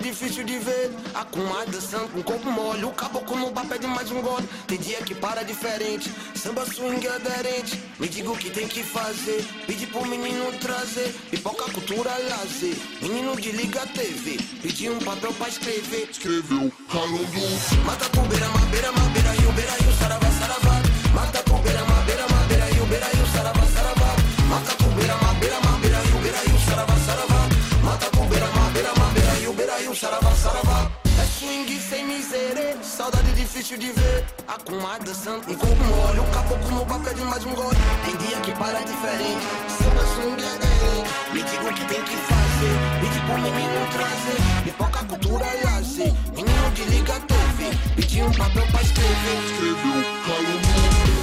Difícil 0.00 0.44
de 0.44 0.58
ver. 0.58 0.90
A 1.14 1.24
comadre 1.24 1.72
dançando 1.72 2.08
com 2.08 2.20
o 2.20 2.24
corpo 2.24 2.50
mole, 2.50 2.84
o 2.84 2.90
caboclo 2.90 3.36
no 3.36 3.50
bar 3.50 3.66
pede 3.66 3.86
mais 3.86 4.10
um 4.10 4.20
gole. 4.20 4.48
Tem 4.66 4.78
dia 4.78 4.98
que 4.98 5.14
para 5.14 5.42
diferente, 5.42 6.12
samba 6.34 6.64
swing 6.66 7.06
aderente. 7.08 7.82
Me 7.98 8.08
diga 8.08 8.30
o 8.30 8.36
que 8.36 8.50
tem 8.50 8.66
que 8.66 8.82
fazer, 8.82 9.44
pedi 9.66 9.86
pro 9.86 10.06
menino 10.06 10.52
trazer. 10.60 11.14
Pipoca, 11.30 11.70
cultura, 11.72 12.10
lazer. 12.28 12.76
Menino 13.00 13.36
desliga 13.36 13.82
a 13.82 13.86
TV, 13.86 14.38
pedi 14.62 14.90
um 14.90 14.98
papel 14.98 15.32
pra 15.34 15.48
escrever. 15.48 16.08
Escreveu, 16.10 16.72
calando. 16.90 17.20
Mata 17.84 18.08
por 18.10 18.26
beira, 18.28 18.48
mabeira, 18.48 18.92
mabeira, 18.92 19.30
rio, 19.32 19.52
beira, 19.52 19.72
rio, 19.72 19.92
saravá, 19.98 20.19
difícil 33.60 33.78
de 33.78 33.92
ver. 33.92 34.24
A 34.48 34.58
comadre 34.58 35.06
dançando 35.06 35.44
com 35.44 35.66
mole, 35.66 36.20
o 36.20 36.24
caboclo 36.32 36.70
no 36.70 36.84
bar 36.86 36.98
pede 37.00 37.20
mais 37.22 37.44
um 37.44 37.54
gole. 37.54 37.76
Tem 38.04 38.16
dia 38.16 38.40
que 38.40 38.52
para 38.52 38.80
diferente, 38.80 39.46
samba 39.68 40.04
swing 40.14 40.42
é 40.42 40.58
diferente. 40.58 41.10
Me 41.32 41.42
diga 41.42 41.64
o 41.68 41.74
que 41.74 41.84
tem 41.86 42.02
que 42.02 42.16
fazer, 42.16 42.74
pedi 43.00 43.20
pro 43.20 43.38
menino 43.38 43.86
trazer. 43.92 44.64
Pipoca, 44.64 45.04
cultura, 45.04 45.46
lazer. 45.64 46.12
Menino 46.34 46.70
desliga 46.74 47.16
a 47.16 47.20
TV, 47.20 47.76
pedi 47.96 48.22
um 48.22 48.32
papel 48.32 48.66
pra 48.72 48.82
escrever. 48.82 49.38
Escreveu, 49.44 50.04
calando. 50.26 51.10
Swing 51.10 51.19